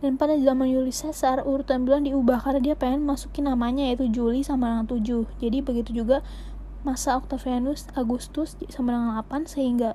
dan 0.02 0.18
pada 0.18 0.34
zaman 0.34 0.66
Julius 0.66 1.06
Caesar 1.06 1.46
urutan 1.46 1.86
bulan 1.86 2.02
diubah 2.08 2.42
karena 2.42 2.58
dia 2.58 2.74
pengen 2.74 3.06
masukin 3.06 3.46
namanya 3.46 3.86
yaitu 3.86 4.10
Juli 4.10 4.42
sama 4.42 4.72
dengan 4.72 4.90
7. 4.90 5.30
Jadi 5.38 5.58
begitu 5.62 6.02
juga 6.02 6.26
masa 6.82 7.20
Octavianus 7.20 7.86
Agustus 7.92 8.56
sama 8.72 8.96
dengan 8.96 9.14
8 9.20 9.46
sehingga 9.46 9.94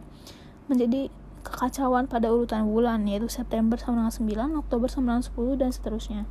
menjadi 0.72 1.10
kekacauan 1.42 2.06
pada 2.06 2.30
urutan 2.30 2.70
bulan 2.70 3.04
yaitu 3.10 3.28
September 3.28 3.76
sama 3.82 4.08
dengan 4.08 4.56
9, 4.56 4.62
Oktober 4.64 4.88
sama 4.88 5.18
dengan 5.18 5.26
10 5.26 5.62
dan 5.62 5.70
seterusnya. 5.74 6.24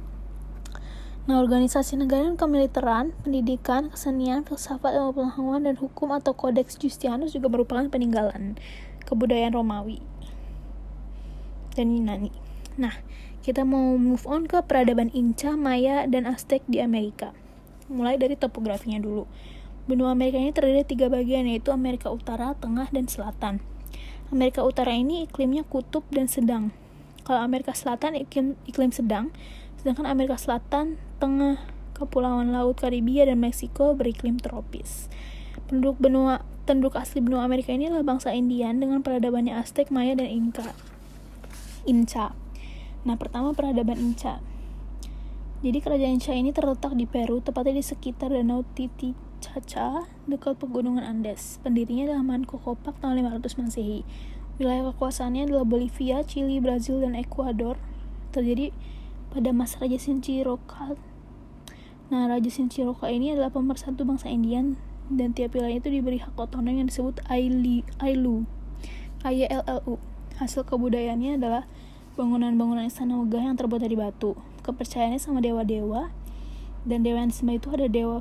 Nah, 1.25 1.41
organisasi 1.41 1.97
negara 1.97 2.29
dan 2.29 2.37
kemiliteran, 2.37 3.16
pendidikan, 3.25 3.89
kesenian, 3.89 4.45
filsafat, 4.45 4.93
ilmu 4.93 5.16
pengetahuan, 5.16 5.64
dan 5.64 5.81
hukum 5.81 6.12
atau 6.12 6.37
Codex 6.37 6.77
Justianus 6.77 7.33
juga 7.33 7.49
merupakan 7.49 7.89
peninggalan 7.89 8.61
kebudayaan 9.09 9.57
Romawi 9.57 10.05
dan 11.72 11.97
Yunani. 11.97 12.29
Nah, 12.77 13.01
kita 13.41 13.64
mau 13.64 13.97
move 13.97 14.29
on 14.29 14.45
ke 14.45 14.61
peradaban 14.68 15.09
Inca, 15.16 15.57
Maya, 15.57 16.05
dan 16.05 16.29
Aztec 16.29 16.61
di 16.68 16.85
Amerika. 16.85 17.33
Mulai 17.89 18.20
dari 18.20 18.37
topografinya 18.37 19.01
dulu. 19.01 19.25
Benua 19.89 20.12
Amerika 20.12 20.37
ini 20.37 20.53
terdiri 20.53 20.85
dari 20.85 20.89
tiga 20.93 21.07
bagian 21.09 21.49
yaitu 21.49 21.72
Amerika 21.72 22.12
Utara, 22.12 22.53
Tengah, 22.57 22.93
dan 22.93 23.09
Selatan. 23.09 23.64
Amerika 24.29 24.61
Utara 24.61 24.93
ini 24.93 25.25
iklimnya 25.25 25.64
kutub 25.64 26.05
dan 26.12 26.29
sedang. 26.29 26.72
Kalau 27.25 27.41
Amerika 27.41 27.72
Selatan 27.72 28.12
iklim, 28.12 28.61
iklim 28.68 28.93
sedang, 28.93 29.33
sedangkan 29.85 30.09
Amerika 30.09 30.41
Selatan, 30.41 30.97
Tengah, 31.20 31.61
Kepulauan 31.93 32.57
Laut 32.57 32.80
Karibia 32.80 33.28
dan 33.28 33.45
Meksiko 33.45 33.93
beriklim 33.93 34.41
tropis. 34.41 35.12
Penduduk 35.68 36.01
benua 36.01 36.41
penduduk 36.64 36.97
asli 36.97 37.20
benua 37.20 37.45
Amerika 37.45 37.76
ini 37.76 37.93
adalah 37.93 38.16
bangsa 38.16 38.32
Indian 38.32 38.80
dengan 38.80 39.05
peradabannya 39.05 39.53
Aztec, 39.53 39.93
Maya, 39.93 40.16
dan 40.16 40.32
Inca. 40.32 40.72
Inca. 41.85 42.32
Nah, 43.05 43.20
pertama 43.20 43.53
peradaban 43.53 44.01
Inca. 44.01 44.41
Jadi 45.61 45.78
kerajaan 45.85 46.16
Inca 46.16 46.32
ini 46.32 46.57
terletak 46.57 46.97
di 46.97 47.05
Peru, 47.05 47.45
tepatnya 47.45 47.76
di 47.76 47.85
sekitar 47.85 48.32
Danau 48.32 48.64
Titicaca 48.72 49.20
Caca, 49.45 50.09
dekat 50.24 50.57
pegunungan 50.57 51.05
Andes. 51.05 51.61
Pendirinya 51.61 52.09
adalah 52.09 52.24
Manco 52.24 52.57
Capac 52.57 52.97
tahun 53.05 53.20
500 53.20 53.61
Masehi. 53.61 54.01
Wilayah 54.57 54.89
kekuasaannya 54.89 55.53
adalah 55.53 55.68
Bolivia, 55.68 56.24
Chili, 56.24 56.64
Brazil, 56.64 57.05
dan 57.05 57.12
Ekuador. 57.12 57.76
Terjadi 58.32 58.72
pada 59.35 59.51
masa 59.51 59.82
Raja 59.82 59.99
Sinchiroka. 59.99 60.95
Nah, 62.14 62.30
Raja 62.30 62.47
Sinchiroka 62.47 63.11
ini 63.11 63.35
adalah 63.35 63.51
pemersatu 63.51 64.07
bangsa 64.07 64.30
Indian 64.30 64.78
dan 65.11 65.35
tiap 65.35 65.59
wilayah 65.59 65.82
itu 65.82 65.91
diberi 65.91 66.22
hak 66.22 66.39
otonom 66.39 66.78
yang 66.78 66.87
disebut 66.87 67.18
Ailu. 67.26 67.82
Ailu. 67.99 68.47
AYLLU. 69.26 69.99
Hasil 70.39 70.62
kebudayaannya 70.62 71.43
adalah 71.43 71.66
bangunan-bangunan 72.14 72.87
istana 72.87 73.18
megah 73.18 73.43
yang 73.43 73.59
terbuat 73.59 73.82
dari 73.82 73.99
batu. 73.99 74.39
Kepercayaannya 74.62 75.18
sama 75.18 75.43
dewa-dewa, 75.43 76.14
dan 76.85 77.01
dewa 77.01 77.24
yang 77.24 77.32
disembah 77.32 77.57
itu 77.57 77.68
ada 77.72 77.87
dewa 77.89 78.20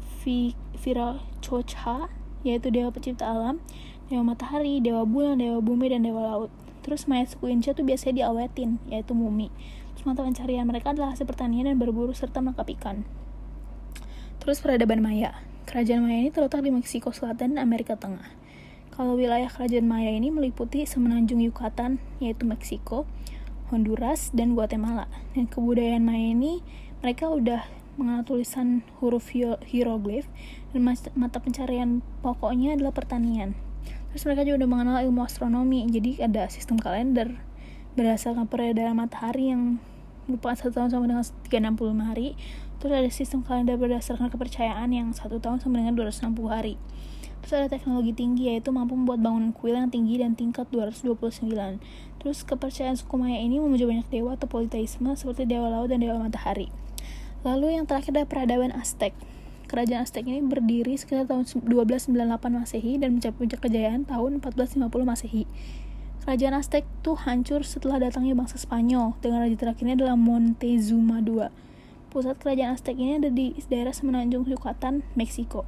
Viracocha 0.80 2.08
yaitu 2.44 2.68
dewa 2.72 2.92
pencipta 2.92 3.28
alam 3.28 3.60
dewa 4.08 4.36
matahari 4.36 4.80
dewa 4.84 5.08
bulan 5.08 5.40
dewa 5.40 5.60
bumi 5.64 5.92
dan 5.92 6.04
dewa 6.04 6.24
laut 6.24 6.52
terus 6.84 7.08
mayat 7.08 7.32
suku 7.32 7.52
Inca 7.52 7.72
tuh 7.72 7.88
biasanya 7.88 8.24
diawetin 8.24 8.80
yaitu 8.92 9.16
mumi 9.16 9.48
mata 10.04 10.24
pencarian 10.24 10.68
mereka 10.68 10.92
adalah 10.92 11.16
hasil 11.16 11.28
pertanian 11.28 11.68
dan 11.72 11.80
berburu 11.80 12.12
serta 12.12 12.44
menangkap 12.44 12.68
ikan. 12.80 13.08
Terus 14.44 14.60
peradaban 14.60 15.00
Maya. 15.00 15.40
Kerajaan 15.64 16.04
Maya 16.04 16.20
ini 16.20 16.32
terletak 16.32 16.62
di 16.64 16.72
Meksiko 16.72 17.16
Selatan 17.16 17.56
dan 17.56 17.64
Amerika 17.64 17.96
Tengah. 17.96 18.28
Kalau 18.92 19.16
wilayah 19.16 19.48
kerajaan 19.48 19.88
Maya 19.88 20.12
ini 20.12 20.30
meliputi 20.30 20.84
semenanjung 20.84 21.40
Yucatan 21.40 21.98
yaitu 22.20 22.44
Meksiko 22.44 23.08
Honduras 23.72 24.30
dan 24.36 24.54
Guatemala. 24.54 25.08
Dan 25.34 25.48
kebudayaan 25.48 26.04
Maya 26.04 26.36
ini 26.36 26.60
mereka 27.00 27.32
udah 27.32 27.64
mengenal 27.96 28.26
tulisan 28.26 28.82
huruf 29.00 29.32
hieroglif 29.66 30.26
dan 30.74 30.82
mata 31.14 31.38
pencarian 31.40 32.02
pokoknya 32.26 32.76
adalah 32.78 32.92
pertanian. 32.92 33.54
Terus 34.14 34.30
mereka 34.30 34.46
juga 34.46 34.66
udah 34.66 34.70
mengenal 34.70 34.98
ilmu 35.10 35.26
astronomi, 35.26 35.90
jadi 35.90 36.30
ada 36.30 36.46
sistem 36.50 36.78
kalender. 36.78 37.34
Berdasarkan 37.98 38.46
peredaran 38.46 38.98
matahari 38.98 39.50
yang 39.50 39.82
merupakan 40.26 40.56
satu 40.56 40.72
tahun 40.76 40.90
sama 40.94 41.06
dengan 41.10 41.24
365 41.24 42.10
hari. 42.10 42.28
Terus 42.80 42.94
ada 42.94 43.10
sistem 43.12 43.40
kalender 43.48 43.80
berdasarkan 43.80 44.28
kepercayaan 44.28 44.90
yang 44.92 45.12
satu 45.16 45.40
tahun 45.40 45.64
sama 45.64 45.80
dengan 45.80 45.96
260 45.96 46.36
hari. 46.52 46.76
Terus 47.44 47.54
ada 47.60 47.68
teknologi 47.68 48.16
tinggi 48.16 48.48
yaitu 48.56 48.72
mampu 48.72 48.96
membuat 48.96 49.20
bangunan 49.20 49.52
kuil 49.52 49.76
yang 49.76 49.92
tinggi 49.92 50.16
dan 50.20 50.32
tingkat 50.36 50.64
229. 50.72 51.44
Terus 52.24 52.38
kepercayaan 52.48 52.96
suku 52.96 53.20
Maya 53.20 53.44
ini 53.44 53.60
memuja 53.60 53.84
banyak 53.84 54.08
dewa 54.08 54.40
atau 54.40 54.48
politeisme 54.48 55.12
seperti 55.20 55.44
dewa 55.44 55.68
laut 55.68 55.92
dan 55.92 56.00
dewa 56.00 56.24
matahari. 56.24 56.72
Lalu 57.44 57.76
yang 57.76 57.84
terakhir 57.84 58.16
adalah 58.16 58.32
peradaban 58.32 58.72
Aztec. 58.72 59.12
Kerajaan 59.68 60.08
Aztec 60.08 60.24
ini 60.24 60.40
berdiri 60.40 60.96
sekitar 60.96 61.28
tahun 61.28 61.44
1298 61.68 62.16
Masehi 62.48 62.96
dan 62.96 63.20
mencapai 63.20 63.36
puncak 63.36 63.60
kejayaan 63.60 64.08
tahun 64.08 64.40
1450 64.40 64.88
Masehi. 65.04 65.44
Kerajaan 66.24 66.56
Aztec 66.56 66.88
itu 66.88 67.20
hancur 67.20 67.68
setelah 67.68 68.00
datangnya 68.00 68.32
bangsa 68.32 68.56
Spanyol, 68.56 69.12
dengan 69.20 69.44
raja 69.44 69.60
terakhirnya 69.60 70.00
adalah 70.00 70.16
Montezuma 70.16 71.20
II. 71.20 71.52
Pusat 72.08 72.40
kerajaan 72.40 72.80
Aztec 72.80 72.96
ini 72.96 73.20
ada 73.20 73.28
di 73.28 73.52
daerah 73.68 73.92
semenanjung 73.92 74.48
Yucatan, 74.48 75.04
Meksiko. 75.20 75.68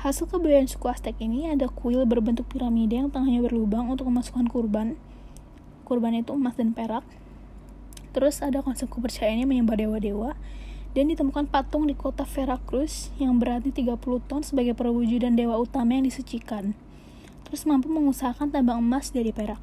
Hasil 0.00 0.24
kebudayaan 0.32 0.72
suku 0.72 0.88
Aztec 0.88 1.20
ini 1.20 1.52
ada 1.52 1.68
kuil 1.68 2.08
berbentuk 2.08 2.48
piramida 2.48 2.96
yang 2.96 3.12
tengahnya 3.12 3.44
berlubang 3.44 3.92
untuk 3.92 4.08
memasukkan 4.08 4.48
kurban. 4.48 4.96
Kurban 5.84 6.16
itu 6.16 6.32
emas 6.32 6.56
dan 6.56 6.72
perak. 6.72 7.04
Terus 8.16 8.40
ada 8.40 8.64
konsep 8.64 8.88
kepercayaannya 8.88 9.44
menyembah 9.44 9.84
dewa-dewa 9.84 10.32
dan 10.96 11.12
ditemukan 11.12 11.44
patung 11.52 11.84
di 11.84 11.92
kota 11.92 12.24
Veracruz 12.24 13.12
yang 13.20 13.36
beratnya 13.36 13.68
30 13.68 14.00
ton 14.24 14.40
sebagai 14.40 14.72
perwujudan 14.72 15.36
dewa 15.36 15.60
utama 15.60 15.92
yang 15.92 16.08
disucikan. 16.08 16.72
Terus 17.44 17.68
mampu 17.68 17.92
mengusahakan 17.92 18.48
tambang 18.48 18.80
emas 18.80 19.12
dari 19.12 19.28
perak. 19.28 19.60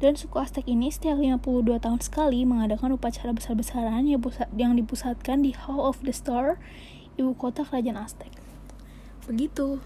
Dan 0.00 0.16
suku 0.16 0.40
Aztec 0.40 0.64
ini 0.64 0.88
setiap 0.88 1.20
52 1.20 1.76
tahun 1.76 2.00
sekali 2.00 2.48
mengadakan 2.48 2.96
upacara 2.96 3.36
besar-besaran 3.36 4.08
yang 4.56 4.72
dipusatkan 4.72 5.44
di 5.44 5.52
Hall 5.52 5.84
of 5.84 6.00
the 6.00 6.12
Star, 6.16 6.56
ibu 7.20 7.36
kota 7.36 7.68
kerajaan 7.68 8.00
Aztec. 8.00 8.32
Begitu. 9.28 9.84